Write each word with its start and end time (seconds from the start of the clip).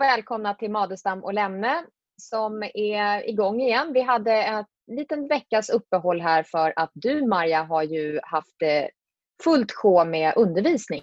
välkomna 0.00 0.54
till 0.54 0.70
Madestam 0.70 1.24
och 1.24 1.34
Lemne 1.34 1.84
som 2.16 2.62
är 2.74 3.28
igång 3.28 3.60
igen. 3.60 3.92
Vi 3.92 4.00
hade 4.00 4.32
en 4.32 4.64
liten 4.86 5.28
veckas 5.28 5.70
uppehåll 5.70 6.20
här 6.20 6.42
för 6.42 6.72
att 6.76 6.90
du 6.94 7.26
Marja 7.26 7.62
har 7.62 7.82
ju 7.82 8.20
haft 8.22 8.62
eh, 8.62 8.86
fullt 9.44 9.72
sjå 9.72 10.04
med 10.04 10.32
undervisning. 10.36 11.02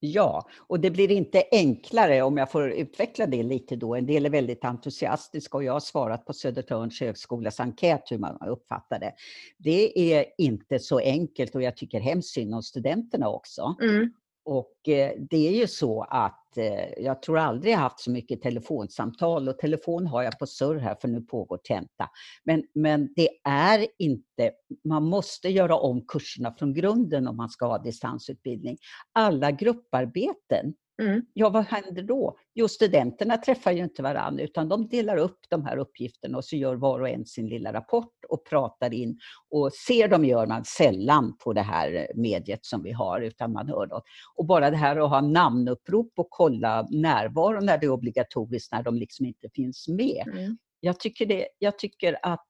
Ja, 0.00 0.48
och 0.66 0.80
det 0.80 0.90
blir 0.90 1.10
inte 1.10 1.44
enklare 1.52 2.22
om 2.22 2.36
jag 2.36 2.50
får 2.50 2.70
utveckla 2.70 3.26
det 3.26 3.42
lite 3.42 3.76
då. 3.76 3.94
En 3.94 4.06
del 4.06 4.26
är 4.26 4.30
väldigt 4.30 4.64
entusiastiska 4.64 5.56
och 5.56 5.64
jag 5.64 5.72
har 5.72 5.80
svarat 5.80 6.24
på 6.24 6.32
Södertörns 6.32 7.00
högskolas 7.00 7.60
enkät 7.60 8.02
hur 8.10 8.18
man 8.18 8.48
uppfattar 8.48 8.98
det. 8.98 9.12
Det 9.58 10.14
är 10.14 10.26
inte 10.38 10.78
så 10.78 10.98
enkelt 10.98 11.54
och 11.54 11.62
jag 11.62 11.76
tycker 11.76 12.00
hemskt 12.00 12.28
synd 12.28 12.54
om 12.54 12.62
studenterna 12.62 13.28
också. 13.28 13.76
Mm. 13.82 14.12
Och 14.44 14.88
eh, 14.88 15.12
det 15.30 15.48
är 15.48 15.52
ju 15.52 15.66
så 15.66 16.02
att 16.02 16.45
Eh, 16.58 17.04
jag 17.04 17.22
tror 17.22 17.38
aldrig 17.38 17.72
jag 17.72 17.78
haft 17.78 18.00
så 18.00 18.10
mycket 18.10 18.42
telefonsamtal 18.42 19.48
och 19.48 19.58
telefon 19.58 20.06
har 20.06 20.22
jag 20.22 20.38
på 20.38 20.46
surr 20.46 20.78
här 20.78 20.96
för 21.00 21.08
nu 21.08 21.20
pågår 21.20 21.56
tenta. 21.56 22.10
Men, 22.44 22.62
men 22.74 23.12
det 23.16 23.28
är 23.44 23.86
inte, 23.98 24.50
man 24.84 25.04
måste 25.04 25.48
göra 25.48 25.76
om 25.76 26.06
kurserna 26.06 26.54
från 26.54 26.74
grunden 26.74 27.28
om 27.28 27.36
man 27.36 27.48
ska 27.48 27.66
ha 27.66 27.78
distansutbildning. 27.78 28.76
Alla 29.12 29.50
grupparbeten 29.50 30.74
Mm. 31.02 31.22
Ja, 31.32 31.48
vad 31.48 31.64
händer 31.64 32.02
då? 32.02 32.38
Jo, 32.54 32.68
studenterna 32.68 33.36
träffar 33.36 33.72
ju 33.72 33.82
inte 33.84 34.02
varandra 34.02 34.44
utan 34.44 34.68
de 34.68 34.88
delar 34.88 35.16
upp 35.16 35.38
de 35.48 35.64
här 35.64 35.76
uppgifterna 35.76 36.38
och 36.38 36.44
så 36.44 36.56
gör 36.56 36.74
var 36.74 37.00
och 37.00 37.08
en 37.08 37.26
sin 37.26 37.48
lilla 37.48 37.72
rapport 37.72 38.24
och 38.28 38.44
pratar 38.44 38.94
in. 38.94 39.18
Och 39.50 39.72
ser 39.72 40.08
de 40.08 40.24
gör 40.24 40.46
man 40.46 40.64
sällan 40.64 41.36
på 41.36 41.52
det 41.52 41.62
här 41.62 42.08
mediet 42.14 42.66
som 42.66 42.82
vi 42.82 42.92
har 42.92 43.20
utan 43.20 43.52
man 43.52 43.68
hör 43.68 43.86
dem. 43.86 44.00
Och 44.34 44.46
bara 44.46 44.70
det 44.70 44.76
här 44.76 44.96
att 44.96 45.10
ha 45.10 45.20
namnupprop 45.20 46.12
och 46.16 46.30
kolla 46.30 46.86
närvaron 46.90 47.66
när 47.66 47.78
det 47.78 47.86
är 47.86 47.90
obligatoriskt 47.90 48.72
när 48.72 48.82
de 48.82 48.96
liksom 48.96 49.26
inte 49.26 49.48
finns 49.54 49.88
med. 49.88 50.28
Mm. 50.32 50.58
Jag, 50.80 51.00
tycker 51.00 51.26
det, 51.26 51.48
jag 51.58 51.78
tycker 51.78 52.18
att 52.22 52.44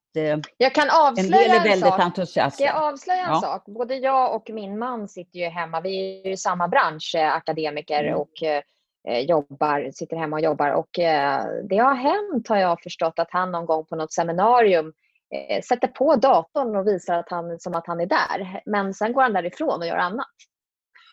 jag 0.57 0.75
kan 0.75 0.91
avslöja 0.91 1.55
en, 1.55 1.73
en 1.73 1.81
sak. 1.81 2.29
Ska 2.53 2.65
jag 2.65 2.77
avslöja 2.77 3.23
en 3.23 3.31
ja. 3.31 3.41
sak? 3.41 3.65
Både 3.67 3.97
jag 3.97 4.35
och 4.35 4.51
min 4.51 4.79
man 4.79 5.09
sitter 5.09 5.39
ju 5.39 5.47
hemma. 5.47 5.81
Vi 5.81 6.21
är 6.21 6.27
ju 6.27 6.33
i 6.33 6.37
samma 6.37 6.69
bransch, 6.69 7.15
eh, 7.17 7.33
akademiker 7.33 8.05
mm. 8.05 8.19
och 8.19 8.43
eh, 8.43 9.21
jobbar, 9.21 9.91
sitter 9.93 10.17
hemma 10.17 10.37
och 10.37 10.43
jobbar. 10.43 10.71
Och 10.71 10.99
eh, 10.99 11.45
det 11.69 11.77
har 11.77 11.95
hänt, 11.95 12.49
har 12.49 12.57
jag 12.57 12.83
förstått, 12.83 13.19
att 13.19 13.31
han 13.31 13.53
någon 13.53 13.67
gång 13.67 13.85
på 13.85 13.97
något 13.97 14.13
seminarium 14.13 14.93
eh, 15.35 15.63
sätter 15.63 15.89
på 15.89 16.17
datorn 16.17 16.77
och 16.77 16.87
visar 16.87 17.15
att 17.15 17.31
han, 17.31 17.61
som 17.61 17.75
att 17.75 17.87
han 17.87 18.01
är 18.01 18.07
där. 18.07 18.63
Men 18.67 18.95
sen 18.95 19.13
går 19.13 19.23
han 19.23 19.33
därifrån 19.33 19.81
och 19.81 19.87
gör 19.87 19.97
annat. 19.97 20.27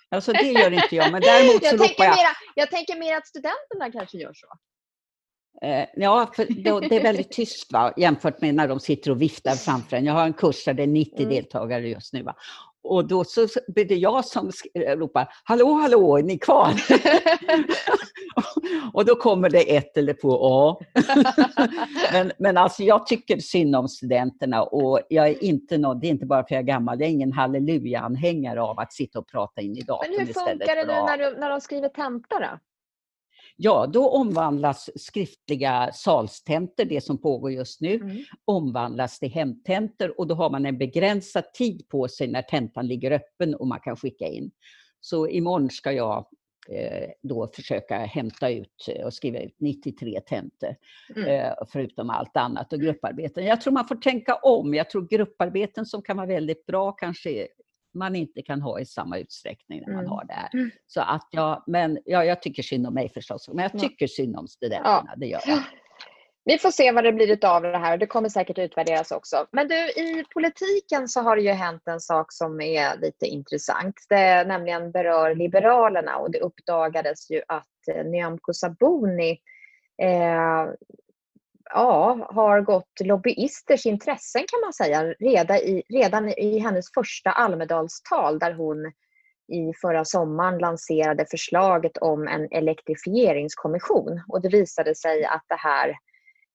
Alltså 0.09 0.31
det 0.31 0.48
gör 0.48 0.72
inte 0.72 0.96
jag, 0.96 1.12
men 1.12 1.22
däremot 1.22 1.54
så 1.66 1.76
jag 1.76 1.80
tänker 1.80 2.04
jag... 2.04 2.16
Mera, 2.16 2.30
jag 2.56 2.70
tänker 2.70 3.00
mer 3.00 3.18
att 3.18 3.28
studenterna 3.28 3.92
kanske 3.92 4.18
gör 4.18 4.34
så. 4.34 4.48
Eh, 5.62 5.86
ja, 5.96 6.32
det 6.38 6.96
är 6.96 7.04
väldigt 7.04 7.32
tyst 7.32 7.73
va? 7.73 7.94
jämfört 7.98 8.42
med 8.42 8.56
när 8.56 8.68
de 8.68 8.80
sitter 8.80 9.12
och 9.12 9.22
viftar 9.22 9.52
framför 9.52 9.98
en. 9.98 10.06
Jag 10.06 10.14
har 10.14 10.26
en 10.26 10.34
kurs 10.34 10.66
där 10.66 10.73
det 10.73 10.84
är 10.84 10.88
90 10.88 11.18
mm. 11.18 11.30
deltagare 11.30 11.90
just 11.90 12.14
nu. 12.14 12.23
Va? 12.23 12.36
Och 12.84 13.08
då 13.08 13.23
så 13.23 13.48
blir 13.68 13.86
det 13.86 13.96
jag 13.96 14.26
som 14.26 14.52
ropar 14.76 15.30
”Hallå, 15.44 15.74
hallå, 15.74 16.18
är 16.18 16.24
ni 16.24 16.38
kvar?” 16.38 16.74
Och 18.94 19.06
då 19.06 19.16
kommer 19.16 19.50
det 19.50 19.76
ett 19.76 19.98
eller 19.98 20.14
två 20.14 20.30
”Ja”. 20.30 20.80
men, 22.14 22.31
men 22.38 22.58
alltså 22.58 22.84
jag 22.84 23.08
tycker 23.08 23.38
synd 23.38 23.76
om 23.76 23.88
studenterna 23.88 24.64
och 24.64 25.00
jag 25.09 25.28
är 25.28 25.44
inte 25.44 25.78
någon, 25.78 26.00
det 26.00 26.08
är 26.08 26.09
inte 26.09 26.26
bara 26.26 26.48
för 26.48 26.56
jag 26.56 26.62
är 26.62 26.68
gammal, 26.68 27.00
jag 27.00 27.08
är 27.09 27.12
ingen 27.12 27.34
halleluja-anhängare 27.34 28.62
av 28.62 28.80
att 28.80 28.94
sitta 28.94 29.20
och 29.20 29.28
prata 29.28 29.62
in 29.62 29.78
i 29.78 29.81
datorn 29.81 30.12
Men 30.18 30.28
hur 30.28 30.34
funkar 30.34 30.75
det 30.75 30.85
nu 30.85 30.94
när, 30.94 31.18
du, 31.18 31.40
när 31.40 31.50
de 31.50 31.62
skriver 31.62 31.90
tenta 31.90 32.40
då? 32.40 32.59
Ja, 33.56 33.88
då 33.88 34.09
omvandlas 34.09 34.90
skriftliga 34.96 35.91
salstentor, 35.94 36.86
det 36.86 37.02
som 37.02 37.22
pågår 37.22 37.52
just 37.52 37.81
nu, 37.81 37.96
mm. 37.96 38.24
omvandlas 38.46 39.19
till 39.19 39.31
hemtentor 39.31 40.19
och 40.19 40.28
då 40.28 40.36
har 40.36 40.50
man 40.50 40.66
en 40.66 40.78
begränsad 40.78 41.53
tid 41.53 41.90
på 41.90 42.08
sig 42.08 42.28
när 42.28 42.41
tentan 42.41 42.88
ligger 42.88 43.12
öppen 43.12 43.56
och 43.56 43.68
man 43.68 43.80
kan 43.80 43.96
skicka 43.96 44.28
in. 44.28 44.52
Så 45.00 45.28
imorgon 45.28 45.69
ska 45.69 45.91
jag 45.91 46.25
eh, 46.69 47.09
då 47.24 47.47
försöka 47.56 47.97
hämta 47.97 48.50
ut 48.50 48.88
och 49.06 49.14
skriva 49.14 49.40
ut 49.40 49.56
93 49.59 50.20
tentor, 50.20 50.75
mm. 51.16 51.30
eh, 51.30 51.53
förutom 51.68 52.09
allt 52.09 52.38
annat 52.38 52.74
och 52.74 52.80
grupparbeten. 52.80 53.46
Jag 53.46 53.62
tror 53.62 53.74
man 53.74 53.88
får 53.88 53.96
tänka 53.96 54.35
om. 54.35 54.74
Jag 54.74 54.90
tror 54.90 55.08
grupparbeten 55.08 55.85
som 55.85 56.02
kan 56.02 56.18
vara 56.18 56.28
väldigt 56.28 56.66
bra 56.66 56.91
kanske 56.91 57.47
man 57.94 58.16
inte 58.16 58.42
kan 58.42 58.62
ha 58.62 58.80
i 58.80 58.86
samma 58.86 59.18
utsträckning 59.18 59.81
när 59.81 59.94
man 59.94 60.04
mm. 60.04 60.12
har 60.12 60.26
det 60.26 60.34
här. 60.34 60.50
Mm. 60.54 60.72
Så 60.88 61.02
att 61.02 61.28
jag, 61.31 61.64
men 61.68 62.00
ja, 62.06 62.26
jag 62.26 62.42
tycker 62.42 62.64
synd 62.64 62.88
om 62.88 62.94
mig 62.94 63.09
förstås, 63.09 63.50
men 63.54 63.64
jag 63.64 63.80
tycker 63.80 64.08
synd 64.08 64.36
om 64.36 64.48
studenterna, 64.48 65.04
ja. 65.08 65.16
det 65.18 65.26
gör 65.26 65.42
jag. 65.48 65.59
Vi 66.46 66.58
får 66.58 66.72
se 66.72 66.92
vad 66.92 67.03
det 67.03 67.14
blir 67.14 67.46
av 67.46 67.62
det 67.62 67.78
här. 67.78 67.98
Det 67.98 68.08
kommer 68.08 68.30
säkert 68.30 68.58
utvärderas 68.58 69.12
också. 69.12 69.48
Men 69.52 69.68
du, 69.68 69.76
i 69.76 70.24
politiken 70.34 71.08
så 71.08 71.22
har 71.22 71.36
det 71.36 71.42
ju 71.42 71.52
hänt 71.52 71.82
en 71.86 72.00
sak 72.00 72.34
som 72.34 72.62
är 72.62 72.98
lite 72.98 73.26
intressant. 73.26 73.96
Det 74.09 74.44
nämligen 74.44 74.92
berör 74.92 75.36
Liberalerna 75.36 76.18
och 76.18 76.32
det 76.32 76.40
uppdagades 76.40 77.32
ju 77.32 77.42
att 77.48 77.88
eh, 77.96 78.06
Nyamko 78.06 78.53
Sabuni 78.53 79.32
eh, 80.02 80.66
ja, 81.73 82.28
har 82.29 82.61
gått 82.61 83.00
lobbyisters 83.00 83.85
intressen 83.85 84.41
kan 84.47 84.61
man 84.61 84.73
säga 84.73 85.03
redan 85.03 85.57
i, 85.57 85.84
redan 85.89 86.29
i 86.29 86.59
hennes 86.59 86.85
första 86.94 87.31
Almedalstal 87.31 88.39
där 88.39 88.53
hon 88.53 88.91
i 89.47 89.73
förra 89.81 90.06
sommaren 90.06 90.57
lanserade 90.57 91.25
förslaget 91.31 91.97
om 91.97 92.28
en 92.28 92.47
elektrifieringskommission. 92.51 94.22
Och 94.28 94.41
det 94.41 94.50
visade 94.50 94.95
sig 94.95 95.25
att 95.25 95.44
det 95.47 95.59
här, 95.59 95.89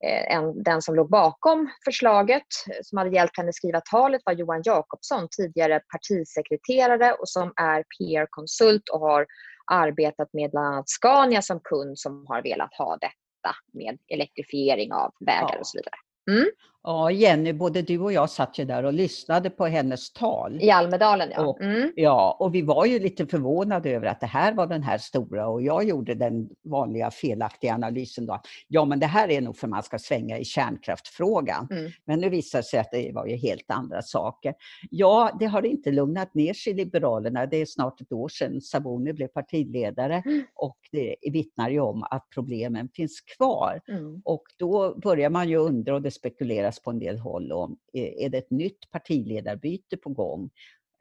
eh, 0.04 0.36
en, 0.36 0.62
den 0.62 0.82
som 0.82 0.94
låg 0.94 1.10
bakom 1.10 1.70
förslaget, 1.84 2.46
som 2.82 2.98
hade 2.98 3.10
hjälpt 3.10 3.36
henne 3.36 3.52
skriva 3.52 3.80
talet, 3.80 4.22
var 4.24 4.32
Johan 4.32 4.62
Jakobsson, 4.64 5.28
tidigare 5.36 5.80
partisekreterare 5.92 7.12
och 7.12 7.28
som 7.28 7.52
är 7.56 7.84
PR-konsult 7.98 8.88
och 8.88 9.00
har 9.00 9.26
arbetat 9.70 10.28
med 10.32 10.50
bland 10.50 10.66
annat 10.66 10.88
Scania 10.88 11.42
som 11.42 11.60
kund 11.60 11.98
som 11.98 12.26
har 12.28 12.42
velat 12.42 12.74
ha 12.74 12.98
det 13.43 13.78
med 13.78 13.99
elektrifiering 14.09 14.93
av 14.93 15.15
vägar 15.21 15.59
och 15.60 15.66
så 15.66 15.78
vidare. 15.78 15.94
Mm. 16.28 16.47
Ja, 16.83 17.11
Jenny, 17.11 17.53
både 17.53 17.83
du 17.83 17.99
och 17.99 18.12
jag 18.12 18.31
satt 18.31 18.59
ju 18.59 18.65
där 18.65 18.84
och 18.84 18.93
lyssnade 18.93 19.50
på 19.50 19.66
hennes 19.66 20.12
tal. 20.12 20.59
I 20.62 20.71
Almedalen, 20.71 21.28
ja. 21.34 21.47
Och, 21.47 21.61
mm. 21.61 21.93
Ja, 21.97 22.37
och 22.41 22.55
vi 22.55 22.62
var 22.62 22.87
ju 22.87 22.99
lite 22.99 23.27
förvånade 23.27 23.91
över 23.91 24.06
att 24.06 24.21
det 24.21 24.27
här 24.27 24.55
var 24.55 24.66
den 24.66 24.83
här 24.83 24.99
stora 24.99 25.49
och 25.49 25.62
jag 25.62 25.84
gjorde 25.84 26.15
den 26.15 26.49
vanliga 26.65 27.11
felaktiga 27.11 27.75
analysen 27.75 28.27
då. 28.27 28.41
Ja, 28.69 28.84
men 28.84 29.00
det 29.00 29.06
här 29.06 29.31
är 29.31 29.41
nog 29.41 29.56
för 29.56 29.69
man 29.69 29.83
ska 29.83 29.99
svänga 29.99 30.39
i 30.39 30.44
kärnkraftfrågan. 30.44 31.69
Mm. 31.71 31.91
Men 32.05 32.21
nu 32.21 32.28
visar 32.28 32.59
det 32.59 32.65
sig 32.65 32.81
att 32.81 32.91
det 32.91 33.12
var 33.15 33.27
ju 33.27 33.37
helt 33.37 33.71
andra 33.71 34.03
saker. 34.03 34.55
Ja, 34.91 35.37
det 35.41 35.47
har 35.47 35.66
inte 35.66 35.91
lugnat 35.91 36.34
ner 36.34 36.55
sig 36.55 36.72
i 36.72 36.77
Liberalerna. 36.77 37.47
Det 37.47 37.56
är 37.56 37.66
snart 37.66 38.00
ett 38.00 38.12
år 38.12 38.28
sedan 38.28 38.60
Sabuni 38.60 39.12
blev 39.12 39.28
partiledare 39.28 40.22
mm. 40.27 40.45
och 40.55 40.78
det 40.93 41.16
vittnar 41.33 41.71
ju 41.71 41.81
om 41.81 42.03
att 42.10 42.27
problemen 42.34 42.89
finns 42.95 43.21
kvar. 43.21 43.81
Mm. 43.89 44.22
Och 44.25 44.43
då 44.59 44.99
börjar 45.03 45.31
man 45.31 45.49
ju 45.49 45.56
undra 45.56 45.95
och 45.95 46.03
det 46.03 46.10
spekuleras 46.18 46.82
på 46.82 46.90
en 46.90 46.98
del 46.98 47.18
håll 47.18 47.52
om, 47.52 47.78
är 47.92 48.28
det 48.28 48.38
ett 48.38 48.50
nytt 48.50 48.90
partiledarbyte 48.90 49.96
på 49.96 50.10
gång? 50.10 50.50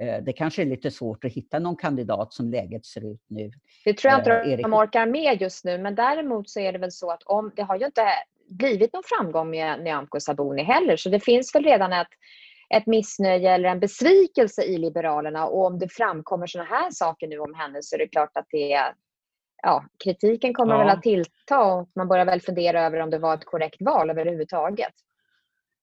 Eh, 0.02 0.24
det 0.24 0.34
kanske 0.34 0.62
är 0.62 0.66
lite 0.66 0.92
svårt 0.92 1.26
att 1.26 1.32
hitta 1.32 1.60
någon 1.60 1.76
kandidat 1.76 2.34
som 2.34 2.50
läget 2.50 2.86
ser 2.86 3.12
ut 3.12 3.24
nu. 3.28 3.52
Det 3.86 3.94
tror 3.94 4.12
jag 4.12 4.20
inte 4.20 4.32
eh, 4.32 4.58
de 4.58 4.74
orkar 4.74 5.06
med 5.06 5.42
just 5.42 5.66
nu, 5.66 5.78
men 5.78 5.96
däremot 5.96 6.50
så 6.50 6.60
är 6.60 6.74
det 6.74 6.80
väl 6.80 6.92
så 6.92 7.12
att 7.12 7.24
om, 7.24 7.52
det 7.56 7.62
har 7.62 7.78
ju 7.78 7.86
inte 7.86 8.06
blivit 8.50 8.94
någon 8.94 9.04
framgång 9.06 9.50
med 9.50 9.84
Nyamko 9.84 10.20
Sabuni 10.20 10.64
heller, 10.64 10.98
så 10.98 11.10
det 11.10 11.20
finns 11.20 11.56
väl 11.56 11.64
redan 11.64 11.94
ett, 11.94 12.08
ett 12.76 12.86
missnöje 12.86 13.52
eller 13.52 13.70
en 13.70 13.80
besvikelse 13.80 14.64
i 14.64 14.78
Liberalerna 14.78 15.48
och 15.48 15.66
om 15.66 15.80
det 15.80 15.90
framkommer 15.90 16.48
sådana 16.48 16.70
här 16.70 16.92
saker 16.92 17.28
nu 17.28 17.40
om 17.40 17.54
henne 17.54 17.80
så 17.82 17.96
är 17.96 18.00
det 18.00 18.08
klart 18.08 18.38
att 18.38 18.48
det 18.52 18.74
är 18.74 18.94
Ja, 19.62 19.86
kritiken 20.04 20.54
kommer 20.54 20.74
ja. 20.74 20.80
väl 20.80 20.90
att 20.90 21.02
tillta 21.02 21.64
och 21.64 21.90
man 21.96 22.08
börjar 22.08 22.26
väl 22.26 22.42
fundera 22.42 22.86
över 22.86 23.00
om 23.00 23.10
det 23.10 23.20
var 23.20 23.34
ett 23.34 23.46
korrekt 23.46 23.82
val 23.82 24.10
överhuvudtaget. 24.10 24.94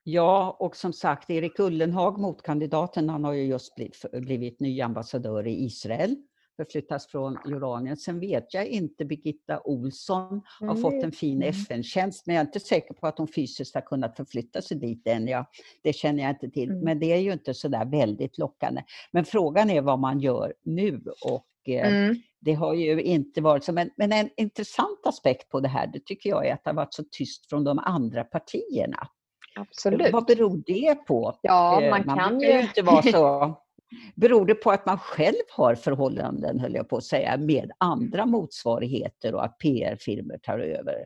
Ja, 0.06 0.56
och 0.60 0.76
som 0.76 0.92
sagt, 0.92 1.30
Erik 1.30 1.58
Ullenhag, 1.58 2.18
motkandidaten, 2.20 3.08
han 3.08 3.24
har 3.24 3.32
ju 3.32 3.42
just 3.44 3.74
blivit, 3.74 4.04
blivit 4.12 4.60
ny 4.60 4.80
ambassadör 4.80 5.46
i 5.46 5.64
Israel, 5.64 6.16
förflyttas 6.56 7.06
från 7.06 7.38
Jordanien. 7.44 7.96
Sen 7.96 8.20
vet 8.20 8.54
jag 8.54 8.66
inte, 8.66 9.04
Birgitta 9.04 9.60
Olsson 9.64 10.42
har 10.60 10.70
mm. 10.70 10.82
fått 10.82 11.04
en 11.04 11.12
fin 11.12 11.42
mm. 11.42 11.48
FN-tjänst, 11.48 12.26
men 12.26 12.36
jag 12.36 12.42
är 12.42 12.46
inte 12.46 12.60
säker 12.60 12.94
på 12.94 13.06
att 13.06 13.18
hon 13.18 13.28
fysiskt 13.28 13.74
har 13.74 13.80
kunnat 13.80 14.16
förflytta 14.16 14.62
sig 14.62 14.76
dit 14.76 15.06
än. 15.06 15.26
Ja, 15.26 15.50
det 15.82 15.92
känner 15.92 16.22
jag 16.22 16.30
inte 16.32 16.50
till, 16.50 16.70
mm. 16.70 16.84
men 16.84 16.98
det 16.98 17.12
är 17.12 17.18
ju 17.18 17.32
inte 17.32 17.54
så 17.54 17.68
där 17.68 17.84
väldigt 17.84 18.38
lockande. 18.38 18.82
Men 19.12 19.24
frågan 19.24 19.70
är 19.70 19.80
vad 19.80 19.98
man 19.98 20.20
gör 20.20 20.54
nu 20.62 21.02
och 21.24 21.68
eh, 21.68 22.04
mm. 22.04 22.16
det 22.40 22.54
har 22.54 22.74
ju 22.74 23.02
inte 23.02 23.40
varit 23.40 23.64
så. 23.64 23.72
Men, 23.72 23.90
men 23.96 24.12
en 24.12 24.30
intressant 24.36 25.06
aspekt 25.06 25.48
på 25.48 25.60
det 25.60 25.68
här, 25.68 25.86
det 25.86 26.04
tycker 26.04 26.30
jag 26.30 26.46
är 26.46 26.54
att 26.54 26.64
det 26.64 26.70
har 26.70 26.74
varit 26.74 26.94
så 26.94 27.04
tyst 27.10 27.48
från 27.48 27.64
de 27.64 27.78
andra 27.78 28.24
partierna. 28.24 29.08
Absolut. 29.54 30.12
Vad 30.12 30.26
beror 30.26 30.62
det 30.66 30.94
på? 30.94 31.38
Ja, 31.42 31.82
eh, 31.82 31.90
man, 31.90 32.02
man 32.06 32.18
kan 32.18 32.40
ju... 32.40 32.60
inte 32.60 32.82
vara 32.82 33.02
så 33.02 33.54
Beror 34.14 34.46
det 34.46 34.54
på 34.54 34.70
att 34.70 34.86
man 34.86 34.98
själv 34.98 35.44
har 35.50 35.74
förhållanden, 35.74 36.60
höll 36.60 36.74
jag 36.74 36.88
på 36.88 36.96
att 36.96 37.04
säga, 37.04 37.36
med 37.36 37.70
andra 37.78 38.26
motsvarigheter 38.26 39.34
och 39.34 39.44
att 39.44 39.58
PR-firmor 39.58 40.38
tar 40.42 40.58
över? 40.58 41.04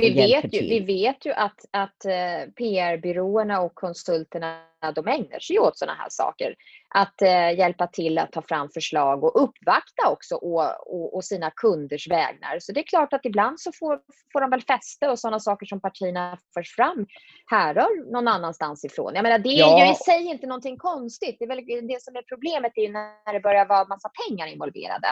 Vi 0.00 0.14
vet, 0.14 0.54
ju, 0.54 0.60
vi 0.60 0.80
vet 0.80 1.26
ju 1.26 1.32
att, 1.32 1.64
att 1.70 2.04
eh, 2.04 2.52
PR-byråerna 2.56 3.60
och 3.60 3.74
konsulterna 3.74 4.60
de 4.94 5.08
ägnar 5.08 5.38
sig 5.38 5.58
åt 5.58 5.78
sådana 5.78 5.98
här 5.98 6.08
saker. 6.10 6.54
Att 6.88 7.22
eh, 7.22 7.58
hjälpa 7.58 7.86
till 7.86 8.18
att 8.18 8.32
ta 8.32 8.42
fram 8.42 8.68
förslag 8.68 9.24
och 9.24 9.42
uppvakta 9.42 10.08
också 10.08 10.34
och, 10.34 11.24
sina 11.24 11.50
kunders 11.50 12.08
vägnar. 12.08 12.58
Så 12.60 12.72
det 12.72 12.80
är 12.80 12.84
klart 12.84 13.12
att 13.12 13.24
ibland 13.24 13.60
så 13.60 13.72
får, 13.72 14.00
får 14.32 14.40
de 14.40 14.50
väl 14.50 14.62
fäste 14.62 15.08
och 15.08 15.18
sådana 15.18 15.40
saker 15.40 15.66
som 15.66 15.80
partierna 15.80 16.38
förs 16.54 16.74
fram 16.74 17.06
härrör 17.46 18.12
någon 18.12 18.28
annanstans 18.28 18.84
ifrån. 18.84 19.12
Jag 19.14 19.22
menar, 19.22 19.38
det 19.38 19.48
är 19.48 19.58
ja. 19.58 19.86
ju 19.86 19.92
i 19.92 19.94
sig 19.94 20.26
inte 20.26 20.46
någonting 20.46 20.76
konstigt. 20.76 21.36
Det, 21.38 21.44
är 21.44 21.48
väl, 21.48 21.88
det 21.88 22.02
som 22.02 22.16
är 22.16 22.22
problemet 22.22 22.72
är 22.74 22.88
när 22.88 23.32
det 23.32 23.40
börjar 23.40 23.66
vara 23.66 23.84
massa 23.84 24.10
pengar 24.28 24.46
involverade. 24.46 25.08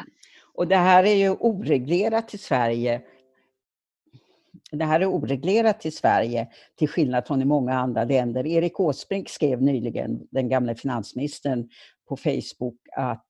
Och 0.55 0.69
det 0.69 0.77
här 0.77 1.05
är 1.05 1.15
ju 1.15 1.31
oreglerat 1.31 2.35
i 2.35 2.39
Sverige 2.39 3.03
det 4.71 4.85
här 4.85 5.01
är 5.01 5.07
oreglerat 5.07 5.87
i 5.87 5.91
Sverige 5.91 6.49
till 6.79 6.89
skillnad 6.89 7.27
från 7.27 7.43
i 7.43 7.45
många 7.45 7.75
andra 7.75 8.05
länder. 8.05 8.47
Erik 8.47 8.81
Åsbrink 8.81 9.29
skrev 9.29 9.63
nyligen, 9.63 10.27
den 10.31 10.49
gamla 10.49 10.75
finansministern, 10.75 11.69
på 12.09 12.17
Facebook 12.17 12.77
att 12.97 13.25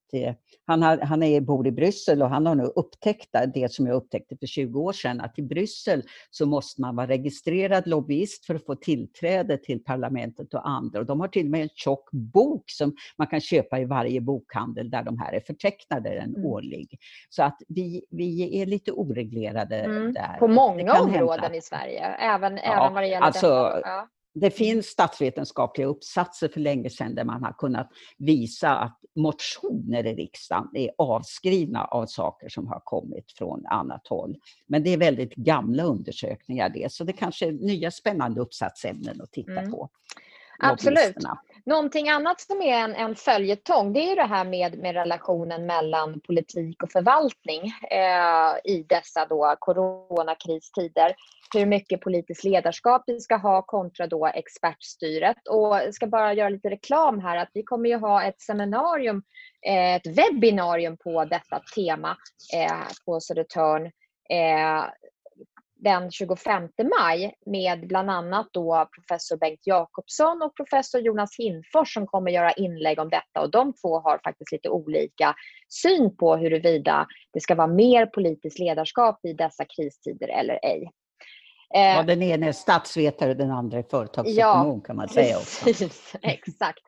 han, 0.67 0.83
har, 0.83 0.99
han 0.99 1.23
är, 1.23 1.41
bor 1.41 1.67
i 1.67 1.73
Bryssel 1.73 2.23
och 2.23 2.29
han 2.29 2.47
har 2.47 2.55
nu 2.55 2.63
upptäckt 2.63 3.29
det 3.55 3.73
som 3.73 3.87
jag 3.87 3.97
upptäckte 3.97 4.37
för 4.37 4.47
20 4.47 4.81
år 4.81 4.93
sedan, 4.93 5.21
att 5.21 5.39
i 5.39 5.43
Bryssel 5.43 6.03
så 6.31 6.47
måste 6.47 6.81
man 6.81 6.97
vara 6.97 7.07
registrerad 7.07 7.87
lobbyist 7.87 8.47
för 8.47 8.55
att 8.55 8.65
få 8.65 8.75
tillträde 8.75 9.59
till 9.59 9.85
parlamentet 9.85 10.55
och 10.55 10.69
andra. 10.69 11.01
Och 11.01 11.07
de 11.07 11.21
har 11.21 11.29
till 11.29 11.47
och 11.47 11.51
med 11.51 11.63
en 11.63 11.69
tjock 11.75 12.11
bok 12.13 12.65
som 12.67 12.97
man 13.19 13.27
kan 13.27 13.41
köpa 13.41 13.79
i 13.79 13.85
varje 13.85 14.21
bokhandel 14.21 14.91
där 14.91 15.03
de 15.03 15.19
här 15.19 15.33
är 15.33 15.41
förtecknade 15.41 16.11
en 16.11 16.37
mm. 16.37 16.45
årlig. 16.45 16.99
Så 17.29 17.43
att 17.43 17.59
vi, 17.69 18.05
vi 18.11 18.61
är 18.63 18.67
lite 18.67 18.93
oreglerade 18.93 19.77
mm. 19.77 20.13
där. 20.13 20.37
På 20.39 20.49
många 20.49 21.01
områden 21.01 21.41
hända. 21.41 21.59
i 21.59 21.61
Sverige, 21.61 22.05
även, 22.05 22.57
ja, 22.57 22.63
även 22.63 22.95
vad 22.95 23.03
det 23.03 23.09
gäller 23.09 23.27
alltså, 23.27 23.47
detta. 23.47 23.89
Ja. 23.89 24.09
Det 24.35 24.51
finns 24.51 24.87
statsvetenskapliga 24.87 25.87
uppsatser 25.87 26.49
för 26.49 26.61
länge 26.61 26.91
sedan 26.91 27.15
där 27.15 27.25
man 27.25 27.43
har 27.43 27.53
kunnat 27.53 27.91
visa 28.19 28.71
att 28.71 28.99
motioner 29.17 30.07
i 30.07 30.15
riksdagen 30.15 30.69
är 30.75 30.91
avskrivna 30.99 31.85
av 31.85 32.07
saker 32.07 32.49
som 32.49 32.67
har 32.67 32.81
kommit 32.85 33.33
från 33.33 33.67
annat 33.67 34.09
håll. 34.09 34.37
Men 34.67 34.83
det 34.83 34.91
är 34.91 34.99
väldigt 34.99 35.35
gamla 35.35 35.83
undersökningar 35.83 36.69
det, 36.69 36.93
så 36.93 37.05
det 37.05 37.13
kanske 37.13 37.47
är 37.47 37.53
nya 37.53 37.91
spännande 37.91 38.41
uppsatsämnen 38.41 39.21
att 39.21 39.33
titta 39.33 39.61
mm. 39.61 39.71
på. 39.71 39.91
Absolut. 40.59 41.17
Någonting 41.69 42.09
annat 42.09 42.41
som 42.41 42.62
är 42.62 42.85
en, 42.85 42.94
en 42.94 43.15
följetong 43.15 43.93
det 43.93 44.12
är 44.12 44.17
det 44.17 44.23
här 44.23 44.44
med, 44.44 44.79
med 44.79 44.94
relationen 44.94 45.67
mellan 45.67 46.20
politik 46.20 46.82
och 46.82 46.93
förvaltning 46.93 47.62
eh, 47.91 48.73
i 48.73 48.87
dessa 48.88 49.26
då 49.26 49.56
coronakristider. 49.59 51.15
Hur 51.55 51.67
mycket 51.67 52.00
politiskt 52.00 52.44
ledarskap 52.44 53.03
vi 53.06 53.20
ska 53.20 53.37
ha 53.37 53.62
kontra 53.62 54.06
då 54.06 54.26
expertstyret. 54.26 55.49
Och 55.50 55.76
jag 55.76 55.94
ska 55.94 56.06
bara 56.06 56.32
göra 56.35 56.49
lite 56.49 56.70
reklam 56.70 57.20
här 57.20 57.37
att 57.37 57.50
vi 57.55 57.62
kommer 57.62 57.88
ju 57.88 57.97
ha 57.97 58.23
ett 58.23 58.41
seminarium, 58.41 59.23
eh, 59.67 59.94
ett 59.94 60.06
webbinarium 60.06 60.97
på 60.97 61.25
detta 61.25 61.61
tema 61.75 62.17
eh, 62.55 62.87
på 63.06 63.21
Södertörn 63.21 63.87
eh, 64.31 64.85
den 65.79 66.11
25 66.11 66.69
maj 66.99 67.35
med 67.47 67.87
bland 67.89 68.11
annat 68.11 68.49
då 68.53 68.89
professor 68.95 69.37
Bengt 69.37 69.67
Jakobsson 69.67 70.43
och 70.43 70.57
professor 70.57 71.01
Jonas 71.01 71.37
Hinfors 71.39 71.95
som 71.95 72.07
kommer 72.07 72.31
göra 72.31 72.53
inlägg 72.53 72.99
om 72.99 73.09
detta 73.09 73.41
och 73.41 73.51
de 73.51 73.73
två 73.73 74.01
har 74.01 74.21
faktiskt 74.25 74.53
lite 74.53 74.69
olika 74.69 75.35
syn 75.69 76.17
på 76.17 76.37
huruvida 76.37 77.07
det 77.33 77.41
ska 77.41 77.55
vara 77.55 77.67
mer 77.67 78.07
politiskt 78.07 78.59
ledarskap 78.59 79.25
i 79.25 79.33
dessa 79.33 79.65
kristider 79.65 80.29
eller 80.29 80.59
ej. 80.63 80.91
Ja, 81.71 82.03
den 82.03 82.23
ena 82.23 82.47
är 82.47 82.53
statsvetare 82.53 83.31
och 83.31 83.37
den 83.37 83.51
andra 83.51 83.79
är 83.79 83.83
företagsekonom 83.83 84.79
ja, 84.79 84.81
kan 84.87 84.97
man 84.97 85.09
säga 85.09 85.37
också. 85.37 85.65
Precis, 85.65 86.15
exakt. 86.23 86.83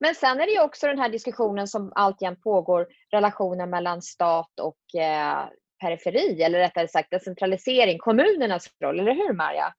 Men 0.00 0.14
sen 0.14 0.40
är 0.40 0.46
det 0.46 0.52
ju 0.52 0.62
också 0.62 0.86
den 0.86 0.98
här 0.98 1.08
diskussionen 1.08 1.68
som 1.68 1.92
alltjämt 1.94 2.42
pågår, 2.42 2.86
relationen 3.10 3.70
mellan 3.70 4.02
stat 4.02 4.60
och 4.60 5.00
eh, 5.00 5.46
periferi, 5.80 6.42
eller 6.42 6.58
rättare 6.58 6.88
sagt 6.88 7.10
decentralisering, 7.10 7.98
kommunernas 7.98 8.68
roll, 8.82 9.00
eller 9.00 9.14
hur 9.14 9.32
Marja? 9.32 9.74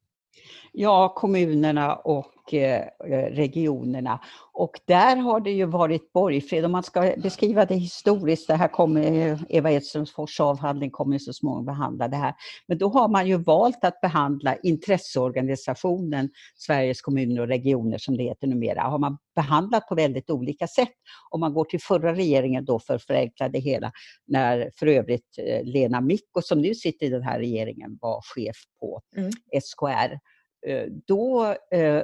Ja, 0.72 1.14
kommunerna 1.16 1.96
och 1.96 2.32
eh, 2.54 2.86
regionerna. 3.32 4.20
Och 4.54 4.80
där 4.86 5.16
har 5.16 5.40
det 5.40 5.52
ju 5.52 5.66
varit 5.66 6.14
borgfred. 6.14 6.66
Om 6.66 6.72
man 6.72 6.84
ska 6.84 7.14
beskriva 7.18 7.66
det 7.66 7.76
historiskt, 7.76 8.48
det 8.48 8.56
här 8.56 8.68
kommer 8.68 9.40
Eva 9.50 9.72
Edströms 9.72 10.14
avhandling 10.40 10.92
kommer 10.92 11.18
så 11.18 11.34
småningom 11.34 11.66
behandla 11.66 12.08
det 12.08 12.18
här. 12.18 12.34
Men 12.68 12.78
då 12.78 12.90
har 12.90 13.08
man 13.08 13.28
ju 13.28 13.38
valt 13.38 13.84
att 13.84 14.02
behandla 14.02 14.56
intresseorganisationen 14.56 16.30
Sveriges 16.56 17.02
kommuner 17.02 17.42
och 17.42 17.48
regioner 17.48 17.98
som 17.98 18.18
det 18.18 18.24
heter 18.24 18.48
numera, 18.48 18.82
har 18.82 19.00
man 19.00 19.18
behandlat 19.36 19.88
på 19.88 19.96
väldigt 19.96 20.30
olika 20.30 20.68
sätt. 20.68 20.94
Om 21.30 21.40
man 21.40 21.54
går 21.54 21.66
till 21.66 21.82
förra 21.82 22.14
regeringen 22.14 22.66
då 22.66 22.80
för 22.80 22.96
att 22.96 23.04
förenkla 23.04 23.50
det 23.50 23.60
hela, 23.60 23.92
när 24.28 24.72
för 24.80 24.88
övrigt 24.88 25.38
eh, 25.38 25.64
Lena 25.64 26.02
Micko 26.02 26.42
som 26.42 26.62
nu 26.62 26.76
sitter 26.76 27.06
i 27.06 27.10
den 27.10 27.24
här 27.24 27.40
regeringen 27.40 27.98
var 28.02 28.22
chef 28.36 28.56
på 28.80 29.02
mm. 29.18 29.32
SKR 29.62 30.37
Eh, 30.68 30.86
då 31.08 31.56
eh, 31.72 32.04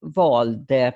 valde 0.00 0.94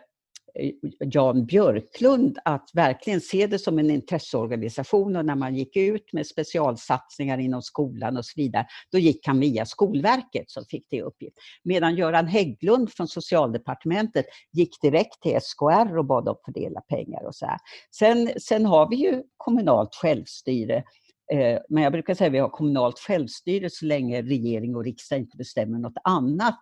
eh, 0.54 0.72
Jan 1.00 1.46
Björklund 1.46 2.38
att 2.44 2.70
verkligen 2.74 3.20
se 3.20 3.46
det 3.46 3.58
som 3.58 3.78
en 3.78 3.90
intresseorganisation 3.90 5.16
och 5.16 5.24
när 5.24 5.34
man 5.34 5.54
gick 5.54 5.76
ut 5.76 6.12
med 6.12 6.26
specialsatsningar 6.26 7.38
inom 7.38 7.62
skolan 7.62 8.16
och 8.16 8.24
så 8.24 8.32
vidare, 8.36 8.66
då 8.92 8.98
gick 8.98 9.26
han 9.26 9.40
via 9.40 9.66
Skolverket 9.66 10.50
som 10.50 10.64
fick 10.64 10.86
det 10.90 11.02
uppgift. 11.02 11.36
Medan 11.64 11.96
Göran 11.96 12.26
Hägglund 12.26 12.92
från 12.92 13.08
Socialdepartementet 13.08 14.26
gick 14.52 14.80
direkt 14.82 15.22
till 15.22 15.38
SKR 15.40 15.98
och 15.98 16.04
bad 16.04 16.24
dem 16.24 16.36
fördela 16.44 16.80
pengar 16.80 17.26
och 17.26 17.34
så 17.34 17.46
här. 17.46 17.58
Sen, 17.90 18.30
sen 18.40 18.66
har 18.66 18.90
vi 18.90 18.96
ju 18.96 19.22
kommunalt 19.36 19.94
självstyre 19.94 20.76
eh, 21.32 21.58
men 21.68 21.82
jag 21.82 21.92
brukar 21.92 22.14
säga 22.14 22.28
att 22.28 22.34
vi 22.34 22.38
har 22.38 22.48
kommunalt 22.48 22.98
självstyre 22.98 23.70
så 23.70 23.84
länge 23.84 24.22
regering 24.22 24.76
och 24.76 24.84
riksdag 24.84 25.18
inte 25.18 25.36
bestämmer 25.36 25.78
något 25.78 25.98
annat 26.04 26.60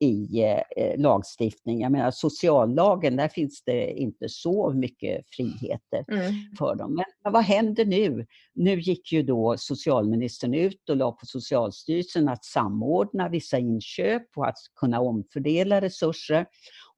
i 0.00 0.42
eh, 0.76 1.00
lagstiftning. 1.00 1.80
Jag 1.80 1.92
menar 1.92 2.10
sociallagen, 2.10 3.16
där 3.16 3.28
finns 3.28 3.62
det 3.66 3.92
inte 3.92 4.28
så 4.28 4.72
mycket 4.72 5.24
friheter 5.36 6.04
mm. 6.08 6.34
för 6.58 6.74
dem. 6.74 6.94
Men, 6.94 7.04
men, 7.24 7.32
vad 7.32 7.42
händer 7.42 7.84
nu? 7.84 8.26
Nu 8.54 8.80
gick 8.80 9.12
ju 9.12 9.22
då 9.22 9.54
socialministern 9.58 10.54
ut 10.54 10.88
och 10.90 10.96
la 10.96 11.12
på 11.12 11.26
Socialstyrelsen 11.26 12.28
att 12.28 12.44
samordna 12.44 13.28
vissa 13.28 13.58
inköp 13.58 14.22
och 14.36 14.48
att 14.48 14.58
kunna 14.80 15.00
omfördela 15.00 15.80
resurser. 15.80 16.46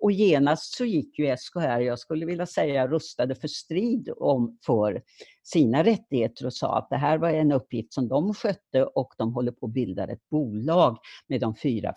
Och 0.00 0.12
genast 0.12 0.76
så 0.76 0.84
gick 0.84 1.18
ju 1.18 1.36
SKR, 1.36 1.80
jag 1.80 1.98
skulle 1.98 2.26
vilja 2.26 2.46
säga 2.46 2.86
rustade 2.86 3.34
för 3.34 3.48
strid 3.48 4.10
om, 4.16 4.58
för 4.66 5.02
sina 5.42 5.84
rättigheter 5.84 6.46
och 6.46 6.54
sa 6.54 6.78
att 6.78 6.90
det 6.90 6.96
här 6.96 7.18
var 7.18 7.30
en 7.30 7.52
uppgift 7.52 7.92
som 7.92 8.08
de 8.08 8.34
skötte 8.34 8.84
och 8.84 9.14
de 9.18 9.34
håller 9.34 9.52
på 9.52 9.66
att 9.66 9.72
bilda 9.72 10.06
ett 10.06 10.28
bolag 10.30 10.98
med 11.26 11.40
de 11.40 11.54
fyra 11.54 11.94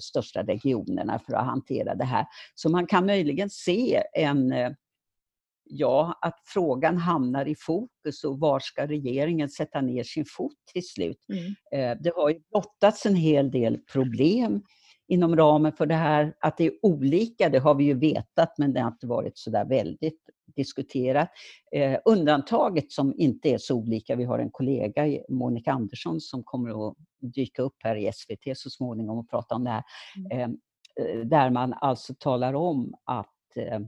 största 0.00 0.42
regionerna 0.42 1.18
för 1.18 1.32
att 1.32 1.46
hantera 1.46 1.94
det 1.94 2.04
här. 2.04 2.26
Så 2.54 2.68
man 2.68 2.86
kan 2.86 3.06
möjligen 3.06 3.50
se 3.50 4.02
en 4.12 4.54
ja, 5.64 6.18
att 6.20 6.38
frågan 6.44 6.96
hamnar 6.98 7.48
i 7.48 7.54
fokus 7.58 8.24
och 8.24 8.40
var 8.40 8.60
ska 8.60 8.86
regeringen 8.86 9.48
sätta 9.48 9.80
ner 9.80 10.02
sin 10.02 10.24
fot 10.24 10.56
till 10.72 10.86
slut? 10.86 11.18
Mm. 11.32 11.44
Eh, 11.72 12.02
det 12.02 12.12
har 12.16 12.30
ju 12.30 12.40
blottats 12.50 13.06
en 13.06 13.16
hel 13.16 13.50
del 13.50 13.78
problem 13.78 14.62
inom 15.12 15.36
ramen 15.36 15.72
för 15.72 15.86
det 15.86 15.94
här. 15.94 16.34
Att 16.40 16.56
det 16.56 16.66
är 16.66 16.72
olika, 16.82 17.48
det 17.48 17.58
har 17.58 17.74
vi 17.74 17.84
ju 17.84 17.94
vetat, 17.94 18.58
men 18.58 18.72
det 18.72 18.80
har 18.80 18.90
inte 18.90 19.06
varit 19.06 19.38
så 19.38 19.50
där 19.50 19.64
väldigt 19.64 20.20
diskuterat. 20.56 21.28
Eh, 21.72 21.98
undantaget 22.04 22.92
som 22.92 23.14
inte 23.16 23.48
är 23.48 23.58
så 23.58 23.74
olika, 23.74 24.16
vi 24.16 24.24
har 24.24 24.38
en 24.38 24.50
kollega, 24.50 25.18
Monica 25.28 25.72
Andersson, 25.72 26.20
som 26.20 26.42
kommer 26.44 26.88
att 26.88 26.96
dyka 27.20 27.62
upp 27.62 27.76
här 27.78 27.96
i 27.96 28.12
SVT 28.12 28.58
så 28.58 28.70
småningom 28.70 29.18
och 29.18 29.30
prata 29.30 29.54
om 29.54 29.64
det 29.64 29.70
här. 29.70 29.82
Mm. 30.32 30.58
Eh, 31.00 31.26
där 31.26 31.50
man 31.50 31.72
alltså 31.72 32.14
talar 32.18 32.54
om 32.54 32.94
att 33.04 33.56
eh, 33.56 33.80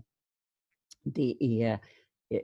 det 1.05 1.37
är 1.41 1.79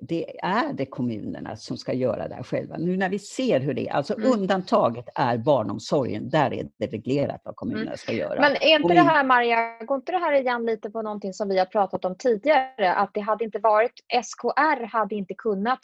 det 0.00 0.40
är 0.42 0.72
det 0.72 0.86
kommunerna 0.86 1.56
som 1.56 1.76
ska 1.76 1.92
göra 1.92 2.28
det 2.28 2.34
här 2.34 2.42
själva. 2.42 2.76
Nu 2.76 2.96
när 2.96 3.08
vi 3.08 3.18
ser 3.18 3.60
hur 3.60 3.74
det 3.74 3.88
är, 3.88 3.92
alltså 3.92 4.14
mm. 4.14 4.32
undantaget 4.32 5.08
är 5.14 5.38
barnomsorgen, 5.38 6.30
där 6.30 6.54
är 6.54 6.68
det 6.78 6.86
reglerat 6.86 7.40
vad 7.44 7.56
kommunerna 7.56 7.86
mm. 7.86 7.96
ska 7.96 8.12
göra. 8.12 8.40
Men 8.40 8.52
är 8.52 8.76
inte 8.76 8.88
vi... 8.88 8.94
det 8.94 9.00
här, 9.00 9.24
Maria, 9.24 9.84
går 9.84 9.96
inte 9.96 10.12
det 10.12 10.18
här 10.18 10.40
igen 10.40 10.66
lite 10.66 10.90
på 10.90 11.02
någonting 11.02 11.32
som 11.32 11.48
vi 11.48 11.58
har 11.58 11.66
pratat 11.66 12.04
om 12.04 12.16
tidigare, 12.16 12.94
att 12.94 13.10
det 13.14 13.20
hade 13.20 13.44
inte 13.44 13.58
varit, 13.58 13.92
SKR 14.24 14.84
hade 14.84 15.14
inte 15.14 15.34
kunnat 15.34 15.80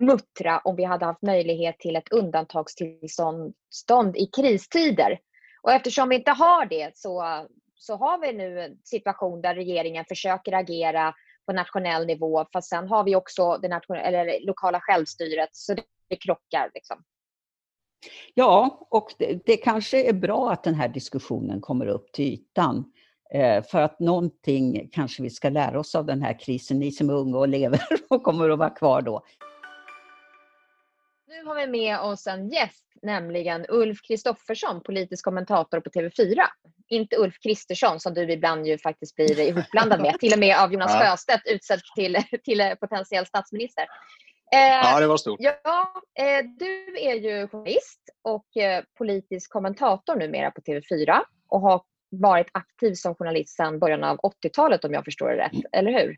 muttra 0.00 0.58
om 0.58 0.76
vi 0.76 0.84
hade 0.84 1.04
haft 1.04 1.22
möjlighet 1.22 1.78
till 1.78 1.96
ett 1.96 2.12
undantagstillstånd 2.12 4.16
i 4.16 4.26
kristider. 4.26 5.18
Och 5.62 5.72
eftersom 5.72 6.08
vi 6.08 6.16
inte 6.16 6.30
har 6.30 6.66
det 6.66 6.90
så, 6.94 7.24
så 7.74 7.96
har 7.96 8.20
vi 8.20 8.32
nu 8.32 8.60
en 8.60 8.78
situation 8.84 9.40
där 9.40 9.54
regeringen 9.54 10.04
försöker 10.04 10.52
agera 10.52 11.14
på 11.48 11.52
nationell 11.52 12.06
nivå. 12.06 12.46
Fast 12.52 12.68
sen 12.68 12.88
har 12.88 13.04
vi 13.04 13.16
också 13.16 13.58
det 13.58 13.66
eller 13.96 14.46
lokala 14.46 14.80
självstyret, 14.80 15.48
så 15.52 15.74
det, 16.08 16.16
krockar. 16.16 16.70
Liksom. 16.74 17.02
Ja, 18.34 18.86
och 18.90 19.14
det, 19.18 19.46
det, 19.46 19.56
kanske 19.56 20.08
är 20.08 20.12
bra 20.12 20.52
att 20.52 20.64
den 20.64 20.74
här 20.74 20.88
diskussionen 20.88 21.60
kommer 21.60 21.86
upp 21.86 22.12
till 22.12 22.24
ytan. 22.24 22.92
Eh, 23.34 23.62
för 23.62 23.82
att 23.82 24.00
någonting 24.00 24.88
kanske 24.92 25.22
vi 25.22 25.30
ska 25.30 25.48
lära 25.48 25.80
oss 25.80 25.94
av 25.94 26.06
den 26.06 26.22
här 26.22 26.38
krisen, 26.38 26.78
ni 26.78 26.92
som 26.92 27.10
är 27.10 27.14
unga 27.14 27.38
och 27.38 27.48
lever 27.48 27.80
och 28.08 28.22
kommer 28.22 28.50
att 28.50 28.58
vara 28.58 28.70
kvar 28.70 29.02
då. 29.02 29.22
Nu 31.26 31.44
har 31.44 31.54
vi 31.54 31.66
med 31.66 32.00
oss 32.00 32.26
en 32.26 32.48
gäst, 32.48 32.84
nämligen 33.02 33.66
Ulf 33.68 33.98
Kristoffersson, 34.08 34.82
politisk 34.82 35.24
kommentator 35.24 35.80
på 35.80 35.90
TV4. 35.90 36.42
Inte 36.88 37.16
Ulf 37.16 37.34
Kristersson 37.42 38.00
som 38.00 38.14
du 38.14 38.32
ibland 38.32 38.66
ju 38.66 38.78
faktiskt 38.78 39.16
blir 39.16 39.40
ihopblandad 39.40 40.00
med, 40.00 40.18
till 40.20 40.32
och 40.32 40.38
med 40.38 40.56
av 40.58 40.72
Jonas 40.72 40.90
ja. 40.94 41.00
Sjöstedt 41.00 41.46
utsedd 41.46 41.80
till, 41.96 42.22
till 42.44 42.76
potentiell 42.80 43.26
statsminister. 43.26 43.86
Eh, 44.54 44.60
ja, 44.60 45.00
det 45.00 45.06
var 45.06 45.16
stort. 45.16 45.40
Ja, 45.40 45.92
eh, 46.18 46.44
du 46.58 46.98
är 46.98 47.14
ju 47.14 47.48
journalist 47.48 48.00
och 48.22 48.56
eh, 48.56 48.84
politisk 48.98 49.52
kommentator 49.52 50.16
numera 50.16 50.50
på 50.50 50.60
TV4 50.60 51.20
och 51.48 51.60
har 51.60 51.82
varit 52.10 52.46
aktiv 52.52 52.94
som 52.94 53.14
journalist 53.14 53.56
sedan 53.56 53.78
början 53.78 54.04
av 54.04 54.16
80-talet 54.16 54.84
om 54.84 54.92
jag 54.92 55.04
förstår 55.04 55.28
det 55.28 55.36
rätt, 55.36 55.52
mm. 55.52 55.64
eller 55.72 55.92
hur? 55.92 56.16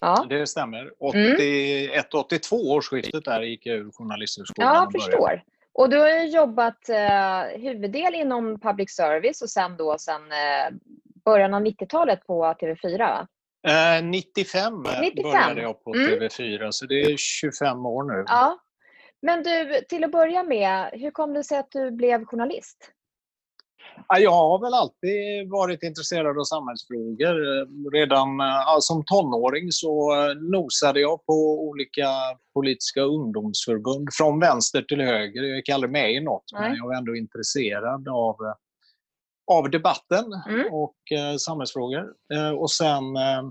Ja. 0.00 0.26
Det 0.28 0.46
stämmer. 0.46 0.90
81-82 1.00 2.54
mm. 2.54 2.70
årsskiftet 2.70 3.24
där 3.24 3.42
gick 3.42 3.66
jag 3.66 3.76
ur 3.76 3.90
journalisthögskolan. 3.92 4.74
Ja, 4.74 4.88
jag 4.92 5.02
förstår. 5.02 5.42
Och 5.74 5.90
du 5.90 5.98
har 5.98 6.24
jobbat 6.24 6.88
eh, 6.88 7.60
huvuddel 7.60 8.14
inom 8.14 8.60
public 8.60 8.94
service 8.94 9.42
och 9.42 9.50
sen 9.50 9.76
då 9.76 9.98
sen 9.98 10.22
eh, 10.22 10.74
början 11.24 11.54
av 11.54 11.62
90-talet 11.62 12.26
på 12.26 12.44
TV4 12.44 13.26
Eh, 13.68 14.04
95, 14.04 14.82
95, 15.00 15.22
började 15.22 15.62
jag 15.62 15.84
på 15.84 15.94
mm. 15.94 16.10
TV4, 16.10 16.70
så 16.70 16.86
det 16.86 17.00
är 17.00 17.16
25 17.16 17.86
år 17.86 18.02
nu. 18.02 18.24
Ja. 18.26 18.58
Men 19.22 19.42
du, 19.42 19.80
till 19.88 20.04
att 20.04 20.12
börja 20.12 20.42
med, 20.42 20.90
hur 20.92 21.10
kom 21.10 21.34
det 21.34 21.44
sig 21.44 21.58
att 21.58 21.70
du 21.70 21.90
blev 21.90 22.24
journalist? 22.24 22.90
Jag 24.08 24.30
har 24.30 24.58
väl 24.64 24.74
alltid 24.74 25.50
varit 25.50 25.82
intresserad 25.82 26.38
av 26.38 26.44
samhällsfrågor. 26.44 27.34
Redan 27.92 28.38
ja, 28.38 28.78
som 28.80 29.04
tonåring 29.04 29.72
så 29.72 30.14
nosade 30.34 31.00
jag 31.00 31.26
på 31.26 31.68
olika 31.68 32.08
politiska 32.54 33.00
ungdomsförbund 33.00 34.08
från 34.12 34.40
vänster 34.40 34.82
till 34.82 35.00
höger. 35.00 35.42
Jag 35.42 35.56
gick 35.56 35.68
aldrig 35.68 35.92
med 35.92 36.12
i 36.12 36.20
något, 36.20 36.44
Nej. 36.52 36.68
men 36.68 36.76
jag 36.76 36.86
var 36.86 36.94
ändå 36.94 37.16
intresserad 37.16 38.08
av 38.08 38.36
av 39.46 39.70
debatten 39.70 40.24
mm. 40.48 40.72
och 40.72 41.12
eh, 41.12 41.36
samhällsfrågor. 41.36 42.04
Eh, 42.34 42.50
och 42.50 42.70
sen 42.70 43.16
eh, 43.16 43.42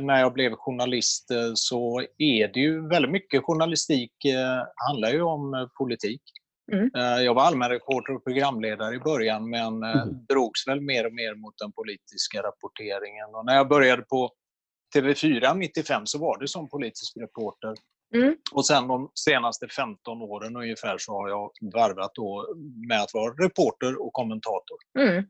när 0.00 0.20
jag 0.20 0.32
blev 0.32 0.52
journalist 0.52 1.30
eh, 1.30 1.52
så 1.54 2.00
är 2.18 2.48
det 2.48 2.60
ju 2.60 2.88
väldigt 2.88 3.10
mycket 3.10 3.44
journalistik 3.44 4.24
eh, 4.24 4.66
handlar 4.88 5.10
ju 5.12 5.22
om 5.22 5.54
eh, 5.54 5.66
politik. 5.78 6.22
Mm. 6.72 6.90
Jag 7.24 7.34
var 7.34 7.42
allmänreporter 7.42 8.14
och 8.14 8.24
programledare 8.24 8.94
i 8.94 8.98
början 8.98 9.50
men 9.50 9.82
mm. 9.82 10.26
drogs 10.28 10.68
väl 10.68 10.80
mer 10.80 11.06
och 11.06 11.12
mer 11.12 11.34
mot 11.34 11.58
den 11.58 11.72
politiska 11.72 12.42
rapporteringen. 12.42 13.34
Och 13.34 13.46
när 13.46 13.54
jag 13.54 13.68
började 13.68 14.02
på 14.02 14.30
TV4 14.94 15.54
95 15.54 16.06
så 16.06 16.18
var 16.18 16.38
det 16.38 16.48
som 16.48 16.68
politisk 16.68 17.16
reporter. 17.16 17.74
Mm. 18.14 18.36
Och 18.52 18.66
sen 18.66 18.88
de 18.88 19.10
senaste 19.14 19.68
15 19.68 20.22
åren 20.22 20.56
ungefär 20.56 20.98
så 20.98 21.12
har 21.12 21.28
jag 21.28 21.50
varvat 21.74 22.14
då 22.14 22.54
med 22.88 23.02
att 23.02 23.14
vara 23.14 23.32
reporter 23.32 24.02
och 24.06 24.12
kommentator. 24.12 24.76
Mm. 24.98 25.24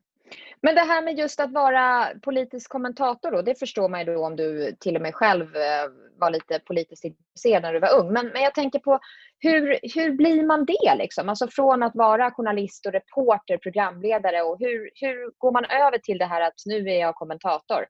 Men 0.63 0.75
det 0.75 0.81
här 0.81 1.03
med 1.03 1.19
just 1.19 1.41
att 1.41 1.53
vara 1.53 2.09
politisk 2.23 2.71
kommentator 2.71 3.31
då, 3.31 3.43
det 3.43 3.59
förstår 3.59 3.89
man 3.89 4.01
ju 4.01 4.15
då 4.15 4.27
om 4.27 4.37
du 4.37 4.77
till 4.81 4.97
och 4.97 5.03
med 5.03 5.15
själv 5.15 5.57
eh, 5.57 5.91
var 6.23 6.31
lite 6.31 6.59
politiskt 6.59 7.05
intresserad 7.05 7.63
när 7.63 7.73
du 7.73 7.81
var 7.81 7.99
ung. 7.99 8.13
Men, 8.13 8.27
men 8.27 8.43
jag 8.43 8.55
tänker 8.55 8.79
på 8.79 9.01
hur, 9.39 9.79
hur 9.95 10.13
blir 10.13 10.47
man 10.47 10.65
det 10.65 10.95
liksom? 10.99 11.29
Alltså 11.29 11.49
från 11.49 11.83
att 11.83 11.95
vara 11.95 12.31
journalist 12.31 12.87
och 12.87 12.93
reporter, 12.93 13.57
programledare 13.59 14.43
och 14.43 14.57
hur, 14.59 14.91
hur 14.95 15.39
går 15.39 15.53
man 15.53 15.65
över 15.65 15.99
till 15.99 16.19
det 16.19 16.27
här 16.27 16.41
att 16.41 16.63
nu 16.67 16.89
är 16.89 17.01
jag 17.01 17.15
kommentator? 17.15 17.87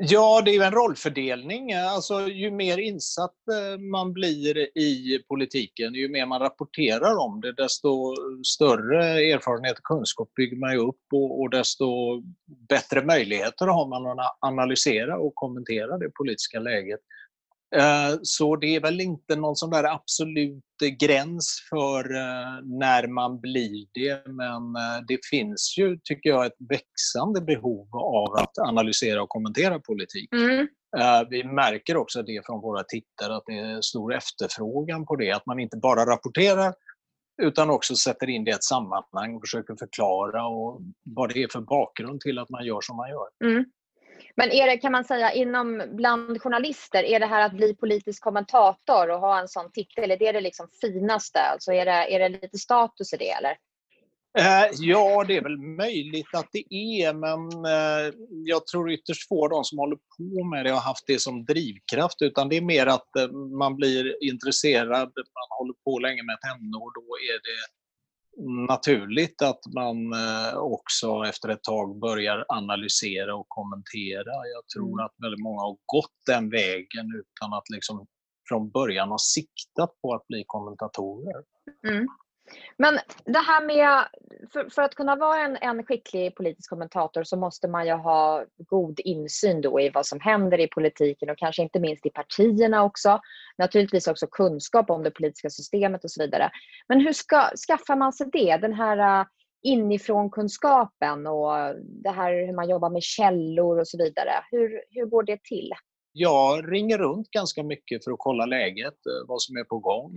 Ja, 0.00 0.42
det 0.44 0.50
är 0.50 0.54
ju 0.54 0.62
en 0.62 0.72
rollfördelning. 0.72 1.72
Alltså, 1.72 2.28
ju 2.28 2.50
mer 2.50 2.78
insatt 2.78 3.34
eh, 3.52 3.78
man 3.80 4.12
blir 4.12 4.78
i 4.78 5.22
politiken, 5.28 5.94
ju 5.94 6.08
mer 6.08 6.26
man 6.26 6.40
rapporterar 6.40 7.16
om 7.18 7.40
det, 7.40 7.52
desto 7.52 8.14
större 8.44 9.04
erfarenhet 9.04 9.78
och 9.78 9.84
kunskap 9.84 10.34
bygger 10.34 10.56
man 10.56 10.76
upp 10.76 11.00
och, 11.12 11.40
och 11.40 11.50
desto 11.50 11.86
bättre 12.68 13.04
möjligheter 13.04 13.66
har 13.66 13.86
man 13.88 14.20
att 14.20 14.38
analysera 14.40 15.18
och 15.18 15.34
kommentera 15.34 15.98
det 15.98 16.10
politiska 16.10 16.60
läget. 16.60 17.00
Eh, 17.74 18.18
så 18.22 18.56
det 18.56 18.76
är 18.76 18.80
väl 18.80 19.00
inte 19.00 19.36
någon 19.36 19.56
sån 19.56 19.70
där 19.70 19.84
absolut 19.84 20.62
gräns 21.00 21.66
för 21.70 22.14
eh, 22.14 22.62
när 22.64 23.06
man 23.06 23.40
blir 23.40 23.86
det, 23.92 24.26
men 24.26 24.76
eh, 24.76 25.04
det 25.08 25.18
finns 25.30 25.74
ju, 25.78 25.98
tycker 26.04 26.30
jag, 26.30 26.46
ett 26.46 26.56
växande 26.68 27.40
behov 27.40 27.88
av 27.96 28.34
att 28.34 28.58
analysera 28.58 29.22
och 29.22 29.28
kommentera 29.28 29.80
politik. 29.80 30.32
Mm. 30.32 30.68
Vi 31.30 31.44
märker 31.44 31.96
också 31.96 32.22
det 32.22 32.46
från 32.46 32.60
våra 32.60 32.82
tittare, 32.82 33.36
att 33.36 33.42
det 33.46 33.58
är 33.58 33.80
stor 33.80 34.14
efterfrågan 34.14 35.06
på 35.06 35.16
det, 35.16 35.32
att 35.32 35.46
man 35.46 35.60
inte 35.60 35.76
bara 35.76 36.06
rapporterar 36.06 36.74
utan 37.42 37.70
också 37.70 37.94
sätter 37.94 38.30
in 38.30 38.44
det 38.44 38.50
i 38.50 38.54
ett 38.54 38.64
sammanhang 38.64 39.34
och 39.34 39.42
försöker 39.42 39.76
förklara 39.76 40.46
och 40.46 40.80
vad 41.02 41.34
det 41.34 41.42
är 41.42 41.48
för 41.48 41.60
bakgrund 41.60 42.20
till 42.20 42.38
att 42.38 42.50
man 42.50 42.66
gör 42.66 42.80
som 42.80 42.96
man 42.96 43.10
gör. 43.10 43.50
Mm. 43.50 43.64
Men 44.36 44.50
är 44.52 44.66
det, 44.66 44.76
kan 44.76 44.92
man 44.92 45.04
säga, 45.04 45.32
inom 45.32 45.82
bland 45.92 46.42
journalister, 46.42 47.02
är 47.02 47.20
det 47.20 47.26
här 47.26 47.46
att 47.46 47.52
bli 47.52 47.74
politisk 47.74 48.22
kommentator 48.22 49.10
och 49.10 49.20
ha 49.20 49.40
en 49.40 49.48
sån 49.48 49.72
titel, 49.72 50.10
är 50.10 50.16
det 50.16 50.32
det 50.32 50.40
liksom 50.40 50.68
finaste? 50.80 51.40
Alltså 51.40 51.72
är, 51.72 51.84
det, 51.84 52.14
är 52.14 52.18
det 52.18 52.28
lite 52.28 52.58
status 52.58 53.12
i 53.12 53.16
det 53.16 53.30
eller? 53.30 53.56
Eh, 54.38 54.68
ja, 54.78 55.24
det 55.24 55.36
är 55.36 55.42
väl 55.42 55.58
möjligt 55.58 56.34
att 56.34 56.48
det 56.52 56.74
är, 56.74 57.12
men 57.12 57.64
eh, 57.64 58.14
jag 58.44 58.66
tror 58.66 58.90
ytterst 58.90 59.28
få 59.28 59.44
av 59.44 59.50
de 59.50 59.64
som 59.64 59.78
håller 59.78 59.96
på 59.96 60.44
med 60.44 60.64
det 60.64 60.70
har 60.70 60.80
haft 60.80 61.06
det 61.06 61.20
som 61.20 61.44
drivkraft, 61.44 62.22
utan 62.22 62.48
det 62.48 62.56
är 62.56 62.60
mer 62.60 62.86
att 62.86 63.16
eh, 63.16 63.28
man 63.58 63.76
blir 63.76 64.24
intresserad, 64.24 65.12
man 65.40 65.58
håller 65.58 65.74
på 65.84 65.98
länge 65.98 66.22
med 66.22 66.34
ett 66.34 66.50
ämne 66.52 66.76
och 66.76 66.92
då 66.94 67.06
är 67.32 67.38
det 67.48 67.60
naturligt 68.68 69.42
att 69.42 69.60
man 69.74 70.12
eh, 70.12 70.56
också 70.56 71.24
efter 71.26 71.48
ett 71.48 71.62
tag 71.62 72.00
börjar 72.00 72.44
analysera 72.48 73.36
och 73.36 73.48
kommentera. 73.48 74.32
Jag 74.54 74.68
tror 74.74 74.92
mm. 74.92 75.04
att 75.04 75.14
väldigt 75.22 75.42
många 75.42 75.60
har 75.60 75.76
gått 75.86 76.16
den 76.26 76.50
vägen 76.50 77.06
utan 77.20 77.52
att 77.52 77.70
liksom 77.70 78.06
från 78.48 78.70
början 78.70 79.08
ha 79.08 79.18
siktat 79.18 79.90
på 80.02 80.14
att 80.14 80.26
bli 80.26 80.44
kommentatorer. 80.46 81.42
Mm. 81.88 82.06
Men 82.76 82.98
det 83.24 83.38
här 83.38 83.66
med, 83.66 84.04
för, 84.52 84.68
för, 84.74 84.82
att 84.82 84.94
kunna 84.94 85.16
vara 85.16 85.40
en, 85.40 85.56
en 85.56 85.84
skicklig 85.84 86.34
politisk 86.34 86.70
kommentator 86.70 87.24
så 87.24 87.36
måste 87.36 87.68
man 87.68 87.86
ju 87.86 87.92
ha 87.92 88.44
god 88.58 89.00
insyn 89.00 89.60
då 89.60 89.80
i 89.80 89.90
vad 89.90 90.06
som 90.06 90.20
händer 90.20 90.60
i 90.60 90.68
politiken 90.68 91.30
och 91.30 91.38
kanske 91.38 91.62
inte 91.62 91.80
minst 91.80 92.06
i 92.06 92.10
partierna 92.10 92.84
också. 92.84 93.20
Naturligtvis 93.58 94.08
också 94.08 94.26
kunskap 94.26 94.90
om 94.90 95.02
det 95.02 95.10
politiska 95.10 95.50
systemet 95.50 96.04
och 96.04 96.10
så 96.10 96.22
vidare. 96.22 96.50
Men 96.88 97.00
hur 97.00 97.12
ska, 97.12 97.50
skaffar 97.68 97.96
man 97.96 98.12
sig 98.12 98.26
det? 98.32 98.56
Den 98.56 98.72
här 98.72 99.20
äh, 99.20 99.26
inifrån 99.62 100.30
kunskapen 100.30 101.26
och 101.26 101.52
det 102.02 102.10
här 102.10 102.46
hur 102.46 102.54
man 102.54 102.68
jobbar 102.68 102.90
med 102.90 103.02
källor 103.02 103.78
och 103.78 103.88
så 103.88 103.98
vidare. 103.98 104.32
Hur, 104.50 104.82
hur 104.90 105.06
går 105.06 105.22
det 105.22 105.42
till? 105.42 105.72
Jag 106.12 106.72
ringer 106.72 106.98
runt 106.98 107.30
ganska 107.30 107.62
mycket 107.62 108.04
för 108.04 108.10
att 108.10 108.18
kolla 108.18 108.46
läget, 108.46 108.94
vad 109.26 109.42
som 109.42 109.56
är 109.56 109.64
på 109.64 109.78
gång. 109.78 110.12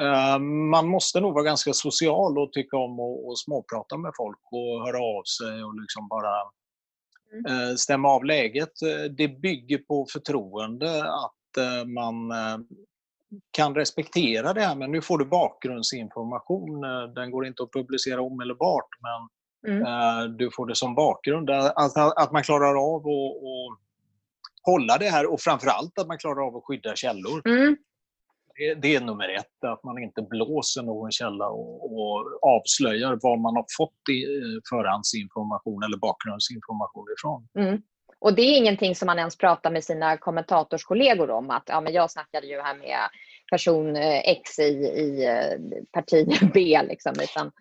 Eh, 0.00 0.38
man 0.70 0.88
måste 0.88 1.20
nog 1.20 1.34
vara 1.34 1.44
ganska 1.44 1.72
social 1.72 2.38
och 2.38 2.52
tycka 2.52 2.76
om 2.76 3.00
att 3.00 3.38
småprata 3.38 3.96
med 3.96 4.12
folk 4.16 4.40
och 4.52 4.86
höra 4.86 4.98
av 4.98 5.22
sig 5.22 5.64
och 5.64 5.80
liksom 5.80 6.08
bara 6.08 6.34
mm. 7.32 7.70
Eh, 7.70 7.74
stämma 7.74 8.08
av 8.08 8.24
läget. 8.24 8.82
Eh, 8.82 9.10
det 9.10 9.28
bygger 9.28 9.78
på 9.78 10.06
förtroende 10.12 11.04
att 11.04 11.30
man 11.86 12.32
kan 13.50 13.74
respektera 13.74 14.52
det 14.52 14.60
här, 14.60 14.74
men 14.76 14.92
nu 14.92 15.02
får 15.02 15.18
du 15.18 15.24
bakgrundsinformation. 15.24 16.80
Den 17.14 17.30
går 17.30 17.46
inte 17.46 17.62
att 17.62 17.72
publicera 17.72 18.22
omedelbart, 18.22 18.88
men 19.02 19.76
mm. 19.76 20.36
du 20.36 20.50
får 20.50 20.66
det 20.66 20.74
som 20.74 20.94
bakgrund. 20.94 21.50
Att, 21.50 21.96
att 21.96 22.32
man 22.32 22.42
klarar 22.42 22.94
av 22.94 23.00
att 23.06 23.78
hålla 24.62 24.98
det 24.98 25.08
här 25.08 25.32
och 25.32 25.40
framförallt 25.40 25.98
att 25.98 26.06
man 26.06 26.18
klarar 26.18 26.46
av 26.46 26.56
att 26.56 26.64
skydda 26.64 26.96
källor. 26.96 27.42
Mm 27.44 27.76
det, 28.58 28.74
det, 28.74 28.96
är 28.96 29.00
nummer 29.00 29.28
ett, 29.28 29.64
att 29.64 29.84
man 29.84 30.02
inte 30.02 30.22
blåser 30.22 30.82
någon 30.82 31.10
källa 31.10 31.48
och, 31.48 31.92
och 31.92 32.24
avslöjar 32.42 33.18
var 33.22 33.36
man 33.36 33.56
har 33.56 33.66
fått 33.76 34.08
i, 34.10 34.22
eh, 34.22 34.60
förhandsinformation 34.70 35.82
eller 35.82 35.96
bakgrundsinformation 35.96 37.06
ifrån. 37.18 37.48
Mm. 37.58 37.82
Och 38.18 38.34
det 38.34 38.42
är 38.42 38.58
ingenting 38.58 38.94
som 38.94 39.06
man 39.06 39.18
ens 39.18 39.38
pratar 39.38 39.70
med 39.70 39.84
sina 39.84 40.16
kommentatorskollegor 40.16 41.30
om, 41.30 41.50
att 41.50 41.64
ja, 41.66 41.80
men 41.80 41.92
jag 41.92 42.10
snackade 42.10 42.46
ju 42.46 42.60
här 42.60 42.74
med 42.74 42.98
person 43.50 43.96
eh, 43.96 44.28
X 44.28 44.58
i, 44.58 44.62
i 44.62 45.26
eh, 45.26 45.82
parti 45.92 46.38
B. 46.54 46.80
Liksom, 46.88 47.12
utan... 47.22 47.52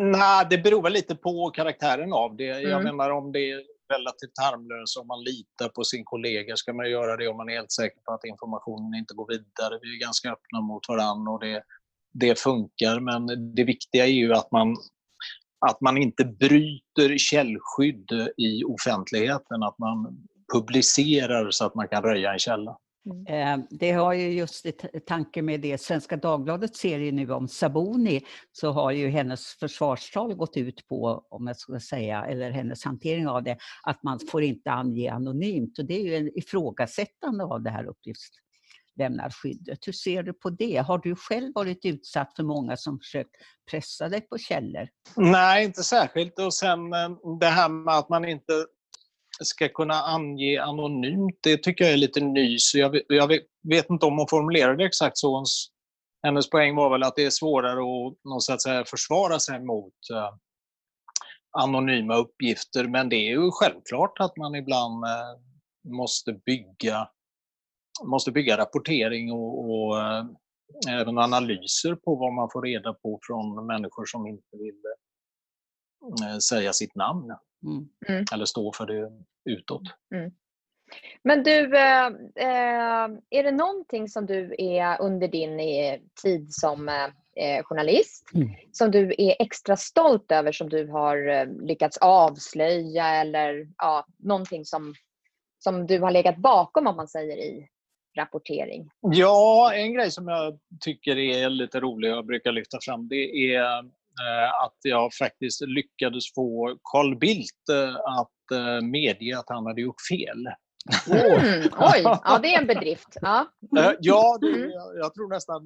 Nej, 0.00 0.46
det 0.50 0.58
beror 0.58 0.82
väl 0.82 0.92
lite 0.92 1.14
på 1.14 1.50
karaktären 1.50 2.12
av 2.12 2.36
det. 2.36 2.44
Jag 2.44 2.80
mm. 2.80 2.84
menar 2.84 3.10
om 3.10 3.32
det 3.32 3.62
relativt 3.94 4.38
harmlösa. 4.44 5.00
Om 5.00 5.06
man 5.06 5.24
litar 5.24 5.68
på 5.68 5.84
sin 5.84 6.04
kollega 6.04 6.56
ska 6.56 6.72
man 6.72 6.90
göra 6.90 7.16
det 7.16 7.28
om 7.28 7.36
man 7.36 7.48
är 7.48 7.54
helt 7.54 7.72
säker 7.72 8.00
på 8.00 8.12
att 8.12 8.24
informationen 8.24 8.94
inte 8.94 9.14
går 9.14 9.28
vidare. 9.28 9.78
Vi 9.82 9.96
är 9.96 10.00
ganska 10.00 10.32
öppna 10.32 10.60
mot 10.60 10.88
varandra 10.88 11.32
och 11.32 11.40
det, 11.40 11.62
det 12.12 12.38
funkar. 12.38 13.00
Men 13.00 13.54
det 13.54 13.64
viktiga 13.64 14.04
är 14.06 14.10
ju 14.22 14.32
att 14.32 14.50
man, 14.52 14.76
att 15.66 15.80
man 15.80 15.96
inte 15.96 16.24
bryter 16.24 17.18
källskydd 17.18 18.10
i 18.36 18.64
offentligheten. 18.64 19.62
Att 19.62 19.78
man 19.78 19.96
publicerar 20.54 21.50
så 21.50 21.66
att 21.66 21.74
man 21.74 21.88
kan 21.88 22.02
röja 22.02 22.32
en 22.32 22.38
källa. 22.38 22.76
Mm. 23.10 23.26
Eh, 23.60 23.66
det 23.70 23.92
har 23.92 24.12
ju 24.12 24.32
just 24.32 24.66
i 24.66 24.72
tanke 25.06 25.42
med 25.42 25.60
det 25.60 25.80
Svenska 25.80 26.16
Dagbladets 26.16 26.78
serie 26.78 27.12
nu 27.12 27.32
om 27.32 27.48
Saboni, 27.48 28.20
så 28.52 28.70
har 28.70 28.90
ju 28.90 29.08
hennes 29.08 29.46
försvarstal 29.46 30.34
gått 30.34 30.56
ut 30.56 30.88
på, 30.88 31.26
om 31.30 31.46
jag 31.46 31.56
ska 31.56 31.80
säga, 31.80 32.24
eller 32.24 32.50
hennes 32.50 32.84
hantering 32.84 33.28
av 33.28 33.42
det, 33.42 33.56
att 33.82 34.02
man 34.02 34.18
får 34.30 34.42
inte 34.42 34.70
ange 34.70 35.10
anonymt. 35.10 35.78
Och 35.78 35.84
det 35.84 35.94
är 35.94 36.02
ju 36.02 36.16
en 36.16 36.38
ifrågasättande 36.38 37.44
av 37.44 37.62
det 37.62 37.70
här 37.70 37.84
uppgiftslämnarskyddet. 37.84 39.78
Hur 39.86 39.92
ser 39.92 40.22
du 40.22 40.32
på 40.32 40.50
det? 40.50 40.76
Har 40.76 40.98
du 40.98 41.16
själv 41.16 41.52
varit 41.54 41.84
utsatt 41.84 42.36
för 42.36 42.42
många 42.42 42.76
som 42.76 42.98
försökt 42.98 43.34
pressa 43.70 44.08
dig 44.08 44.20
på 44.20 44.38
källor? 44.38 44.88
Nej, 45.16 45.64
inte 45.64 45.82
särskilt. 45.82 46.38
Och 46.38 46.54
sen 46.54 46.92
eh, 46.92 47.10
det 47.40 47.46
här 47.46 47.68
med 47.68 47.94
att 47.94 48.08
man 48.08 48.24
inte 48.24 48.66
ska 49.44 49.68
kunna 49.68 49.94
ange 49.94 50.62
anonymt, 50.62 51.38
det 51.42 51.56
tycker 51.56 51.84
jag 51.84 51.92
är 51.92 51.96
lite 51.96 52.20
nys. 52.20 52.74
Jag, 52.74 53.00
jag 53.08 53.28
vet 53.68 53.90
inte 53.90 54.06
om 54.06 54.18
hon 54.18 54.28
formulerade 54.28 54.76
det 54.76 54.84
exakt 54.84 55.18
så. 55.18 55.44
Hennes 56.22 56.50
poäng 56.50 56.76
var 56.76 56.90
väl 56.90 57.02
att 57.02 57.16
det 57.16 57.24
är 57.24 57.30
svårare 57.30 57.80
att, 57.80 58.42
så 58.42 58.52
att 58.52 58.62
säga, 58.62 58.84
försvara 58.84 59.38
sig 59.38 59.60
mot 59.60 59.94
eh, 60.12 60.34
anonyma 61.58 62.16
uppgifter. 62.16 62.88
Men 62.88 63.08
det 63.08 63.16
är 63.16 63.30
ju 63.30 63.50
självklart 63.50 64.20
att 64.20 64.36
man 64.36 64.54
ibland 64.54 65.04
eh, 65.04 65.90
måste 65.92 66.32
bygga 66.32 67.08
måste 68.04 68.32
bygga 68.32 68.56
rapportering 68.56 69.32
och, 69.32 69.70
och 69.70 70.00
eh, 70.00 70.24
även 70.88 71.18
analyser 71.18 71.94
på 71.94 72.14
vad 72.14 72.32
man 72.32 72.48
får 72.52 72.62
reda 72.62 72.94
på 72.94 73.18
från 73.22 73.66
människor 73.66 74.04
som 74.06 74.26
inte 74.26 74.56
vill 74.56 74.82
eh, 76.22 76.38
säga 76.38 76.72
sitt 76.72 76.94
namn. 76.94 77.36
Mm. 77.64 77.88
mm. 78.08 78.24
Eller 78.32 78.44
stå 78.44 78.72
för 78.72 78.86
det 78.86 79.12
utåt. 79.44 79.82
Mm. 80.14 80.32
Men 81.24 81.42
du, 81.42 81.76
eh, 81.76 82.06
eh, 82.36 83.08
är 83.30 83.42
det 83.42 83.50
någonting 83.50 84.08
som 84.08 84.26
du 84.26 84.54
är 84.58 85.02
under 85.02 85.28
din 85.28 85.60
eh, 85.60 86.00
tid 86.22 86.46
som 86.50 86.90
journalist 87.64 88.30
mm. 88.34 88.50
som 88.72 88.90
du 88.90 89.14
är 89.18 89.36
extra 89.38 89.76
stolt 89.76 90.32
över 90.32 90.52
som 90.52 90.68
du 90.68 90.88
har 90.88 91.46
lyckats 91.66 91.98
avslöja 91.98 93.06
eller 93.06 93.68
ja, 93.78 94.06
någonting 94.18 94.64
som, 94.64 94.94
som 95.58 95.86
du 95.86 95.98
har 95.98 96.10
legat 96.10 96.36
bakom 96.36 96.86
om 96.86 96.96
man 96.96 97.08
säger 97.08 97.36
i 97.36 97.68
rapportering? 98.16 98.90
Ja, 99.00 99.72
en 99.74 99.94
grej 99.94 100.10
som 100.10 100.28
jag 100.28 100.58
tycker 100.80 101.18
är 101.18 101.50
lite 101.50 101.80
rolig 101.80 102.16
och 102.16 102.24
brukar 102.24 102.52
lyfta 102.52 102.78
fram 102.80 103.08
det 103.08 103.54
är 103.54 103.90
att 104.64 104.78
jag 104.82 105.14
faktiskt 105.14 105.60
lyckades 105.60 106.34
få 106.34 106.78
Carl 106.92 107.18
Bildt 107.18 107.68
eh, 107.70 107.94
att 107.94 108.58
eh, 108.58 108.86
medge 108.86 109.38
att 109.38 109.48
han 109.48 109.66
hade 109.66 109.80
gjort 109.80 110.00
fel. 110.10 110.46
Mm, 111.10 111.62
oj, 111.78 112.02
ja 112.02 112.38
det 112.42 112.54
är 112.54 112.60
en 112.60 112.66
bedrift. 112.66 113.16
Ja, 113.20 113.46
ja 114.00 114.38
det, 114.40 114.46
mm. 114.46 114.70
jag 114.96 115.14
tror 115.14 115.28
nästan 115.28 115.62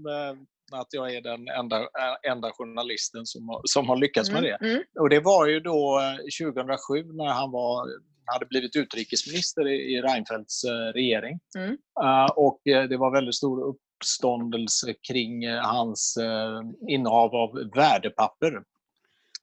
att 0.72 0.86
jag 0.90 1.14
är 1.14 1.20
den 1.20 1.48
enda, 1.48 1.88
enda 2.22 2.52
journalisten 2.52 3.26
som 3.26 3.48
har, 3.48 3.60
som 3.64 3.88
har 3.88 3.96
lyckats 3.96 4.30
med 4.30 4.38
mm, 4.38 4.56
det. 4.60 4.68
Mm. 4.70 4.82
Och 5.00 5.10
det 5.10 5.20
var 5.20 5.46
ju 5.46 5.60
då 5.60 6.00
2007 6.42 7.04
när 7.12 7.32
han 7.32 7.50
var, 7.50 7.86
hade 8.32 8.46
blivit 8.46 8.76
utrikesminister 8.76 9.68
i, 9.68 9.74
i 9.74 10.02
Reinfeldts 10.02 10.64
regering. 10.94 11.40
Mm. 11.58 11.70
Uh, 12.02 12.30
och 12.36 12.60
det 12.64 12.96
var 12.96 13.12
väldigt 13.12 13.34
stor 13.34 13.68
upp, 13.68 13.80
uppståndelse 13.96 14.94
kring 15.08 15.44
eh, 15.44 15.62
hans 15.62 16.16
eh, 16.16 16.60
innehav 16.88 17.34
av 17.34 17.70
värdepapper. 17.74 18.62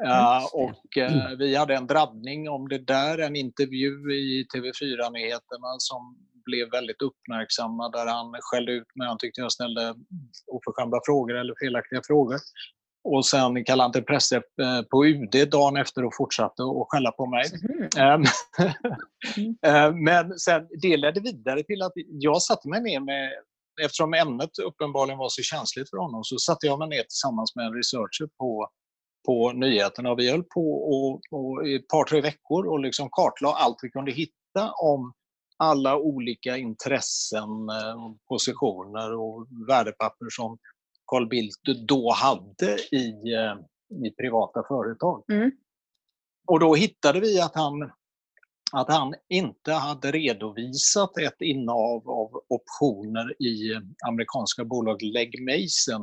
Uh, 0.04 0.46
och 0.54 0.98
uh, 0.98 1.38
vi 1.38 1.56
hade 1.56 1.76
en 1.76 1.88
drabbning 1.88 2.50
om 2.50 2.70
det 2.70 2.78
där, 2.78 3.18
en 3.18 3.36
intervju 3.36 4.14
i 4.14 4.48
TV4-nyheterna 4.56 5.76
som 5.78 6.18
blev 6.46 6.72
väldigt 6.72 7.02
uppmärksammad 7.02 7.92
där 7.92 8.06
han 8.08 8.36
skällde 8.40 8.72
ut 8.72 8.96
mig. 8.96 9.08
Han 9.08 9.18
tyckte 9.18 9.42
jag 9.42 9.52
ställde 9.52 9.96
oförskämda 10.48 11.00
frågor 11.06 11.36
eller 11.36 11.54
felaktiga 11.60 12.02
frågor. 12.08 12.40
Och 13.04 13.26
sen 13.26 13.66
kallade 13.66 13.84
han 13.84 13.92
till 13.92 14.04
pressträff 14.04 14.44
på 14.92 15.06
UD 15.06 15.50
dagen 15.52 15.78
efter 15.78 16.06
och 16.06 16.16
fortsatte 16.16 16.64
att 16.64 16.88
skälla 16.90 17.12
på 17.12 17.26
mig. 17.26 17.44
Mm. 17.98 18.24
Men 20.04 20.40
sen, 20.40 20.68
det 20.82 20.98
ledde 20.98 21.20
vidare 21.20 21.64
till 21.64 21.82
att 21.82 21.94
jag 21.96 22.42
satte 22.42 22.70
mig 22.70 22.82
ner 22.82 23.00
med 23.00 23.32
eftersom 23.82 24.14
ämnet 24.14 24.60
uppenbarligen 24.60 25.20
var 25.20 25.30
så 25.30 25.42
känsligt 25.42 25.90
för 25.90 25.98
honom 25.98 26.24
så 26.24 26.38
satte 26.38 26.68
jag 26.68 26.80
mig 26.80 26.90
ner 26.90 27.04
tillsammans 27.04 27.56
med 27.56 27.66
en 27.66 27.74
researcher 27.74 28.30
på, 28.38 28.70
på 29.26 29.52
nyheterna 29.52 30.12
och 30.12 30.20
vi 30.20 30.32
höll 30.32 30.44
på 30.44 30.66
och, 30.74 31.22
och 31.32 31.68
i 31.68 31.76
ett 31.76 31.88
par, 31.88 32.04
tre 32.04 32.22
veckor 32.22 32.68
och 32.68 32.80
liksom 32.80 33.10
kartlade 33.12 33.56
allt 33.56 33.78
vi 33.82 33.90
kunde 33.90 34.12
hitta 34.12 34.72
om 34.82 35.14
alla 35.58 35.98
olika 35.98 36.58
intressen, 36.58 37.70
eh, 37.70 38.14
positioner 38.28 39.14
och 39.14 39.48
värdepapper 39.70 40.26
som 40.30 40.58
Carl 41.06 41.28
Bildt 41.28 41.88
då 41.88 42.12
hade 42.12 42.78
i, 42.92 43.34
eh, 43.34 43.56
i 44.08 44.12
privata 44.12 44.64
företag. 44.68 45.24
Mm. 45.32 45.52
Och 46.48 46.60
då 46.60 46.76
hittade 46.76 47.20
vi 47.20 47.42
att 47.42 47.56
han 47.56 47.92
att 48.76 48.90
han 48.90 49.14
inte 49.30 49.74
hade 49.74 50.12
redovisat 50.12 51.18
ett 51.18 51.42
innehav 51.42 52.10
av 52.10 52.44
optioner 52.50 53.42
i 53.42 53.80
amerikanska 54.08 54.66
bolag 54.66 55.02
Legg 55.02 55.36
Mason 55.42 56.02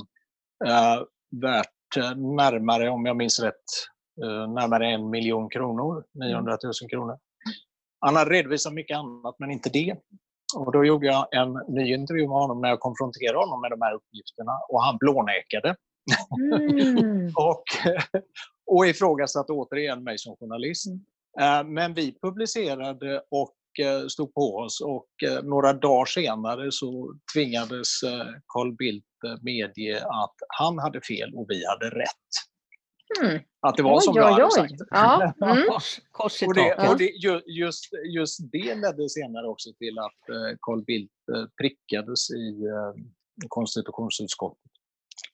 eh, 0.67 1.03
värt 1.41 1.97
eh, 1.97 2.17
närmare, 2.17 2.91
om 2.91 3.07
jag 3.07 3.17
minns 3.17 3.41
rätt, 3.41 3.55
eh, 4.25 4.53
närmare 4.53 4.87
en 4.87 5.11
miljon 5.11 5.51
kronor, 5.51 6.05
900 6.15 6.59
000 6.63 6.91
kronor. 6.91 7.19
Han 8.01 8.17
hade 8.17 8.31
redovisat 8.31 8.73
mycket 8.73 8.97
annat, 8.97 9.35
men 9.39 9.51
inte 9.51 9.71
det. 9.71 9.97
Och 10.57 10.73
då 10.73 10.85
gjorde 10.85 11.07
jag 11.07 11.29
en 11.31 11.53
ny 11.69 11.95
intervju 11.95 12.23
med 12.23 12.37
honom 12.37 12.61
när 12.61 12.69
jag 12.69 12.81
konfronterade 12.81 13.39
honom 13.39 13.61
med 13.61 13.71
de 13.71 13.81
här 13.83 13.95
uppgifterna 13.95 14.53
och 14.69 14.83
han 14.83 14.97
blånekade. 14.99 15.77
Mm. 16.51 17.33
och, 17.37 17.63
och 18.67 18.87
ifrågasatte 18.87 19.53
återigen 19.53 20.05
mig 20.05 20.19
som 20.19 20.37
journalist. 20.37 20.87
Eh, 21.39 21.65
men 21.65 21.95
vi 21.95 22.19
publicerade 22.23 23.23
och 23.31 23.55
eh, 23.87 24.07
stod 24.07 24.35
på 24.35 24.57
oss 24.57 24.81
och 24.81 25.09
eh, 25.29 25.43
några 25.43 25.73
dagar 25.73 26.05
senare 26.05 26.73
så 26.73 27.15
tvingades 27.35 27.89
Carl 28.47 28.77
Bildt 28.77 29.07
medge 29.43 29.97
att 29.97 30.35
han 30.49 30.79
hade 30.79 31.01
fel 31.01 31.35
och 31.35 31.47
vi 31.49 31.67
hade 31.67 31.91
rätt. 31.91 32.31
Mm. 33.23 33.43
Att 33.61 33.77
det 33.77 33.83
var 33.83 33.97
oj, 33.97 34.03
som 34.03 34.15
jag 34.17 34.33
hade 34.33 34.51
sagt. 34.51 34.75
Ja. 34.91 35.33
Mm. 35.43 35.65
Kors, 36.11 36.43
och 36.43 36.55
det, 36.55 36.89
och 36.89 36.99
det, 36.99 37.11
just, 37.47 37.85
just 38.15 38.53
det 38.53 38.75
ledde 38.75 39.09
senare 39.09 39.49
också 39.49 39.71
till 39.79 39.99
att 39.99 40.37
Carl 40.61 40.85
Bildt 40.85 41.13
prickades 41.61 42.31
i 42.31 42.65
konstitutionsutskottet. 43.49 44.73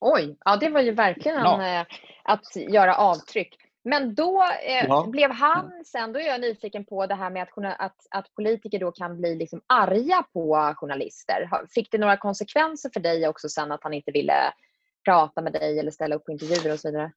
Oj, 0.01 0.37
ja 0.45 0.57
det 0.57 0.69
var 0.69 0.81
ju 0.81 0.93
verkligen 0.93 1.37
ja. 1.37 1.85
att 2.25 2.57
göra 2.57 2.97
avtryck. 2.97 3.66
Men 3.89 4.15
då 4.15 4.43
eh, 4.43 4.87
ja. 4.89 5.07
blev 5.11 5.31
han 5.31 5.73
sen, 5.85 6.13
då 6.13 6.21
är 6.21 6.27
jag 6.27 6.41
nyfiken 6.41 6.85
på 6.85 7.07
det 7.07 7.15
här 7.15 7.31
med 7.31 7.43
att, 7.43 7.79
att, 7.79 7.97
att 8.11 8.35
politiker 8.35 8.79
då 8.79 8.93
kan 8.93 9.17
bli 9.17 9.35
liksom 9.35 9.61
arga 9.67 10.25
på 10.33 10.75
journalister. 10.77 11.51
Fick 11.75 11.91
det 11.91 11.99
några 11.99 12.17
konsekvenser 12.17 12.91
för 12.93 13.01
dig 13.01 13.29
också 13.29 13.49
sen 13.49 13.73
att 13.73 13.83
han 13.83 13.95
inte 13.95 14.13
ville 14.13 14.53
prata 15.05 15.43
med 15.43 15.53
dig 15.53 15.79
eller 15.79 15.91
ställa 15.91 16.17
upp 16.17 16.25
på 16.25 16.33
intervjuer 16.33 16.73
och 16.73 16.81
så 16.81 16.89
vidare? 16.89 17.13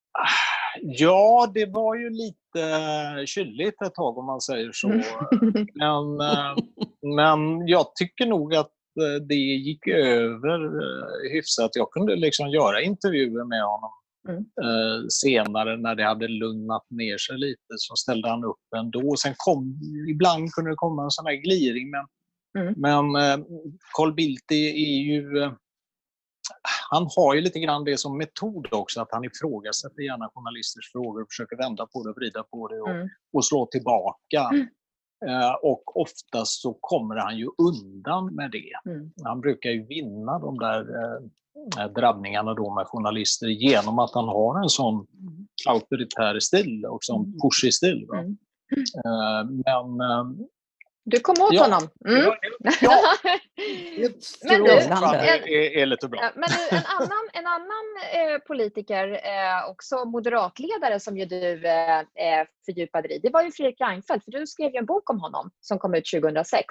Ja, 0.82 1.52
det 1.54 1.66
var 1.66 1.96
ju 1.96 2.10
lite 2.10 3.26
kylligt 3.26 3.82
ett 3.82 3.96
tag 3.96 4.18
om 4.18 4.26
man 4.26 4.42
säger 4.42 4.72
så. 4.74 4.90
Mm. 4.90 5.04
men, 5.74 6.30
eh, 6.30 6.56
men 7.18 7.68
jag 7.68 7.96
tycker 7.96 8.26
nog 8.26 8.56
att 8.56 8.72
eh, 9.02 9.22
det 9.28 9.36
gick 9.36 9.88
över 9.88 10.60
hyfsat. 11.34 11.72
Jag 11.74 11.92
kunde 11.92 12.16
liksom 12.16 12.50
göra 12.50 12.82
intervjuer 12.82 13.46
med 13.46 13.64
honom 13.64 13.92
Mm. 14.30 14.46
Eh, 14.62 15.08
senare 15.10 15.78
när 15.78 15.96
det 15.96 16.04
hade 16.04 16.28
lugnat 16.28 16.86
ner 16.90 17.18
sig 17.18 17.38
lite 17.38 17.74
så 17.78 17.96
ställde 17.96 18.30
han 18.30 18.44
upp 18.44 18.74
ändå. 18.78 19.16
Sen 19.16 19.34
kom, 19.38 19.80
ibland 20.10 20.52
kunde 20.52 20.72
det 20.72 20.76
komma 20.76 21.04
en 21.04 21.12
sån 21.12 21.26
här 21.26 21.36
gliring 21.36 21.92
men, 21.92 22.06
mm. 22.64 22.74
men 22.78 23.16
eh, 23.16 23.46
Carl 23.96 24.14
Bildt 24.14 24.52
är, 24.52 25.02
ju 25.02 25.44
eh, 25.44 25.52
han 26.90 27.08
har 27.16 27.36
ju 27.36 27.42
lite 27.42 27.60
grann 27.60 27.84
det 27.84 27.98
som 27.98 28.18
metod 28.18 28.68
också, 28.72 29.02
att 29.02 29.12
han 29.12 29.24
ifrågasätter 29.24 30.02
gärna 30.02 30.30
journalisters 30.34 30.92
frågor 30.92 31.22
och 31.22 31.28
försöker 31.30 31.58
vända 31.58 31.86
på 31.86 32.04
det, 32.04 32.14
vrida 32.14 32.44
på 32.44 32.68
det 32.68 32.82
och, 32.82 32.90
mm. 32.90 33.10
och 33.34 33.46
slå 33.46 33.66
tillbaka. 33.66 34.50
Mm. 34.54 34.68
Uh, 35.28 35.54
och 35.54 36.02
oftast 36.02 36.62
så 36.62 36.78
kommer 36.82 37.16
han 37.16 37.38
ju 37.38 37.48
undan 37.58 38.36
med 38.36 38.52
det. 38.52 38.92
Mm. 38.92 39.12
Han 39.24 39.42
brukar 39.42 39.70
ju 39.70 39.86
vinna 39.86 40.40
de 40.40 40.60
där 40.60 40.80
Eh, 40.82 41.22
drabbningarna 41.96 42.54
då 42.54 42.74
med 42.74 42.88
journalister 42.88 43.48
genom 43.48 44.00
att 44.00 44.14
han 44.14 44.28
har 44.28 44.64
en 44.64 44.70
sån 44.70 44.94
mm. 44.94 45.48
auktoritär 45.68 46.40
stil 46.40 46.86
och 46.86 47.00
sån 47.02 47.26
mm. 47.26 47.40
pushig 47.40 47.74
stil. 47.74 48.08
Mm. 48.14 48.38
Men 49.66 50.00
du 51.12 51.20
kom 51.20 51.36
åt 51.42 51.54
ja, 51.54 51.64
honom. 51.64 51.90
Mm. 52.08 52.32
Ja, 52.82 53.02
men 54.44 54.64
du, 54.64 54.72
är, 54.72 55.48
är, 55.78 55.86
lite 55.86 56.08
bra. 56.08 56.32
Men 56.36 56.50
du, 56.50 56.78
en 56.78 56.84
annan, 56.86 57.30
en 57.34 57.48
annan 57.48 57.86
eh, 58.14 58.40
politiker, 58.48 59.12
eh, 59.12 59.70
också 59.70 60.06
moderatledare 60.06 61.00
som 61.00 61.18
ju 61.18 61.26
du 61.26 61.68
eh, 61.68 62.46
fördjupade 62.66 63.08
dig 63.08 63.18
i, 63.18 63.20
det 63.20 63.30
var 63.30 63.44
ju 63.44 63.52
Fredrik 63.52 63.82
Reinfeldt, 63.82 64.26
för 64.26 64.32
du 64.32 64.48
skrev 64.48 64.72
ju 64.72 64.78
en 64.78 64.86
bok 64.86 65.10
om 65.10 65.20
honom 65.20 65.52
som 65.60 65.80
kom 65.80 65.94
ut 65.94 66.06
2006. 66.14 66.66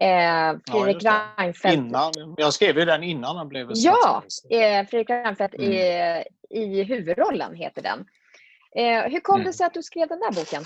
Eh, 0.00 0.58
Fredrik 0.70 0.96
ja, 1.00 1.34
Reinfeldt. 1.38 1.76
Innan, 1.76 2.12
jag 2.36 2.52
skrev 2.52 2.78
ju 2.78 2.84
den 2.84 3.02
innan 3.02 3.36
han 3.36 3.48
blev 3.48 3.70
Ja, 3.74 4.22
eh, 4.50 4.86
Fredrik 4.86 5.10
Reinfeldt 5.10 5.54
mm. 5.54 5.72
i, 5.72 6.24
i 6.50 6.82
huvudrollen 6.82 7.54
heter 7.54 7.82
den. 7.82 8.06
Eh, 8.76 9.10
hur 9.10 9.20
kom 9.20 9.34
mm. 9.34 9.46
det 9.46 9.52
sig 9.52 9.66
att 9.66 9.74
du 9.74 9.82
skrev 9.82 10.08
den 10.08 10.20
där 10.20 10.32
boken? 10.32 10.64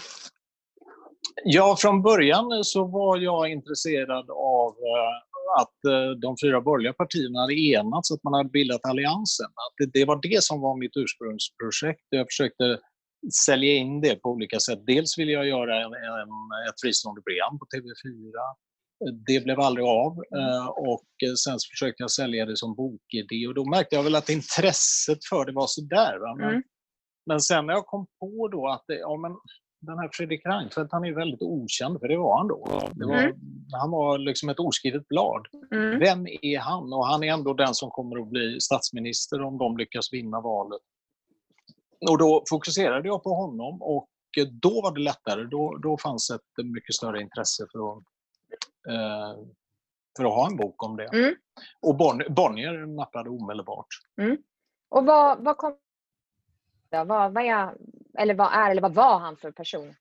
Ja, 1.45 1.77
från 1.79 2.03
början 2.03 2.65
så 2.65 2.85
var 2.85 3.19
jag 3.19 3.49
intresserad 3.49 4.31
av 4.31 4.69
eh, 4.69 5.61
att 5.61 5.85
eh, 5.85 6.11
de 6.11 6.37
fyra 6.43 6.61
borgerliga 6.61 6.93
partierna 6.93 7.41
hade 7.41 7.55
enats, 7.55 8.13
att 8.13 8.25
man 8.25 8.35
hade 8.35 8.49
bildat 8.49 8.85
Alliansen. 8.85 9.47
Att 9.47 9.75
det, 9.79 9.99
det 9.99 10.05
var 10.05 10.19
det 10.23 10.45
som 10.45 10.61
var 10.61 10.77
mitt 10.77 10.97
ursprungsprojekt. 10.97 12.07
Jag 12.09 12.27
försökte 12.27 12.79
sälja 13.47 13.73
in 13.75 14.01
det 14.01 14.15
på 14.23 14.29
olika 14.31 14.59
sätt. 14.61 14.81
Dels 14.87 15.19
ville 15.19 15.33
jag 15.33 15.47
göra 15.47 15.77
en, 15.85 15.93
en, 15.93 16.33
ett 16.69 16.81
fristående 16.83 17.23
program 17.23 17.59
på 17.59 17.65
TV4. 17.73 18.37
Det 19.27 19.45
blev 19.45 19.61
aldrig 19.61 19.87
av 19.87 20.13
eh, 20.37 20.67
och 20.67 21.39
sen 21.45 21.59
försökte 21.73 22.03
jag 22.03 22.11
sälja 22.11 22.47
det 22.47 22.57
som 22.57 22.75
bokidé 22.75 23.47
och 23.49 23.55
då 23.55 23.65
märkte 23.65 23.97
jag 23.97 24.03
väl 24.03 24.15
att 24.15 24.29
intresset 24.29 25.19
för 25.31 25.45
det 25.45 25.53
var 25.53 25.67
sådär. 25.67 26.37
Men, 26.37 26.49
mm. 26.49 26.63
men 27.27 27.41
sen 27.41 27.67
när 27.67 27.75
jag 27.75 27.87
kom 27.87 28.07
på 28.21 28.49
då 28.49 28.69
att 28.69 28.85
det, 28.87 28.99
ja, 28.99 29.17
men 29.17 29.33
den 29.81 29.99
här 29.99 30.11
Fredrik 30.13 30.47
Reinfeldt, 30.47 30.93
han 30.93 31.05
är 31.05 31.13
väldigt 31.13 31.43
okänd, 31.43 32.01
för 32.01 32.09
det 32.09 32.17
var 32.17 32.39
han 32.39 32.49
då. 32.49 32.65
Var, 33.07 33.19
mm. 33.19 33.37
Han 33.81 33.91
var 33.91 34.19
liksom 34.19 34.49
ett 34.49 34.59
oskrivet 34.59 35.09
blad. 35.09 35.47
Mm. 35.73 35.99
Vem 35.99 36.27
är 36.43 36.59
han? 36.59 36.93
Och 36.93 37.07
han 37.07 37.25
är 37.25 37.33
ändå 37.33 37.55
den 37.55 37.75
som 37.75 37.91
kommer 37.91 38.23
att 38.23 38.29
bli 38.29 38.61
statsminister 38.61 39.43
om 39.43 39.59
de 39.59 39.77
lyckas 39.77 40.13
vinna 40.13 40.41
valet. 40.41 40.83
Och 42.11 42.19
då 42.19 42.45
fokuserade 42.51 43.09
jag 43.09 43.23
på 43.23 43.35
honom 43.35 43.83
och 43.83 44.09
då 44.63 44.83
var 44.83 44.95
det 44.95 45.01
lättare. 45.01 45.45
Då, 45.45 45.77
då 45.83 45.99
fanns 45.99 46.31
ett 46.31 46.65
mycket 46.65 46.95
större 46.95 47.21
intresse 47.21 47.67
för 47.73 47.79
att, 47.79 47.99
eh, 47.99 48.03
för 50.17 50.25
att 50.25 50.35
ha 50.35 50.47
en 50.47 50.57
bok 50.57 50.83
om 50.83 50.97
det. 50.97 51.07
Mm. 51.07 51.35
Och 51.81 51.97
Bonnier 52.31 52.87
nappade 52.87 53.31
omedelbart. 53.31 53.87
Mm. 54.21 54.37
Och 54.89 55.07
vad, 55.07 55.45
vad 55.45 55.57
kom 55.57 55.77
vad, 56.91 57.07
vad, 57.07 57.39
är, 57.39 57.77
eller 58.19 58.35
vad 58.35 58.53
är 58.53 58.71
eller 58.71 58.83
vad 58.83 58.95
var 58.95 59.19
han 59.19 59.37
för 59.37 59.53
person? 59.53 59.95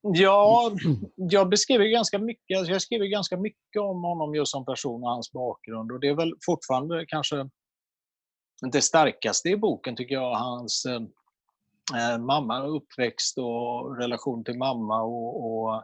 Ja, 0.00 0.72
jag 1.16 1.48
beskriver 1.48 1.84
ganska 1.84 2.18
mycket, 2.18 2.58
alltså 2.58 2.72
jag 2.72 2.82
skriver 2.82 3.06
ganska 3.06 3.36
mycket 3.36 3.82
om 3.82 4.04
honom 4.04 4.34
just 4.34 4.52
som 4.52 4.64
person 4.64 5.02
och 5.02 5.10
hans 5.10 5.32
bakgrund. 5.32 5.92
Och 5.92 6.00
det 6.00 6.08
är 6.08 6.14
väl 6.14 6.34
fortfarande 6.46 7.06
kanske 7.06 7.48
det 8.72 8.82
starkaste 8.82 9.48
i 9.48 9.56
boken 9.56 9.96
tycker 9.96 10.14
jag, 10.14 10.34
hans 10.34 10.86
eh, 10.86 12.18
mamma, 12.18 12.66
uppväxt 12.66 13.38
och 13.38 13.96
relation 13.96 14.44
till 14.44 14.58
mamma 14.58 15.02
och, 15.02 15.52
och 15.52 15.74
eh, 15.74 15.82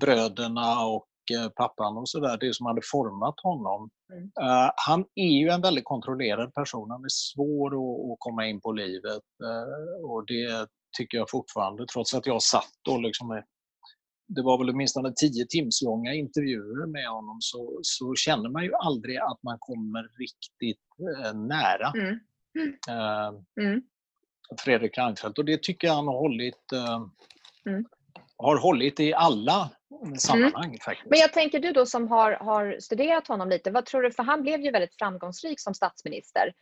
bröderna 0.00 0.86
och 0.86 1.06
Eh, 1.30 1.48
pappan 1.48 1.96
och 1.96 2.08
sådär, 2.08 2.36
det 2.40 2.54
som 2.54 2.66
hade 2.66 2.80
format 2.84 3.40
honom. 3.42 3.90
Mm. 4.12 4.24
Uh, 4.24 4.70
han 4.76 5.04
är 5.14 5.38
ju 5.40 5.48
en 5.48 5.60
väldigt 5.60 5.84
kontrollerad 5.84 6.54
person. 6.54 6.90
Han 6.90 7.04
är 7.04 7.08
svår 7.08 7.66
att, 7.66 8.12
att 8.12 8.16
komma 8.18 8.46
in 8.46 8.60
på 8.60 8.72
livet 8.72 9.22
uh, 9.44 10.10
och 10.10 10.26
det 10.26 10.68
tycker 10.98 11.18
jag 11.18 11.30
fortfarande, 11.30 11.86
trots 11.86 12.14
att 12.14 12.26
jag 12.26 12.42
satt 12.42 12.88
och 12.90 13.02
liksom 13.02 13.42
det 14.28 14.42
var 14.42 14.58
väl 14.58 14.70
åtminstone 14.70 15.12
tio 15.16 15.46
timslånga 15.46 16.14
intervjuer 16.14 16.86
med 16.86 17.08
honom 17.08 17.36
så, 17.40 17.80
så 17.82 18.14
känner 18.14 18.50
man 18.50 18.64
ju 18.64 18.72
aldrig 18.74 19.16
att 19.16 19.42
man 19.42 19.56
kommer 19.60 20.02
riktigt 20.18 20.86
eh, 21.24 21.34
nära 21.34 21.92
mm. 21.94 22.18
Eh, 22.88 23.64
mm. 23.64 23.82
Fredrik 24.58 24.98
Reinfeldt 24.98 25.38
och 25.38 25.44
det 25.44 25.62
tycker 25.62 25.86
jag 25.86 25.94
han 25.94 26.06
har 26.06 26.18
hållit 26.18 26.72
eh, 26.72 27.06
mm. 27.66 27.84
Har 28.42 28.56
hållit 28.56 29.00
i 29.00 29.14
alla 29.14 29.70
sammanhang. 30.18 30.64
Mm. 30.64 30.78
Faktiskt. 30.84 31.10
Men 31.10 31.18
jag 31.18 31.32
tänker 31.32 31.60
du 31.60 31.72
då 31.72 31.86
som 31.86 32.08
har, 32.08 32.32
har 32.32 32.76
studerat 32.80 33.28
honom 33.28 33.48
lite, 33.48 33.70
vad 33.70 33.86
tror 33.86 34.02
du, 34.02 34.12
för 34.12 34.22
han 34.22 34.42
blev 34.42 34.60
ju 34.60 34.70
väldigt 34.70 34.94
framgångsrik 34.98 35.60
som 35.60 35.74
statsminister 35.74 36.52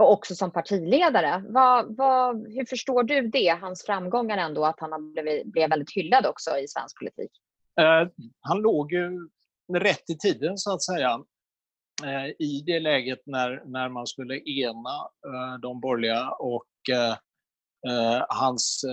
och 0.00 0.12
också 0.12 0.34
som 0.34 0.50
partiledare. 0.50 1.44
Vad, 1.48 1.96
vad, 1.96 2.36
hur 2.36 2.64
förstår 2.64 3.02
du 3.02 3.28
det, 3.28 3.58
hans 3.60 3.86
framgångar 3.86 4.38
ändå, 4.38 4.64
att 4.64 4.80
han 4.80 5.12
blev, 5.12 5.46
blev 5.46 5.70
väldigt 5.70 5.92
hyllad 5.96 6.26
också 6.26 6.58
i 6.58 6.68
svensk 6.68 6.98
politik? 6.98 7.30
Uh, 7.80 8.08
han 8.40 8.58
låg 8.58 8.92
ju 8.92 9.28
rätt 9.74 10.10
i 10.10 10.18
tiden 10.18 10.58
så 10.58 10.74
att 10.74 10.82
säga 10.82 11.18
uh, 12.04 12.26
i 12.38 12.62
det 12.66 12.80
läget 12.80 13.18
när, 13.26 13.62
när 13.64 13.88
man 13.88 14.06
skulle 14.06 14.38
ena 14.38 15.10
uh, 15.26 15.60
de 15.62 15.80
borgerliga 15.80 16.30
och 16.30 16.66
hans 18.28 18.84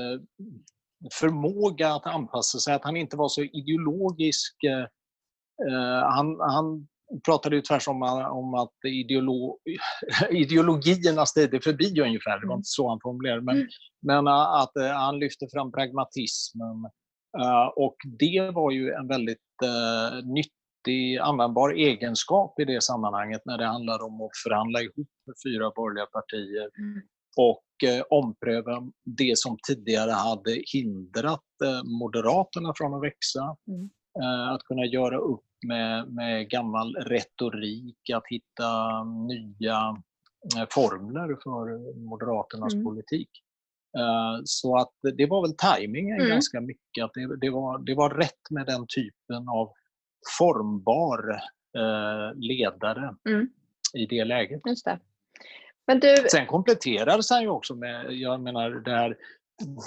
förmåga 1.13 1.93
att 1.93 2.07
anpassa 2.07 2.59
sig, 2.59 2.73
att 2.73 2.83
han 2.83 2.97
inte 2.97 3.17
var 3.17 3.29
så 3.29 3.41
ideologisk. 3.43 4.63
Eh, 4.63 4.85
eh, 5.67 6.09
han, 6.09 6.39
han 6.39 6.87
pratade 7.25 7.55
ju 7.55 7.61
tvärsom 7.61 8.01
om 8.31 8.53
att 8.53 8.73
ideolo, 8.87 9.59
ideologiernas 10.31 11.33
tid 11.33 11.53
är 11.53 11.59
förbi 11.59 12.01
ungefär, 12.01 12.39
det 12.39 12.47
var 12.47 12.55
inte 12.55 12.69
så 12.69 12.89
han 12.89 12.99
formulerade 13.03 13.41
men, 13.41 13.55
mm. 13.55 13.67
men 14.01 14.27
eh, 14.27 14.33
att 14.33 14.71
han 14.75 15.19
lyfte 15.19 15.47
fram 15.53 15.71
pragmatismen. 15.71 16.89
Och 17.75 17.95
det 18.19 18.51
var 18.53 18.71
ju 18.71 18.91
en 18.91 19.07
väldigt 19.07 19.37
nyttig, 20.23 21.17
användbar 21.17 21.69
egenskap 21.69 22.59
i 22.59 22.65
det 22.65 22.83
sammanhanget 22.83 23.41
när 23.45 23.57
det 23.57 23.65
handlade 23.65 24.03
om 24.03 24.21
att 24.21 24.37
förhandla 24.43 24.81
ihop 24.81 25.07
fyra 25.45 25.71
borgerliga 25.75 26.05
partier. 26.05 26.69
Mm 26.79 27.01
och 27.37 27.89
eh, 27.89 28.03
ompröva 28.09 28.91
det 29.03 29.37
som 29.37 29.57
tidigare 29.67 30.11
hade 30.11 30.61
hindrat 30.73 31.45
eh, 31.65 31.83
Moderaterna 31.83 32.73
från 32.77 32.93
att 32.93 33.03
växa. 33.03 33.57
Mm. 33.67 33.89
Eh, 34.21 34.49
att 34.53 34.63
kunna 34.63 34.85
göra 34.85 35.17
upp 35.17 35.43
med, 35.67 36.13
med 36.13 36.49
gammal 36.49 36.95
retorik, 36.95 38.09
att 38.13 38.27
hitta 38.29 39.03
nya 39.03 40.03
formler 40.69 41.37
för 41.43 41.95
Moderaternas 42.09 42.73
mm. 42.73 42.85
politik. 42.85 43.29
Så 44.43 44.77
att 44.77 44.93
det 45.17 45.25
var 45.25 45.41
väl 45.41 45.55
tajmingen 45.57 46.19
mm. 46.19 46.29
ganska 46.29 46.61
mycket. 46.61 47.03
Att 47.03 47.13
det, 47.13 47.37
det, 47.37 47.49
var, 47.49 47.79
det 47.79 47.95
var 47.95 48.09
rätt 48.09 48.49
med 48.49 48.65
den 48.65 48.85
typen 48.95 49.49
av 49.49 49.71
formbar 50.39 51.41
ledare 52.35 53.15
mm. 53.29 53.49
i 53.93 54.05
det 54.05 54.25
läget. 54.25 54.61
Just 54.65 54.85
det. 54.85 54.99
Men 55.87 55.99
du... 55.99 56.15
Sen 56.31 56.47
kompletterades 56.47 57.29
han 57.29 57.41
ju 57.41 57.49
också 57.49 57.75
med, 57.75 58.11
jag 58.11 58.41
menar 58.41 58.69
det 58.69 58.91
här, 58.91 59.17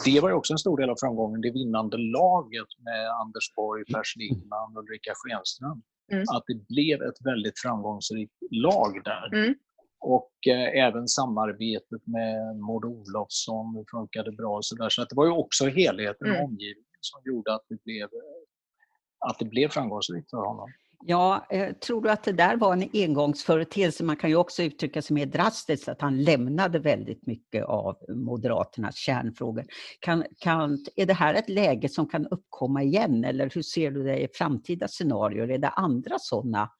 det 0.04 0.20
var 0.20 0.28
ju 0.28 0.34
också 0.34 0.52
en 0.52 0.58
stor 0.58 0.76
del 0.76 0.90
av 0.90 0.96
framgången, 1.00 1.40
det 1.40 1.50
vinnande 1.50 1.96
laget 1.96 2.68
med 2.78 3.10
Anders 3.10 3.54
Borg, 3.56 3.84
Per 3.84 4.02
Schlingmann 4.04 4.76
och 4.76 4.82
Ulrika 4.82 5.12
Schenström. 5.14 5.82
Mm. 6.12 6.22
Att 6.22 6.44
det 6.46 6.66
blev 6.68 7.02
ett 7.02 7.20
väldigt 7.24 7.58
framgångsrikt 7.58 8.32
lag 8.50 9.00
där. 9.04 9.34
Mm. 9.34 9.54
Och 10.00 10.32
eh, 10.46 10.86
även 10.86 11.08
samarbetet 11.08 12.06
med 12.06 12.56
Maud 12.56 12.84
Olofsson 12.84 13.84
funkade 13.90 14.32
bra. 14.32 14.56
Och 14.56 14.64
så 14.64 14.74
där. 14.74 14.88
så 14.88 15.02
att 15.02 15.08
det 15.08 15.16
var 15.16 15.24
ju 15.24 15.32
också 15.32 15.66
helheten 15.66 16.28
mm. 16.28 16.44
omgivningen 16.44 17.00
som 17.00 17.20
gjorde 17.24 17.54
att 17.54 17.64
det 17.68 17.82
blev, 17.84 18.08
att 19.18 19.38
det 19.38 19.44
blev 19.44 19.68
framgångsrikt 19.68 20.30
för 20.30 20.46
honom. 20.46 20.68
Ja, 21.02 21.46
eh, 21.50 21.72
tror 21.72 22.02
du 22.02 22.10
att 22.10 22.24
det 22.24 22.32
där 22.32 22.56
var 22.56 22.72
en 22.72 22.90
engångsföreteelse? 22.92 24.04
Man 24.04 24.16
kan 24.16 24.30
ju 24.30 24.36
också 24.36 24.62
uttrycka 24.62 25.02
sig 25.02 25.14
mer 25.14 25.26
drastiskt 25.26 25.88
att 25.88 26.00
han 26.00 26.22
lämnade 26.22 26.78
väldigt 26.78 27.26
mycket 27.26 27.64
av 27.64 27.96
Moderaternas 28.08 28.96
kärnfrågor. 28.96 29.64
Kan, 30.00 30.24
kan, 30.38 30.78
är 30.96 31.06
det 31.06 31.14
här 31.14 31.34
ett 31.34 31.48
läge 31.48 31.88
som 31.88 32.08
kan 32.08 32.26
uppkomma 32.26 32.82
igen 32.82 33.24
eller 33.24 33.50
hur 33.54 33.62
ser 33.62 33.90
du 33.90 34.02
det 34.02 34.18
i 34.18 34.28
framtida 34.32 34.88
scenarier? 34.88 35.50
Är 35.50 35.58
det 35.58 35.68
andra 35.68 36.16
sådana 36.18 36.70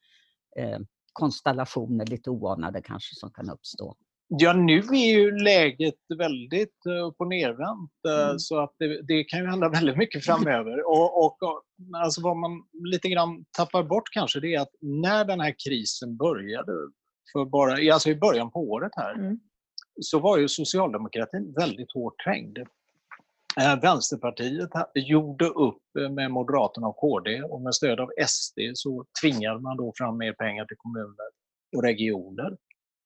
eh, 0.57 0.79
konstellationer, 1.13 2.05
lite 2.05 2.29
oanade 2.29 2.81
kanske, 2.81 3.15
som 3.15 3.31
kan 3.31 3.49
uppstå? 3.49 3.95
Ja, 4.33 4.53
nu 4.53 4.79
är 4.79 5.13
ju 5.13 5.37
läget 5.37 5.95
väldigt 6.17 6.85
eh, 6.85 7.07
upp 7.07 7.15
och 7.17 7.27
nervänt 7.27 7.91
eh, 8.07 8.27
mm. 8.27 8.39
så 8.39 8.59
att 8.59 8.75
det, 8.79 9.01
det, 9.01 9.23
kan 9.23 9.39
ju 9.39 9.47
hända 9.47 9.69
väldigt 9.69 9.97
mycket 9.97 10.25
framöver. 10.25 10.87
Och, 10.87 11.25
och, 11.25 11.37
alltså 11.95 12.21
vad 12.21 12.37
man 12.37 12.51
lite 12.91 13.09
grann 13.09 13.45
tappar 13.57 13.83
bort 13.83 14.09
kanske 14.11 14.39
det 14.39 14.55
är 14.55 14.61
att 14.61 14.75
när 14.81 15.25
den 15.25 15.39
här 15.39 15.55
krisen 15.65 16.17
började, 16.17 16.71
för 17.33 17.45
bara, 17.45 17.93
alltså 17.93 18.09
i 18.09 18.15
början 18.15 18.51
på 18.51 18.59
året 18.59 18.91
här, 18.95 19.13
mm. 19.13 19.39
så 20.01 20.19
var 20.19 20.37
ju 20.37 20.47
socialdemokratin 20.47 21.53
väldigt 21.57 21.93
hårt 21.93 22.23
trängd. 22.25 22.57
Eh, 23.61 23.81
Vänsterpartiet 23.81 24.69
gjorde 24.95 25.45
upp 25.45 25.83
med 26.11 26.31
Moderaterna 26.31 26.87
och 26.87 26.97
KD 26.97 27.41
och 27.41 27.61
med 27.61 27.75
stöd 27.75 27.99
av 27.99 28.09
SD 28.27 28.59
så 28.73 29.05
tvingade 29.21 29.59
man 29.59 29.77
då 29.77 29.93
fram 29.97 30.17
mer 30.17 30.33
pengar 30.33 30.65
till 30.65 30.77
kommuner 30.77 31.29
och 31.77 31.83
regioner 31.83 32.57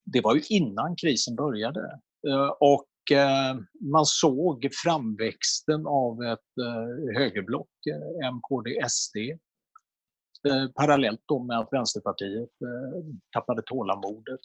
det 0.06 0.20
var 0.20 0.34
ju 0.34 0.42
innan 0.48 0.96
krisen 0.96 1.36
började. 1.36 2.00
Eh, 2.28 2.48
och 2.60 3.16
eh, 3.16 3.56
man 3.92 4.06
såg 4.06 4.68
framväxten 4.84 5.86
av 5.86 6.22
ett 6.22 6.58
eh, 6.60 7.18
högerblock, 7.18 7.68
MKD, 8.32 8.70
SD, 8.88 9.16
parallellt 10.74 11.22
då 11.26 11.42
med 11.42 11.58
att 11.58 11.72
Vänsterpartiet 11.72 12.48
tappade 13.32 13.62
tålamodet. 13.62 14.40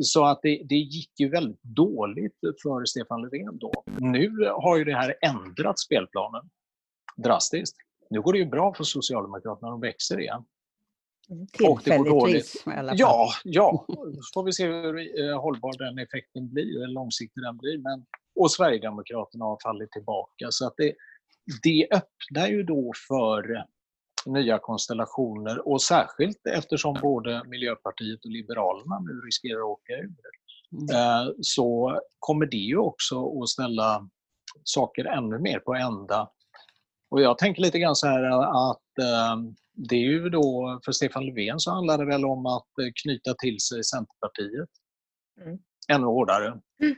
Så 0.00 0.24
att 0.24 0.38
det, 0.42 0.62
det, 0.68 0.74
gick 0.74 1.20
ju 1.20 1.28
väldigt 1.28 1.62
dåligt 1.62 2.38
för 2.62 2.84
Stefan 2.84 3.22
Löfven 3.22 3.58
då. 3.58 3.72
Nu 3.98 4.30
har 4.50 4.76
ju 4.76 4.84
det 4.84 4.94
här 4.94 5.14
ändrat 5.20 5.78
spelplanen 5.78 6.50
drastiskt. 7.16 7.76
Nu 8.10 8.20
går 8.20 8.32
det 8.32 8.38
ju 8.38 8.46
bra 8.46 8.74
för 8.74 8.84
Socialdemokraterna, 8.84 9.70
de 9.70 9.80
växer 9.80 10.20
igen. 10.20 10.44
Tillfälligtvis 11.52 12.66
i 12.66 12.70
alla 12.70 12.88
fall. 12.88 12.98
Ja, 12.98 13.28
ja. 13.44 13.84
Så 13.88 14.30
får 14.34 14.44
vi 14.44 14.52
se 14.52 14.66
hur 14.66 15.20
eh, 15.20 15.40
hållbar 15.40 15.78
den 15.78 15.98
effekten 15.98 16.52
blir, 16.52 16.80
hur 16.80 16.86
långsiktig 16.86 17.42
den 17.42 17.56
blir. 17.56 17.78
Men, 17.78 18.06
och 18.40 18.50
Sverigedemokraterna 18.50 19.44
har 19.44 19.58
fallit 19.62 19.92
tillbaka. 19.92 20.46
Så 20.50 20.66
att 20.66 20.74
det, 20.76 20.94
det 21.62 21.88
öppnar 21.90 22.48
ju 22.48 22.62
då 22.62 22.92
för 23.08 23.64
nya 24.26 24.58
konstellationer 24.58 25.68
och 25.68 25.82
särskilt 25.82 26.46
eftersom 26.46 26.98
både 27.02 27.42
Miljöpartiet 27.46 28.24
och 28.24 28.30
Liberalerna 28.30 28.98
nu 28.98 29.20
riskerar 29.26 29.58
att 29.58 29.64
åka 29.64 29.92
ur. 29.92 30.14
Mm. 30.72 30.96
Eh, 30.96 31.32
så 31.40 32.00
kommer 32.18 32.46
det 32.46 32.56
ju 32.56 32.78
också 32.78 33.42
att 33.42 33.48
ställa 33.48 34.08
saker 34.64 35.04
ännu 35.04 35.38
mer 35.38 35.58
på 35.58 35.74
ända. 35.74 36.30
Och 37.10 37.22
jag 37.22 37.38
tänker 37.38 37.62
lite 37.62 37.78
grann 37.78 37.96
så 37.96 38.06
här 38.06 38.22
att 38.70 38.98
eh, 38.98 39.36
det 39.76 39.96
är 39.96 40.00
ju 40.00 40.28
då, 40.28 40.80
för 40.84 40.92
Stefan 40.92 41.26
Löfven 41.26 41.60
så 41.60 41.70
handlar 41.70 41.98
det 41.98 42.04
väl 42.04 42.24
om 42.24 42.46
att 42.46 42.68
knyta 43.02 43.34
till 43.34 43.60
sig 43.60 43.84
Centerpartiet 43.84 44.68
mm. 45.40 45.58
ännu 45.88 46.06
hårdare. 46.06 46.46
Mm 46.82 46.96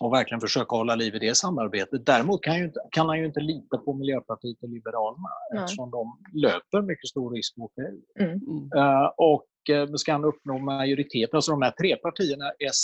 och 0.00 0.12
verkligen 0.12 0.40
försöka 0.40 0.76
hålla 0.76 0.94
liv 0.94 1.14
i 1.14 1.18
det 1.18 1.34
samarbetet. 1.34 2.06
Däremot 2.06 2.42
kan, 2.42 2.58
ju, 2.58 2.72
kan 2.90 3.06
han 3.08 3.18
ju 3.18 3.26
inte 3.26 3.40
lita 3.40 3.78
på 3.78 3.92
Miljöpartiet 3.92 4.62
och 4.62 4.68
Liberalerna 4.68 5.28
mm. 5.52 5.64
eftersom 5.64 5.90
de 5.90 6.18
löper 6.42 6.82
mycket 6.82 7.08
stor 7.08 7.34
risk 7.34 7.54
att 7.56 7.62
åka. 7.62 7.82
Mm. 8.20 8.38
Uh, 8.76 9.08
och 9.16 9.50
uh, 9.70 9.94
ska 9.94 10.12
han 10.12 10.24
uppnå 10.24 10.58
majoritet, 10.58 11.34
alltså 11.34 11.50
de 11.50 11.62
här 11.62 11.74
tre 11.80 11.96
partierna 11.96 12.46
S, 12.70 12.80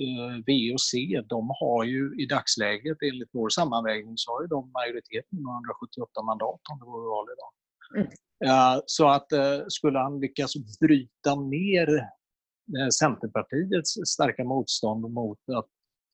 uh, 0.00 0.36
V 0.46 0.72
och 0.74 0.80
C, 0.80 0.96
de 1.26 1.50
har 1.60 1.84
ju 1.84 2.22
i 2.22 2.26
dagsläget 2.26 2.98
enligt 3.08 3.30
vår 3.32 3.48
sammanvägning 3.48 4.14
så 4.16 4.32
har 4.32 4.42
ju 4.42 4.48
de 4.48 4.72
majoriteten 4.72 5.38
med 5.44 5.52
178 5.54 6.22
mandat 6.22 6.60
om 6.70 6.78
det 6.80 6.86
vore 6.92 7.08
val 7.14 7.26
idag. 7.34 7.52
Mm. 7.96 8.08
Så 8.86 9.08
att 9.08 9.26
skulle 9.68 9.98
han 9.98 10.20
lyckas 10.20 10.52
bryta 10.80 11.34
ner 11.34 11.88
Centerpartiets 12.98 13.90
starka 14.14 14.44
motstånd 14.44 15.12
mot 15.12 15.38
att 15.56 15.66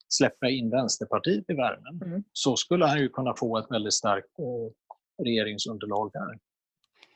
släppa 0.09 0.49
in 0.49 0.71
Vänsterpartiet 0.71 1.45
i 1.49 1.55
värmen 1.55 2.03
mm. 2.03 2.25
så 2.33 2.57
skulle 2.57 2.87
han 2.87 2.99
ju 2.99 3.09
kunna 3.09 3.35
få 3.37 3.59
ett 3.59 3.67
väldigt 3.71 3.95
starkt 3.95 4.39
eh, 4.39 5.25
regeringsunderlag 5.25 6.11
där. 6.13 6.39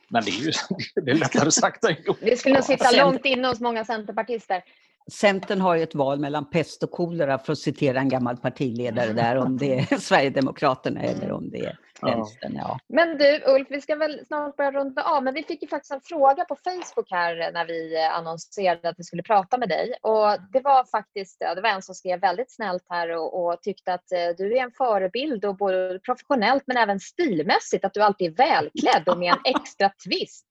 Men 0.09 0.23
det 0.23 0.31
är 0.31 0.45
ju 0.45 0.51
det 1.03 1.11
är 1.11 1.15
lättare 1.15 1.51
sagt 1.51 1.83
än 1.83 1.95
gjort. 2.05 2.17
Det 2.21 2.39
skulle 2.39 2.55
nog 2.55 2.63
sitta 2.63 2.91
långt 2.91 3.25
inne 3.25 3.47
hos 3.47 3.59
många 3.59 3.85
centerpartister. 3.85 4.63
Centern 5.11 5.61
har 5.61 5.75
ju 5.75 5.83
ett 5.83 5.95
val 5.95 6.19
mellan 6.19 6.49
pest 6.49 6.83
och 6.83 6.91
kolera 6.91 7.39
för 7.39 7.53
att 7.53 7.59
citera 7.59 7.99
en 7.99 8.09
gammal 8.09 8.37
partiledare 8.37 9.13
där 9.13 9.35
om 9.35 9.57
det 9.57 9.79
är 9.79 9.97
Sverigedemokraterna 9.99 11.01
eller 11.01 11.31
om 11.31 11.49
det 11.49 11.65
är 11.65 11.79
vänstern. 12.01 12.55
Ja. 12.55 12.79
Men 12.87 13.17
du 13.17 13.43
Ulf, 13.45 13.67
vi 13.69 13.81
ska 13.81 13.95
väl 13.95 14.25
snart 14.25 14.57
börja 14.57 14.71
runda 14.71 15.03
av 15.03 15.23
men 15.23 15.33
vi 15.33 15.43
fick 15.43 15.61
ju 15.61 15.67
faktiskt 15.67 15.93
en 15.93 16.01
fråga 16.01 16.45
på 16.45 16.55
Facebook 16.55 17.11
här 17.11 17.51
när 17.51 17.65
vi 17.65 17.97
annonserade 17.97 18.89
att 18.89 18.99
vi 18.99 19.03
skulle 19.03 19.23
prata 19.23 19.57
med 19.57 19.69
dig 19.69 19.93
och 20.01 20.37
det 20.53 20.59
var 20.59 20.83
faktiskt 20.83 21.37
ja, 21.39 21.55
det 21.55 21.61
var 21.61 21.69
en 21.69 21.81
som 21.81 21.95
skrev 21.95 22.19
väldigt 22.19 22.51
snällt 22.51 22.85
här 22.89 23.09
och, 23.09 23.45
och 23.45 23.61
tyckte 23.61 23.93
att 23.93 24.11
eh, 24.11 24.29
du 24.37 24.57
är 24.57 24.63
en 24.63 24.71
förebild 24.71 25.45
och 25.45 25.57
både 25.57 25.99
professionellt 25.99 26.63
men 26.65 26.77
även 26.77 26.99
stilmässigt 26.99 27.85
att 27.85 27.93
du 27.93 28.01
alltid 28.01 28.27
är 28.31 28.35
välklädd 28.35 29.09
och 29.09 29.17
med 29.17 29.33
en 29.33 29.55
extra 29.55 29.89
twist. 30.07 30.45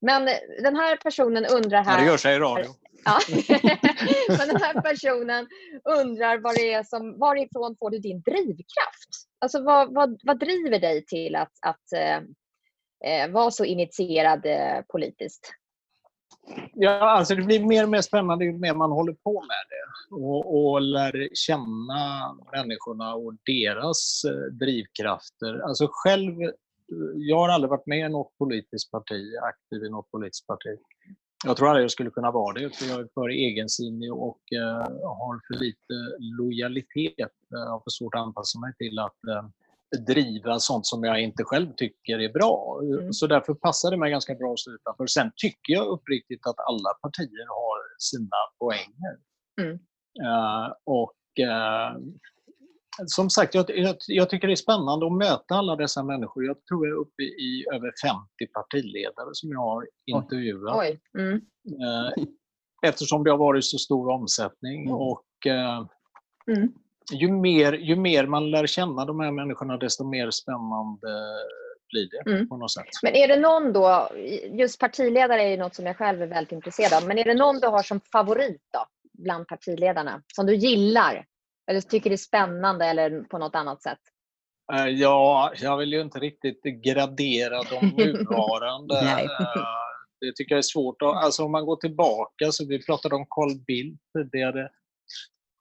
Men 0.00 0.24
den 0.62 0.76
här 0.76 0.96
personen 0.96 1.46
undrar 1.46 1.84
här... 1.84 1.92
Ja, 1.92 2.00
det 2.00 2.06
gör 2.06 2.16
sig 2.16 2.36
i 2.36 2.38
radio. 2.38 2.70
Ja. 3.06 3.20
Men 4.28 4.48
den 4.48 4.60
här 4.62 4.80
personen 4.82 5.46
undrar 5.84 6.38
vad 6.38 6.54
det 6.54 6.72
är 6.72 6.82
som, 6.82 7.18
varifrån 7.18 7.76
får 7.78 7.90
du 7.90 7.98
din 7.98 8.20
drivkraft? 8.20 9.10
Alltså 9.38 9.62
vad, 9.62 9.94
vad, 9.94 10.20
vad 10.22 10.38
driver 10.38 10.78
dig 10.78 11.04
till 11.06 11.36
att, 11.36 11.52
att 11.66 11.92
eh, 11.92 12.16
eh 13.10 13.30
vara 13.30 13.50
så 13.50 13.64
initierad 13.64 14.46
eh, 14.46 14.82
politiskt? 14.88 15.52
Ja, 16.74 17.10
alltså 17.10 17.34
det 17.34 17.42
blir 17.42 17.64
mer 17.64 17.82
och 17.82 17.88
mer 17.88 18.00
spännande 18.00 18.44
ju 18.44 18.52
mer 18.52 18.74
man 18.74 18.90
håller 18.90 19.12
på 19.12 19.32
med 19.32 19.64
det 19.70 20.14
och, 20.14 20.72
och 20.72 20.80
lär 20.80 21.28
känna 21.34 22.32
människorna 22.52 23.14
och 23.14 23.34
deras 23.46 24.24
eh, 24.24 24.52
drivkrafter. 24.52 25.58
Alltså 25.68 25.88
själv, 25.90 26.32
jag 27.14 27.36
har 27.36 27.48
aldrig 27.48 27.70
varit 27.70 27.86
med 27.86 28.06
i 28.06 28.08
något 28.08 28.38
politiskt 28.38 28.90
parti, 28.90 29.34
aktiv 29.42 29.84
i 29.84 29.90
något 29.90 30.10
politiskt 30.10 30.46
parti. 30.46 30.78
Jag 31.44 31.56
tror 31.56 31.68
aldrig 31.68 31.84
jag 31.84 31.90
skulle 31.90 32.10
kunna 32.10 32.30
vara 32.30 32.54
det, 32.54 32.76
för 32.76 32.86
jag 32.86 33.00
är 33.00 33.08
för 33.14 33.28
egensinnig 33.28 34.12
och 34.12 34.40
uh, 34.56 34.78
har 35.02 35.40
för 35.46 35.64
lite 35.64 35.94
lojalitet. 36.18 37.32
Jag 37.48 37.70
har 37.70 37.80
för 37.80 37.90
svårt 37.90 38.14
att 38.14 38.20
anpassa 38.20 38.58
mig 38.58 38.72
till 38.78 38.98
att 38.98 39.18
uh, 39.28 39.48
driva 40.06 40.58
sånt 40.58 40.86
som 40.86 41.04
jag 41.04 41.22
inte 41.22 41.44
själv 41.44 41.72
tycker 41.76 42.18
är 42.18 42.32
bra. 42.32 42.80
Mm. 42.82 43.12
Så 43.12 43.26
därför 43.26 43.54
passar 43.54 43.90
det 43.90 43.96
mig 43.96 44.10
ganska 44.10 44.34
bra 44.34 44.52
att 44.52 44.58
stå 44.58 44.70
utanför. 44.70 45.06
Sen 45.06 45.32
tycker 45.36 45.72
jag 45.72 45.86
uppriktigt 45.86 46.46
att 46.46 46.58
alla 46.58 46.90
partier 47.02 47.46
har 47.48 47.78
sina 47.98 48.40
poänger. 48.58 49.14
Mm. 49.60 49.78
Uh, 50.26 50.72
och 50.84 51.12
som 53.06 53.30
sagt, 53.30 53.54
jag, 53.54 53.70
jag, 53.70 53.96
jag, 54.06 54.30
tycker 54.30 54.46
det 54.46 54.54
är 54.54 54.56
spännande 54.56 55.06
att 55.06 55.12
möta 55.12 55.54
alla 55.54 55.76
dessa 55.76 56.02
människor. 56.02 56.44
Jag 56.44 56.64
tror 56.64 56.86
jag 56.86 56.96
är 56.96 57.00
uppe 57.00 57.22
i 57.22 57.66
över 57.74 57.92
50 58.02 58.52
partiledare 58.52 59.28
som 59.32 59.50
jag 59.50 59.60
har 59.60 59.86
intervjuat. 60.06 60.76
Oj. 60.78 61.00
Mm. 61.18 61.34
Eh, 61.66 62.24
eftersom 62.88 63.24
det 63.24 63.30
har 63.30 63.38
varit 63.38 63.64
så 63.64 63.78
stor 63.78 64.08
omsättning. 64.08 64.82
Mm. 64.82 64.94
Och, 64.94 65.46
eh, 65.46 65.86
mm. 66.56 66.72
ju, 67.12 67.32
mer, 67.32 67.72
ju 67.72 67.96
mer 67.96 68.26
man 68.26 68.50
lär 68.50 68.66
känna 68.66 69.04
de 69.04 69.20
här 69.20 69.32
människorna, 69.32 69.76
desto 69.76 70.04
mer 70.04 70.30
spännande 70.30 71.08
blir 71.88 72.08
det 72.10 72.30
mm. 72.30 72.48
på 72.48 72.56
något 72.56 72.72
sätt. 72.72 72.84
Men 73.02 73.14
är 73.14 73.28
det 73.28 73.36
någon 73.36 73.72
då, 73.72 74.08
just 74.52 74.80
partiledare 74.80 75.42
är 75.42 75.50
ju 75.50 75.56
något 75.56 75.74
som 75.74 75.86
jag 75.86 75.96
själv 75.96 76.22
är 76.22 76.26
väldigt 76.26 76.52
intresserad 76.52 76.92
av, 76.92 77.08
men 77.08 77.18
är 77.18 77.24
det 77.24 77.34
någon 77.34 77.60
du 77.60 77.66
har 77.66 77.82
som 77.82 78.00
favorit 78.12 78.62
då, 78.72 78.86
bland 79.12 79.48
partiledarna, 79.48 80.22
som 80.34 80.46
du 80.46 80.54
gillar? 80.54 81.24
Eller 81.70 81.80
tycker 81.80 82.10
det 82.10 82.14
är 82.14 82.16
spännande 82.16 82.86
eller 82.86 83.20
på 83.20 83.38
något 83.38 83.54
annat 83.54 83.82
sätt? 83.82 83.98
Eh, 84.72 84.86
ja, 84.86 85.52
jag 85.60 85.76
vill 85.76 85.92
ju 85.92 86.00
inte 86.00 86.18
riktigt 86.18 86.62
gradera 86.62 87.62
de 87.62 87.86
nuvarande. 87.96 88.98
Eh, 88.98 89.26
det 90.20 90.32
tycker 90.36 90.54
jag 90.54 90.58
är 90.58 90.62
svårt. 90.62 91.02
Alltså 91.02 91.44
om 91.44 91.52
man 91.52 91.66
går 91.66 91.76
tillbaka, 91.76 92.52
så 92.52 92.66
vi 92.66 92.86
pratade 92.86 93.14
om 93.14 93.26
Carl 93.30 93.64
Bildt 93.66 94.02
tidigare. 94.18 94.68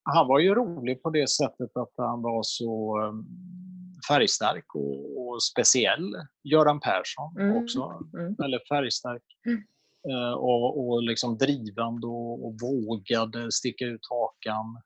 Han 0.03 0.27
var 0.27 0.39
ju 0.39 0.55
rolig 0.55 1.03
på 1.03 1.09
det 1.09 1.29
sättet 1.29 1.77
att 1.77 1.93
han 1.97 2.21
var 2.21 2.43
så 2.43 2.97
ehm, 2.97 3.25
färgstark 4.07 4.75
och, 4.75 5.27
och 5.27 5.43
speciell. 5.43 6.11
Göran 6.43 6.79
Persson 6.79 7.37
mm. 7.39 7.63
också, 7.63 8.01
mm. 8.13 8.35
väldigt 8.37 8.67
färgstark. 8.67 9.23
Mm. 9.47 9.63
Uh, 10.09 10.33
och, 10.33 10.87
och 10.87 11.03
liksom 11.03 11.37
drivande 11.37 12.07
och, 12.07 12.45
och 12.45 12.55
vågade 12.61 13.51
sticka 13.51 13.85
ut 13.85 14.01
hakan. 14.09 14.81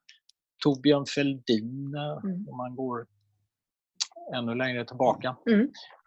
Torbjörn 0.64 1.06
Fälldin, 1.06 1.94
eh, 1.94 2.30
mm. 2.30 2.48
om 2.48 2.56
man 2.56 2.76
går 2.76 3.06
ännu 4.34 4.54
längre 4.54 4.84
tillbaka. 4.84 5.36
Mm. 5.50 5.60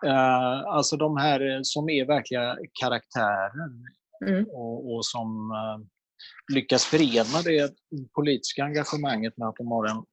Uh, 0.05 0.67
alltså 0.67 0.97
de 0.97 1.17
här 1.17 1.55
eh, 1.55 1.59
som 1.63 1.89
är 1.89 2.05
verkliga 2.05 2.57
karaktärer 2.81 3.69
mm. 4.27 4.45
och, 4.45 4.93
och, 4.93 5.05
som 5.05 5.51
uh, 5.51 5.85
lyckas 6.55 6.85
förena 6.85 7.41
det 7.43 7.73
politiska 8.15 8.63
engagemanget 8.63 9.37
med 9.37 9.47
att 9.47 9.55
de 9.55 9.67
har 9.67 9.85
en 9.85 10.03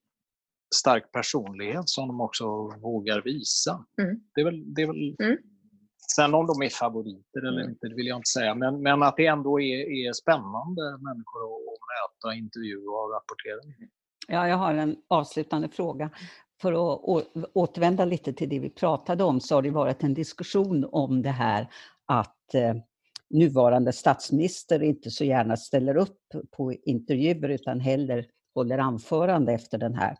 stark 0.74 1.12
personlighet 1.12 1.88
som 1.88 2.09
de 2.09 2.20
också 2.20 2.44
vågar 2.83 3.22
visa. 3.22 3.85
Mm. 4.03 4.20
Det 4.35 4.40
är 4.40 4.44
väl, 4.44 4.74
det 4.74 4.83
är 4.83 4.87
väl 4.87 5.16
mm. 5.22 5.38
Sen 6.16 6.35
om 6.35 6.46
de 6.46 6.62
är 6.62 6.68
favoriter 6.68 7.40
eller 7.48 7.61
mm. 7.61 7.70
inte, 7.70 7.88
det 7.88 7.94
vill 7.94 8.07
jag 8.07 8.18
inte 8.18 8.31
säga. 8.38 8.55
Men, 8.55 8.83
men 8.83 9.03
att 9.03 9.16
det 9.16 9.26
ändå 9.26 9.61
är, 9.61 9.81
är 10.07 10.12
spännande 10.12 10.83
människor 11.09 11.40
att, 11.48 11.61
att 11.72 11.83
möta, 11.92 12.35
intervjua 12.35 12.98
och 13.03 13.12
rapportera. 13.14 13.61
Ja, 14.28 14.48
jag 14.48 14.56
har 14.56 14.74
en 14.74 14.96
avslutande 15.09 15.68
fråga. 15.68 16.11
För 16.61 16.72
att 16.72 17.26
återvända 17.54 18.04
lite 18.04 18.33
till 18.33 18.48
det 18.48 18.59
vi 18.59 18.70
pratade 18.70 19.24
om 19.24 19.40
så 19.40 19.54
har 19.54 19.62
det 19.62 19.70
varit 19.70 20.02
en 20.02 20.14
diskussion 20.14 20.88
om 20.92 21.22
det 21.22 21.30
här 21.30 21.68
att 22.06 22.54
eh, 22.54 22.74
nuvarande 23.30 23.92
statsminister 23.92 24.83
inte 24.83 25.11
så 25.11 25.24
gärna 25.24 25.56
ställer 25.56 25.96
upp 25.96 26.18
på 26.50 26.72
intervjuer 26.72 27.48
utan 27.48 27.80
hellre 27.80 28.24
håller 28.54 28.78
anförande 28.78 29.52
efter 29.52 29.78
den 29.78 29.94
här 29.94 30.16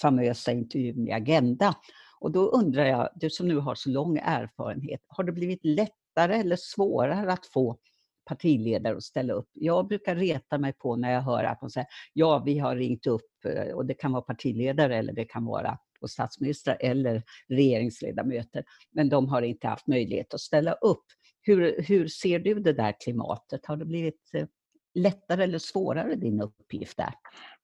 famösa 0.00 0.52
intervjun 0.52 1.08
i 1.08 1.12
Agenda. 1.12 1.74
Och 2.20 2.32
då 2.32 2.48
undrar 2.48 2.84
jag, 2.84 3.08
du 3.14 3.30
som 3.30 3.48
nu 3.48 3.56
har 3.56 3.74
så 3.74 3.90
lång 3.90 4.18
erfarenhet, 4.18 5.00
har 5.08 5.24
det 5.24 5.32
blivit 5.32 5.64
lättare 5.64 6.36
eller 6.36 6.56
svårare 6.56 7.32
att 7.32 7.46
få 7.46 7.76
partiledare 8.24 8.96
att 8.96 9.02
ställa 9.02 9.32
upp. 9.32 9.48
Jag 9.52 9.88
brukar 9.88 10.16
reta 10.16 10.58
mig 10.58 10.72
på 10.72 10.96
när 10.96 11.12
jag 11.12 11.20
hör 11.20 11.44
att 11.44 11.60
de 11.60 11.70
säger 11.70 11.88
ja, 12.12 12.42
vi 12.46 12.58
har 12.58 12.76
ringt 12.76 13.06
upp 13.06 13.44
eh, 13.44 13.74
och 13.74 13.86
det 13.86 13.94
kan 13.94 14.12
vara 14.12 14.22
partiledare 14.22 14.96
eller 14.96 15.12
det 15.12 15.24
kan 15.24 15.44
vara 15.44 15.78
och 16.00 16.10
statsministrar 16.10 16.76
eller 16.80 17.22
regeringsledamöter, 17.48 18.64
men 18.92 19.08
de 19.08 19.28
har 19.28 19.42
inte 19.42 19.68
haft 19.68 19.86
möjlighet 19.86 20.34
att 20.34 20.40
ställa 20.40 20.72
upp. 20.72 21.04
Hur, 21.42 21.82
hur 21.82 22.08
ser 22.08 22.38
du 22.38 22.54
det 22.54 22.72
där 22.72 22.94
klimatet? 23.04 23.66
Har 23.66 23.76
det 23.76 23.84
blivit 23.84 24.30
eh, 24.34 24.46
lättare 24.94 25.44
eller 25.44 25.58
svårare 25.58 26.14
din 26.14 26.40
uppgift 26.40 26.96
där? 26.96 27.14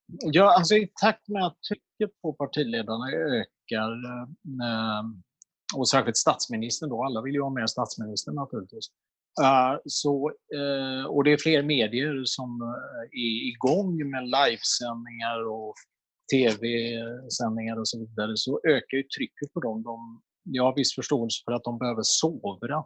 Ja, 0.06 0.56
alltså 0.56 0.74
i 0.74 0.90
takt 1.00 1.28
med 1.28 1.46
att 1.46 1.58
trycket 1.68 2.20
på 2.22 2.32
partiledarna 2.32 3.10
ökar 3.12 3.90
eh, 3.90 4.98
ehm, 4.98 5.22
och 5.76 5.88
särskilt 5.88 6.16
statsministern 6.16 6.88
då, 6.88 7.04
alla 7.04 7.22
vill 7.22 7.34
ju 7.34 7.42
ha 7.42 7.50
med 7.50 7.70
statsministern 7.70 8.34
naturligtvis. 8.34 8.86
Eh, 9.42 9.78
så, 9.84 10.30
uh, 10.54 11.04
och 11.04 11.24
det 11.24 11.32
är 11.32 11.38
fler 11.38 11.62
medier 11.62 12.22
som 12.24 12.60
eh, 12.62 13.20
är 13.20 13.48
igång 13.52 14.10
med 14.10 14.24
livesändningar 14.24 15.48
och 15.48 15.74
tv-sändningar 16.32 17.78
och 17.78 17.88
så 17.88 17.98
vidare, 17.98 18.32
så 18.36 18.60
ökar 18.68 18.96
ju 18.96 19.02
trycket 19.02 19.52
på 19.54 19.60
dem. 19.60 19.82
De, 19.82 20.22
jag 20.42 20.64
har 20.64 20.76
viss 20.76 20.94
förståelse 20.94 21.42
för 21.44 21.52
att 21.52 21.64
de 21.64 21.78
behöver 21.78 22.02
sovra. 22.02 22.84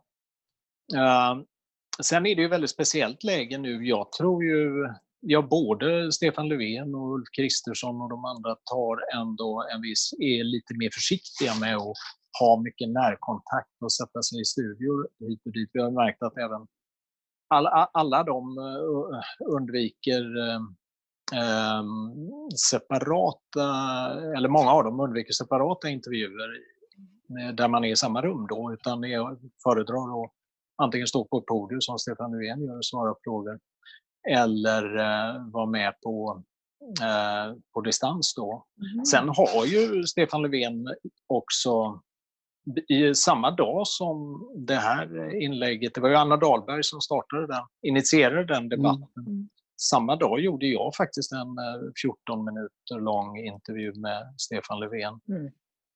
sen 2.03 2.27
är 2.27 2.35
det 2.37 2.43
ju 2.43 2.49
väldigt 2.49 2.71
speciellt 2.71 3.25
läge 3.25 3.59
nu. 3.59 3.87
Jag 3.87 4.13
tror 4.13 4.45
ju, 4.45 4.89
ja 5.21 5.43
både 5.43 6.13
Stefan 6.13 6.49
Löfven 6.49 6.95
och 6.95 7.15
Ulf 7.15 7.29
Kristersson 7.37 8.01
och 8.03 8.11
de 8.11 8.25
andra 8.25 8.55
tar 8.55 9.21
ändå 9.21 9.65
en 9.75 9.81
viss, 9.83 10.13
är 10.13 10.45
lite 10.45 10.75
mer 10.79 10.91
försiktiga 10.93 11.55
med 11.61 11.77
att 11.77 11.97
ha 12.41 12.61
mycket 12.61 12.89
närkontakt 12.89 13.83
och 13.85 13.93
sätta 13.93 14.23
sig 14.23 14.41
i 14.41 14.45
studior 14.45 15.09
hit 15.19 15.43
och 15.47 15.53
dit. 15.53 15.71
Vi 15.73 15.83
har 15.83 15.91
märkt 15.91 16.23
att 16.23 16.37
även 16.37 16.67
alla, 17.49 17.71
alla 17.93 18.23
de 18.23 18.59
eh, 18.59 19.55
undviker 19.57 20.25
eh, 21.33 21.85
separata, 22.71 23.69
eller 24.37 24.49
många 24.49 24.71
av 24.71 24.85
dem 24.85 25.01
undviker 25.01 25.33
separata 25.33 25.89
intervjuer 25.89 26.75
där 27.53 27.69
man 27.69 27.85
är 27.85 27.89
i 27.89 27.97
samma 27.97 28.23
rum 28.23 28.47
då, 28.47 28.73
utan 28.73 29.03
föredrar 29.63 30.25
att 30.25 30.33
antingen 30.77 31.07
stå 31.07 31.25
på 31.25 31.39
ett 31.39 31.47
podium 31.47 31.81
som 31.81 31.99
Stefan 31.99 32.33
Löfven 32.33 32.65
gör 32.65 32.77
och 32.77 32.85
svara 32.85 33.15
på 33.15 33.21
frågor, 33.25 33.59
eller 34.29 34.99
eh, 34.99 35.47
vara 35.53 35.67
med 35.67 35.95
på, 36.03 36.43
eh, 37.03 37.57
på 37.75 37.81
distans 37.81 38.35
då. 38.37 38.67
Mm. 38.93 39.05
Sen 39.05 39.29
har 39.29 39.65
ju 39.65 40.03
Stefan 40.03 40.43
Löfven 40.43 40.89
också 41.27 42.01
i 42.89 43.15
samma 43.15 43.51
dag 43.51 43.87
som 43.87 44.49
det 44.67 44.75
här 44.75 45.35
inlägget, 45.43 45.95
det 45.95 46.01
var 46.01 46.09
ju 46.09 46.15
Anna 46.15 46.37
Dahlberg 46.37 46.85
som 46.85 47.01
startade 47.01 47.47
den, 47.47 47.63
initierade 47.83 48.45
den 48.45 48.69
debatten. 48.69 49.09
Mm. 49.27 49.33
mm. 49.33 49.49
Samma 49.91 50.17
dag 50.17 50.41
gjorde 50.41 50.67
jag 50.67 50.95
faktiskt 50.95 51.33
en 51.33 51.57
14 52.03 52.39
eh, 52.39 52.45
minuter 52.45 53.05
lång 53.05 53.39
intervju 53.39 53.93
med 53.95 54.35
Stefan 54.39 54.81
Löfven. 54.81 55.21
Mm. 55.29 55.53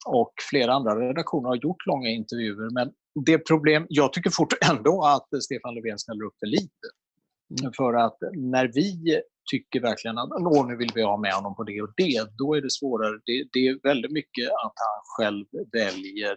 Och 0.07 0.33
flera 0.51 0.73
andra 0.73 1.09
redaktioner 1.09 1.49
har 1.49 1.57
gjort 1.57 1.87
långa 1.87 2.09
intervjuer. 2.09 2.71
Men 2.71 2.93
det 3.25 3.39
problem, 3.39 3.87
jag 3.89 4.13
tycker 4.13 4.31
fort 4.31 4.55
ändå 4.71 5.05
att 5.05 5.43
Stefan 5.43 5.75
Löfven 5.75 5.99
ställer 5.99 6.25
upp 6.25 6.39
för 6.41 6.47
lite. 6.47 6.89
Mm. 7.61 7.73
För 7.77 7.95
att 7.95 8.19
när 8.37 8.71
vi 8.75 9.21
tycker 9.51 9.81
verkligen 9.81 10.19
att 10.19 10.29
Nå, 10.29 10.65
nu 10.65 10.77
vill 10.77 10.93
vi 10.95 11.03
ha 11.03 11.17
med 11.17 11.33
honom 11.33 11.57
på 11.57 11.63
det 11.63 11.83
och 11.83 11.93
det, 11.97 12.29
då 12.39 12.55
är 12.55 12.61
det 12.61 12.71
svårare. 12.71 13.21
Det, 13.25 13.49
det 13.53 13.69
är 13.69 13.79
väldigt 13.83 14.13
mycket 14.13 14.49
att 14.49 14.75
han 14.87 15.01
själv 15.17 15.47
väljer 15.73 16.37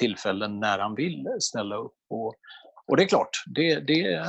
tillfällen 0.00 0.60
när 0.60 0.78
han 0.78 0.94
vill 0.94 1.26
ställa 1.40 1.76
upp. 1.76 1.96
Och, 2.10 2.34
och 2.86 2.96
det 2.96 3.02
är 3.02 3.08
klart, 3.08 3.30
det, 3.46 3.80
det, 3.80 4.20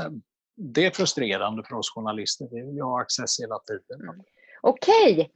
det 0.55 0.85
är 0.85 0.91
frustrerande 0.91 1.63
för 1.63 1.75
oss 1.75 1.91
journalister. 1.95 2.47
Vi 2.51 2.61
vill 2.61 2.81
ha 2.81 3.01
access 3.01 3.39
hela 3.39 3.59
tiden. 3.59 4.09
Mm. 4.09 4.21
Okej. 4.61 5.31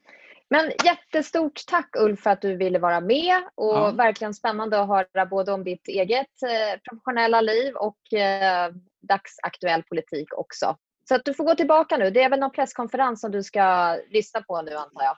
Men 0.49 0.71
jättestort 0.85 1.61
tack 1.67 1.95
Ulf 1.99 2.19
för 2.19 2.29
att 2.29 2.41
du 2.41 2.55
ville 2.55 2.79
vara 2.79 3.01
med 3.01 3.43
och 3.55 3.75
ja. 3.75 3.91
verkligen 3.91 4.33
spännande 4.33 4.81
att 4.81 4.87
höra 4.87 5.25
både 5.25 5.51
om 5.51 5.63
ditt 5.63 5.87
eget 5.87 6.43
eh, 6.43 6.79
professionella 6.89 7.41
liv 7.41 7.73
och 7.75 8.13
eh, 8.13 8.71
dagsaktuell 9.01 9.83
politik 9.83 10.37
också. 10.37 10.77
Så 11.11 11.15
att 11.15 11.25
du 11.25 11.33
får 11.33 11.43
gå 11.43 11.55
tillbaka 11.55 11.97
nu. 11.97 12.09
Det 12.09 12.23
är 12.23 12.29
väl 12.29 12.39
någon 12.39 12.51
presskonferens 12.51 13.21
som 13.21 13.31
du 13.31 13.43
ska 13.43 13.95
lyssna 14.09 14.41
på 14.41 14.61
nu 14.61 14.75
antar 14.75 15.03
jag? 15.03 15.17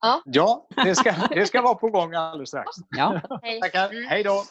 Ja, 0.00 0.22
ja 0.24 0.66
det, 0.84 0.94
ska, 0.94 1.14
det 1.30 1.46
ska 1.46 1.62
vara 1.62 1.74
på 1.74 1.88
gång 1.88 2.14
alldeles 2.14 2.48
strax. 2.48 2.68
Ja. 2.96 3.20
Hej. 3.42 3.60
Tackar. 3.60 3.90
Mm. 3.90 4.04
Hej 4.08 4.22
då. 4.22 4.42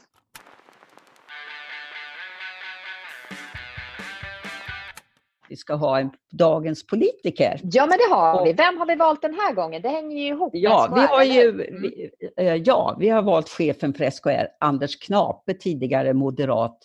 vi 5.49 5.55
ska 5.55 5.73
ha 5.73 5.99
en 5.99 6.11
dagens 6.31 6.87
politiker. 6.87 7.59
Ja, 7.63 7.85
men 7.85 7.97
det 7.97 8.15
har 8.15 8.45
vi. 8.45 8.53
Vem 8.53 8.77
har 8.77 8.85
vi 8.85 8.95
valt 8.95 9.21
den 9.21 9.33
här 9.33 9.53
gången? 9.53 9.81
Det 9.81 9.89
hänger 9.89 10.17
ju 10.17 10.27
ihop 10.27 10.51
ja, 10.53 10.91
vi 10.95 11.01
har 11.01 11.23
ju, 11.23 11.51
vi, 11.51 12.09
eh, 12.37 12.55
ja, 12.55 12.95
vi 12.99 13.09
har 13.09 13.21
valt 13.21 13.49
chefen 13.49 13.93
för 13.93 14.09
SKR, 14.09 14.47
Anders 14.59 14.99
Knape, 14.99 15.53
tidigare 15.53 16.13
moderat 16.13 16.77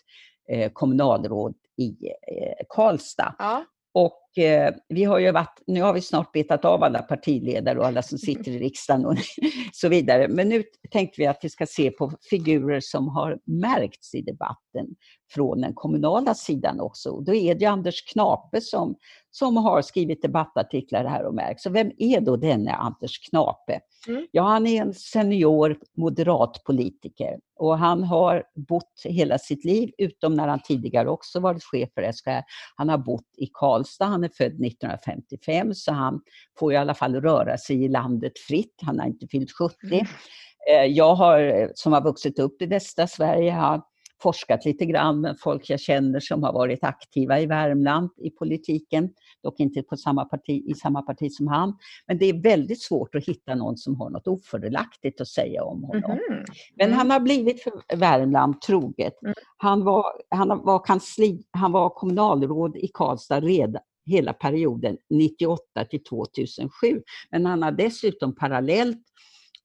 eh, 0.49 0.73
kommunalråd 0.73 1.55
i 1.77 2.07
eh, 2.07 2.67
Karlstad. 2.69 3.35
Ja. 3.38 3.65
Och 3.95 4.39
eh, 4.39 4.75
vi 4.89 5.05
har 5.05 5.19
ju 5.19 5.31
varit, 5.31 5.63
nu 5.67 5.83
har 5.83 5.93
vi 5.93 6.01
snart 6.01 6.33
betat 6.33 6.65
av 6.65 6.83
alla 6.83 7.03
partiledare 7.03 7.79
och 7.79 7.87
alla 7.87 8.03
som 8.03 8.19
sitter 8.19 8.51
i 8.51 8.59
riksdagen 8.59 9.07
och 9.07 9.17
så 9.73 9.89
vidare. 9.89 10.29
Men 10.29 10.49
nu 10.49 10.63
tänkte 10.93 11.21
vi 11.21 11.27
att 11.27 11.39
vi 11.43 11.49
ska 11.49 11.67
se 11.67 11.91
på 11.91 12.13
figurer 12.31 12.81
som 12.81 13.09
har 13.09 13.39
märkts 13.45 14.15
i 14.15 14.23
debatten 14.23 14.87
från 15.35 15.61
den 15.61 15.75
kommunala 15.75 16.35
sidan 16.35 16.81
också. 16.81 17.21
Då 17.21 17.35
är 17.35 17.55
det 17.55 17.67
Anders 17.67 18.13
Knape 18.13 18.61
som, 18.61 18.97
som 19.31 19.57
har 19.57 19.83
skrivit 19.83 20.23
debattartiklar 20.23 21.05
här 21.05 21.25
och 21.25 21.35
märks. 21.35 21.63
Så 21.63 21.71
vem 21.71 21.91
är 21.99 22.21
då 22.21 22.37
denne 22.37 22.73
Anders 22.73 23.29
Knape? 23.29 23.81
Mm. 24.09 24.27
Ja, 24.33 24.43
han 24.43 24.67
är 24.67 24.83
en 24.83 24.95
senior 24.95 25.79
moderat 25.97 26.65
politiker 26.65 27.39
och 27.59 27.79
han 27.79 28.05
har 28.05 28.43
bott 28.69 29.03
hela 29.05 29.39
sitt 29.39 29.65
liv, 29.65 29.91
utom 29.99 30.35
när 30.35 30.49
han 30.49 30.63
tidigare 30.63 31.09
också 31.09 31.41
varit 31.41 31.65
chef 31.65 31.89
för 31.95 32.13
SKR. 32.13 32.43
Han 32.77 32.89
har 32.89 32.99
bott 32.99 33.29
i 33.37 33.47
Karlstad, 33.53 34.05
han 34.05 34.25
är 34.25 34.29
född 34.29 34.47
1955 34.47 35.75
så 35.75 35.93
han 35.93 36.21
får 36.59 36.73
i 36.73 36.77
alla 36.77 36.95
fall 36.95 37.21
röra 37.21 37.59
sig 37.59 37.85
i 37.85 37.89
landet 37.89 38.39
fritt. 38.39 38.75
Han 38.83 38.99
har 38.99 39.07
inte 39.07 39.27
fyllt 39.27 39.53
70. 39.53 39.77
Mm. 39.83 40.07
Eh, 40.70 40.85
jag 40.85 41.14
har, 41.14 41.70
som 41.75 41.92
har 41.92 42.03
vuxit 42.03 42.38
upp 42.38 42.62
i 42.62 42.66
västra 42.66 43.07
Sverige, 43.07 43.53
har 43.53 43.83
forskat 44.22 44.64
lite 44.64 44.85
grann 44.87 45.20
med 45.20 45.37
folk 45.40 45.70
jag 45.70 45.81
känner 45.81 46.20
som 46.20 46.42
har 46.42 46.53
varit 46.53 46.85
aktiva 46.85 47.40
i 47.40 47.46
Värmland 47.46 48.11
i 48.16 48.31
politiken, 48.31 49.11
dock 49.42 49.61
inte 49.61 49.83
på 49.83 49.96
samma 49.96 50.25
parti, 50.25 50.62
i 50.66 50.75
samma 50.75 51.03
parti 51.03 51.33
som 51.33 51.46
han. 51.46 51.77
Men 52.07 52.18
det 52.18 52.27
är 52.27 52.42
väldigt 52.42 52.83
svårt 52.83 53.14
att 53.14 53.25
hitta 53.25 53.55
någon 53.55 53.77
som 53.77 53.96
har 53.96 54.11
något 54.11 54.27
ofördelaktigt 54.27 55.20
att 55.20 55.29
säga 55.29 55.64
om 55.64 55.85
honom. 55.85 56.11
Mm. 56.11 56.44
Men 56.77 56.87
mm. 56.87 56.98
han 56.98 57.11
har 57.11 57.20
blivit 57.20 57.62
för 57.62 57.96
Värmland 57.96 58.61
troget. 58.61 59.22
Mm. 59.22 59.35
Han, 59.57 59.85
var, 59.85 60.05
han, 60.29 60.48
var 60.64 60.85
kansli, 60.85 61.44
han 61.51 61.72
var 61.72 61.90
kommunalråd 61.90 62.77
i 62.77 62.88
Karlstad 62.94 63.40
redan 63.40 63.83
hela 64.07 64.33
perioden 64.33 64.96
98 65.11 65.85
till 65.90 66.05
2007. 66.05 67.03
Men 67.31 67.46
han 67.46 67.62
har 67.62 67.72
dessutom 67.72 68.35
parallellt 68.35 69.03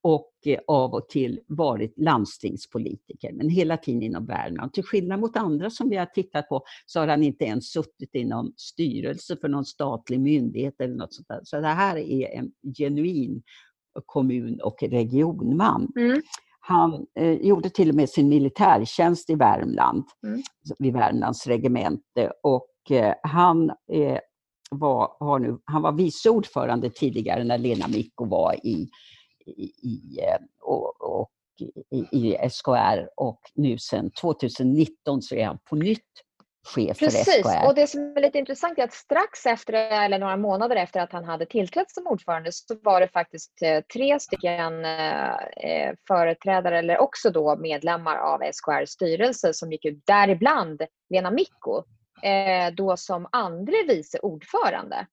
och 0.07 0.31
eh, 0.45 0.59
av 0.67 0.93
och 0.93 1.09
till 1.09 1.39
varit 1.47 1.93
landstingspolitiker, 1.97 3.33
men 3.33 3.49
hela 3.49 3.77
tiden 3.77 4.03
inom 4.03 4.25
Värmland. 4.25 4.73
Till 4.73 4.83
skillnad 4.83 5.19
mot 5.19 5.37
andra 5.37 5.69
som 5.69 5.89
vi 5.89 5.95
har 5.95 6.05
tittat 6.05 6.49
på 6.49 6.63
så 6.85 6.99
har 6.99 7.07
han 7.07 7.23
inte 7.23 7.45
ens 7.45 7.71
suttit 7.71 8.15
i 8.15 8.25
någon 8.25 8.53
styrelse 8.57 9.37
för 9.41 9.47
någon 9.47 9.65
statlig 9.65 10.19
myndighet 10.19 10.81
eller 10.81 10.95
något 10.95 11.13
sånt 11.13 11.27
där. 11.27 11.39
Så 11.43 11.59
det 11.59 11.67
här 11.67 11.97
är 11.97 12.37
en 12.37 12.51
genuin 12.77 13.43
kommun 14.05 14.61
och 14.61 14.83
regionman. 14.83 15.91
Mm. 15.97 16.21
Han 16.59 17.05
eh, 17.19 17.33
gjorde 17.33 17.69
till 17.69 17.89
och 17.89 17.95
med 17.95 18.09
sin 18.09 18.29
militärtjänst 18.29 19.29
i 19.29 19.35
Värmland, 19.35 20.03
mm. 20.27 20.41
vid 20.79 20.93
Värmlands 20.93 21.47
regemente 21.47 22.31
och 22.43 22.91
eh, 22.91 23.13
han 23.23 23.69
eh, 23.91 24.19
var, 24.71 25.17
har 25.19 25.39
nu, 25.39 25.57
han 25.65 25.81
var 25.81 25.91
vice 25.91 26.29
ordförande 26.29 26.89
tidigare 26.89 27.43
när 27.43 27.57
Lena 27.57 27.87
Micko 27.87 28.25
var 28.25 28.65
i 28.65 28.89
i, 29.47 30.19
eh, 30.21 30.39
och, 30.61 31.19
och 31.19 31.29
i, 31.91 32.17
i, 32.17 32.49
SKR 32.49 33.09
och 33.15 33.39
nu 33.55 33.77
sedan 33.77 34.11
2019 34.11 35.21
så 35.21 35.35
är 35.35 35.45
han 35.45 35.59
på 35.69 35.75
nytt 35.75 36.03
chef 36.67 36.99
Precis. 36.99 37.25
för 37.25 37.31
SKR. 37.31 37.67
och 37.67 37.75
det 37.75 37.87
som 37.87 38.01
är 38.17 38.21
lite 38.21 38.37
intressant 38.37 38.79
är 38.79 38.83
att 38.83 38.93
strax 38.93 39.45
efter, 39.45 39.73
eller 39.73 40.19
några 40.19 40.37
månader 40.37 40.75
efter 40.75 40.99
att 40.99 41.11
han 41.11 41.25
hade 41.25 41.45
tillträtt 41.45 41.91
som 41.91 42.07
ordförande 42.07 42.51
så 42.51 42.75
var 42.83 43.01
det 43.01 43.07
faktiskt 43.07 43.61
eh, 43.61 43.81
tre 43.93 44.19
stycken 44.19 44.85
eh, 44.85 45.93
företrädare 46.07 46.79
eller 46.79 46.97
också 46.97 47.29
då 47.29 47.57
medlemmar 47.57 48.15
av 48.15 48.41
SKRs 48.53 48.89
styrelse 48.89 49.53
som 49.53 49.71
gick 49.71 49.85
ut, 49.85 50.01
däribland 50.05 50.81
Lena 51.09 51.31
Micko, 51.31 51.83
då 52.73 52.97
som 52.97 53.27
andre 53.31 53.75
vice 53.87 54.19
ordförande. 54.19 55.07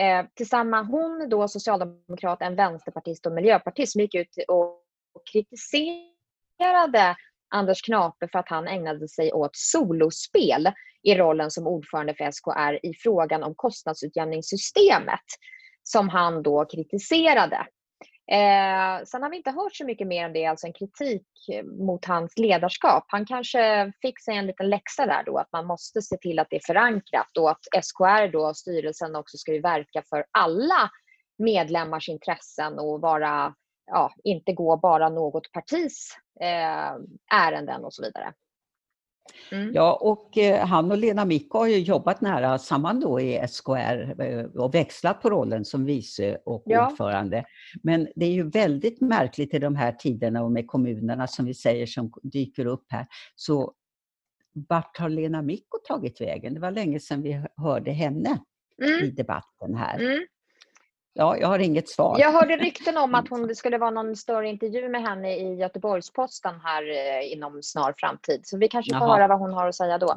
Eh, 0.00 0.26
tillsammans, 0.34 0.90
hon 0.90 1.28
då 1.28 1.48
socialdemokrat, 1.48 2.42
en 2.42 2.56
vänsterpartist 2.56 3.26
och 3.26 3.32
miljöpartist 3.32 3.92
som 3.92 4.00
gick 4.00 4.14
ut 4.14 4.36
och, 4.48 4.64
och 5.14 5.26
kritiserade 5.32 7.16
Anders 7.48 7.82
Knape 7.82 8.28
för 8.28 8.38
att 8.38 8.48
han 8.48 8.68
ägnade 8.68 9.08
sig 9.08 9.32
åt 9.32 9.56
solospel 9.56 10.72
i 11.02 11.14
rollen 11.14 11.50
som 11.50 11.66
ordförande 11.66 12.14
för 12.14 12.30
SKR 12.30 12.86
i 12.86 12.94
frågan 12.94 13.42
om 13.42 13.54
kostnadsutjämningssystemet 13.54 15.24
som 15.82 16.08
han 16.08 16.42
då 16.42 16.64
kritiserade. 16.64 17.66
Eh, 18.26 19.04
sen 19.04 19.22
har 19.22 19.30
vi 19.30 19.36
inte 19.36 19.50
hört 19.50 19.76
så 19.76 19.84
mycket 19.84 20.06
mer 20.06 20.26
om 20.26 20.32
det, 20.32 20.46
alltså 20.46 20.66
en 20.66 20.72
kritik 20.72 21.26
eh, 21.52 21.64
mot 21.64 22.04
hans 22.04 22.38
ledarskap. 22.38 23.04
Han 23.08 23.26
kanske 23.26 23.92
fick 24.02 24.20
sig 24.20 24.36
en 24.36 24.46
liten 24.46 24.68
läxa 24.68 25.06
där 25.06 25.22
då, 25.26 25.38
att 25.38 25.52
man 25.52 25.66
måste 25.66 26.02
se 26.02 26.16
till 26.16 26.38
att 26.38 26.46
det 26.50 26.56
är 26.56 26.66
förankrat 26.66 27.36
och 27.38 27.50
att 27.50 27.84
SKR 27.84 28.32
då, 28.32 28.54
styrelsen, 28.54 29.16
också 29.16 29.36
ska 29.36 29.52
verka 29.52 30.02
för 30.08 30.24
alla 30.30 30.90
medlemmars 31.38 32.08
intressen 32.08 32.78
och 32.78 33.00
vara, 33.00 33.54
ja, 33.86 34.12
inte 34.24 34.52
gå 34.52 34.76
bara 34.76 35.08
något 35.08 35.52
partis 35.52 36.16
eh, 36.40 36.94
ärenden 37.38 37.84
och 37.84 37.94
så 37.94 38.02
vidare. 38.02 38.32
Mm. 39.52 39.74
Ja, 39.74 39.98
och 40.00 40.38
eh, 40.38 40.66
han 40.66 40.90
och 40.90 40.98
Lena 40.98 41.24
Micko 41.24 41.58
har 41.58 41.66
ju 41.66 41.78
jobbat 41.78 42.20
nära 42.20 42.58
samman 42.58 43.00
då 43.00 43.20
i 43.20 43.46
SKR 43.48 44.22
eh, 44.22 44.44
och 44.44 44.74
växlat 44.74 45.22
på 45.22 45.30
rollen 45.30 45.64
som 45.64 45.84
vice 45.84 46.38
och 46.44 46.62
ja. 46.66 46.90
ordförande. 46.90 47.44
Men 47.82 48.08
det 48.16 48.26
är 48.26 48.30
ju 48.30 48.50
väldigt 48.50 49.00
märkligt 49.00 49.54
i 49.54 49.58
de 49.58 49.76
här 49.76 49.92
tiderna 49.92 50.42
och 50.42 50.52
med 50.52 50.66
kommunerna 50.66 51.26
som 51.26 51.44
vi 51.44 51.54
säger 51.54 51.86
som 51.86 52.12
dyker 52.22 52.66
upp 52.66 52.86
här. 52.88 53.06
Så 53.34 53.72
vart 54.68 54.98
har 54.98 55.08
Lena 55.08 55.42
Micko 55.42 55.78
tagit 55.88 56.20
vägen? 56.20 56.54
Det 56.54 56.60
var 56.60 56.70
länge 56.70 57.00
sedan 57.00 57.22
vi 57.22 57.44
hörde 57.56 57.90
henne 57.90 58.38
mm. 58.82 59.04
i 59.04 59.10
debatten 59.10 59.74
här. 59.74 60.00
Mm. 60.00 60.26
Ja, 61.16 61.36
jag 61.36 61.48
har 61.48 61.58
inget 61.58 61.88
svar. 61.88 62.16
Jag 62.18 62.32
hörde 62.32 62.56
rykten 62.56 62.96
om 62.96 63.14
att 63.14 63.28
hon, 63.28 63.46
det 63.46 63.54
skulle 63.54 63.78
vara 63.78 63.90
någon 63.90 64.16
större 64.16 64.48
intervju 64.48 64.88
med 64.88 65.02
henne 65.02 65.36
i 65.36 65.54
Göteborgs-Posten 65.54 66.60
här 66.60 66.82
eh, 66.90 67.32
inom 67.32 67.62
snar 67.62 67.94
framtid. 67.96 68.40
Så 68.44 68.58
vi 68.58 68.68
kanske 68.68 68.94
får 68.94 69.06
Jaha. 69.06 69.16
höra 69.16 69.28
vad 69.28 69.38
hon 69.38 69.52
har 69.52 69.68
att 69.68 69.74
säga 69.74 69.98
då. 69.98 70.16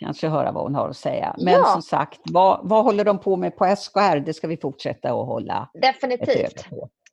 Kanske 0.00 0.28
höra 0.28 0.52
vad 0.52 0.62
hon 0.62 0.74
har 0.74 0.88
att 0.88 0.96
säga. 0.96 1.34
Men 1.38 1.54
ja. 1.54 1.64
som 1.64 1.82
sagt, 1.82 2.20
vad, 2.24 2.60
vad 2.62 2.84
håller 2.84 3.04
de 3.04 3.18
på 3.18 3.36
med 3.36 3.56
på 3.56 3.76
SKR? 3.76 4.16
Det 4.16 4.34
ska 4.34 4.46
vi 4.46 4.56
fortsätta 4.56 5.08
att 5.08 5.26
hålla 5.26 5.70
Definitivt. 5.74 6.66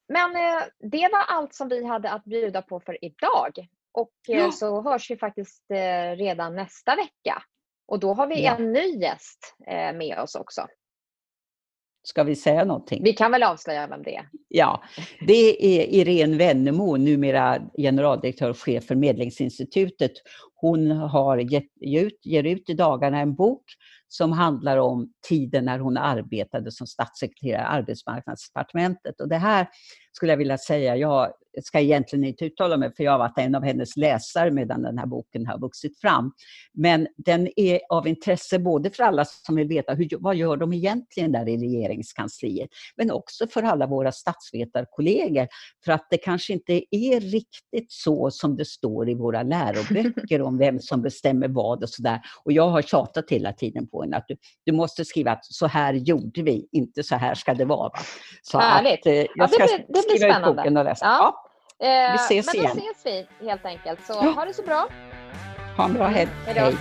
Men 0.07 0.35
eh, 0.35 0.63
det 0.79 1.09
var 1.11 1.23
allt 1.27 1.53
som 1.53 1.69
vi 1.69 1.85
hade 1.85 2.11
att 2.11 2.23
bjuda 2.23 2.61
på 2.61 2.79
för 2.79 3.05
idag. 3.05 3.67
Och 3.91 4.11
eh, 4.29 4.39
ja. 4.39 4.51
så 4.51 4.81
hörs 4.81 5.11
vi 5.11 5.17
faktiskt 5.17 5.71
eh, 5.71 6.15
redan 6.15 6.55
nästa 6.55 6.95
vecka. 6.95 7.43
Och 7.87 7.99
då 7.99 8.13
har 8.13 8.27
vi 8.27 8.43
ja. 8.43 8.55
en 8.55 8.71
ny 8.73 8.99
gäst 8.99 9.55
eh, 9.67 9.93
med 9.93 10.19
oss 10.19 10.35
också. 10.35 10.67
Ska 12.03 12.23
vi 12.23 12.35
säga 12.35 12.65
någonting? 12.65 13.03
Vi 13.03 13.13
kan 13.13 13.31
väl 13.31 13.43
avslöja 13.43 13.87
vem 13.87 14.03
det 14.03 14.15
är. 14.15 14.25
Ja, 14.47 14.83
det 15.27 15.79
är 15.79 15.85
Irene 15.87 16.37
Wennemo, 16.37 16.97
numera 16.97 17.61
generaldirektör 17.77 18.49
och 18.49 18.57
chef 18.57 18.85
för 18.85 18.95
Medlingsinstitutet. 18.95 20.11
Hon 20.55 20.91
har 20.91 21.37
gett 21.37 21.69
ut, 21.81 22.19
ger 22.23 22.43
ut 22.43 22.69
i 22.69 22.73
dagarna 22.73 23.19
en 23.19 23.35
bok 23.35 23.63
som 24.07 24.31
handlar 24.31 24.77
om 24.77 25.11
tiden 25.29 25.65
när 25.65 25.79
hon 25.79 25.97
arbetade 25.97 26.71
som 26.71 26.87
statssekreterare 26.87 27.61
i 27.61 27.65
Arbetsmarknadsdepartementet. 27.65 29.21
Och 29.21 29.29
det 29.29 29.37
här 29.37 29.67
skulle 30.11 30.31
jag 30.31 30.37
vilja 30.37 30.57
säga, 30.57 30.95
jag 30.95 31.33
ska 31.63 31.79
egentligen 31.79 32.25
inte 32.25 32.45
uttala 32.45 32.77
mig 32.77 32.95
för 32.95 33.03
jag 33.03 33.11
har 33.11 33.19
varit 33.19 33.37
en 33.37 33.55
av 33.55 33.63
hennes 33.63 33.97
läsare 33.97 34.51
medan 34.51 34.81
den 34.81 34.97
här 34.97 35.05
boken 35.05 35.47
har 35.47 35.59
vuxit 35.59 35.99
fram. 35.99 36.31
Men 36.73 37.07
den 37.17 37.49
är 37.55 37.79
av 37.89 38.07
intresse 38.07 38.59
både 38.59 38.89
för 38.89 39.03
alla 39.03 39.25
som 39.25 39.55
vill 39.55 39.67
veta 39.67 39.93
hur, 39.93 40.09
vad 40.19 40.35
gör 40.35 40.57
de 40.57 40.73
egentligen 40.73 41.31
där 41.31 41.49
i 41.49 41.57
regeringskansliet, 41.57 42.69
men 42.97 43.11
också 43.11 43.47
för 43.47 43.63
alla 43.63 43.87
våra 43.87 44.11
statsvetarkollegor. 44.11 45.47
För 45.85 45.91
att 45.91 46.07
det 46.09 46.17
kanske 46.17 46.53
inte 46.53 46.73
är 46.95 47.19
riktigt 47.19 47.91
så 47.91 48.31
som 48.31 48.57
det 48.57 48.65
står 48.65 49.09
i 49.09 49.13
våra 49.13 49.43
läroböcker 49.43 50.41
om 50.41 50.57
vem 50.57 50.79
som 50.79 51.01
bestämmer 51.01 51.47
vad 51.47 51.83
och 51.83 51.89
sådär. 51.89 52.19
Och 52.43 52.51
jag 52.51 52.69
har 52.69 52.81
tjatat 52.81 53.29
hela 53.29 53.53
tiden 53.53 53.87
på 53.87 54.01
henne 54.01 54.17
att 54.17 54.27
du, 54.27 54.37
du 54.65 54.71
måste 54.71 55.05
skriva 55.05 55.31
att 55.31 55.45
så 55.45 55.67
här 55.67 55.93
gjorde 55.93 56.41
vi, 56.41 56.67
inte 56.71 57.03
så 57.03 57.15
här 57.15 57.35
ska 57.35 57.53
det 57.53 57.65
vara. 57.65 57.91
Så 58.41 58.59
Härligt. 58.59 58.99
Att, 58.99 59.07
eh, 59.07 59.25
jag 59.35 59.53
ska 59.53 59.63
ja, 59.63 59.77
det, 59.87 60.00
det 60.01 60.07
blir 60.07 60.17
skriva 60.17 60.33
spännande. 60.33 60.49
ut 60.49 60.57
boken 60.57 60.77
och 60.77 60.83
läsa. 60.83 61.05
Ja. 61.05 61.45
Eh, 61.79 62.11
vi 62.11 62.15
ses 62.15 62.53
igen. 62.53 62.71
Men 62.75 62.85
då 62.85 62.91
ses 62.91 63.27
vi 63.39 63.49
helt 63.49 63.65
enkelt. 63.65 64.05
Så 64.05 64.13
ja. 64.13 64.29
ha 64.29 64.45
det 64.45 64.53
så 64.53 64.61
bra. 64.63 64.87
Ha 65.77 65.85
en 65.85 65.93
bra 65.93 66.07
helg. 66.07 66.31
Hej. 66.45 66.75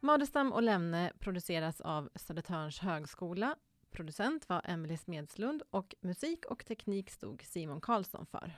Madestam 0.00 0.52
och 0.52 0.62
Lemne 0.62 1.12
produceras 1.18 1.80
av 1.80 2.08
Södertörns 2.14 2.78
högskola. 2.78 3.56
Producent 3.90 4.48
var 4.48 4.62
Emelie 4.64 4.98
Smedslund 4.98 5.62
och 5.70 5.94
musik 6.00 6.44
och 6.44 6.66
teknik 6.66 7.10
stod 7.10 7.42
Simon 7.42 7.80
Karlsson 7.80 8.26
för. 8.26 8.52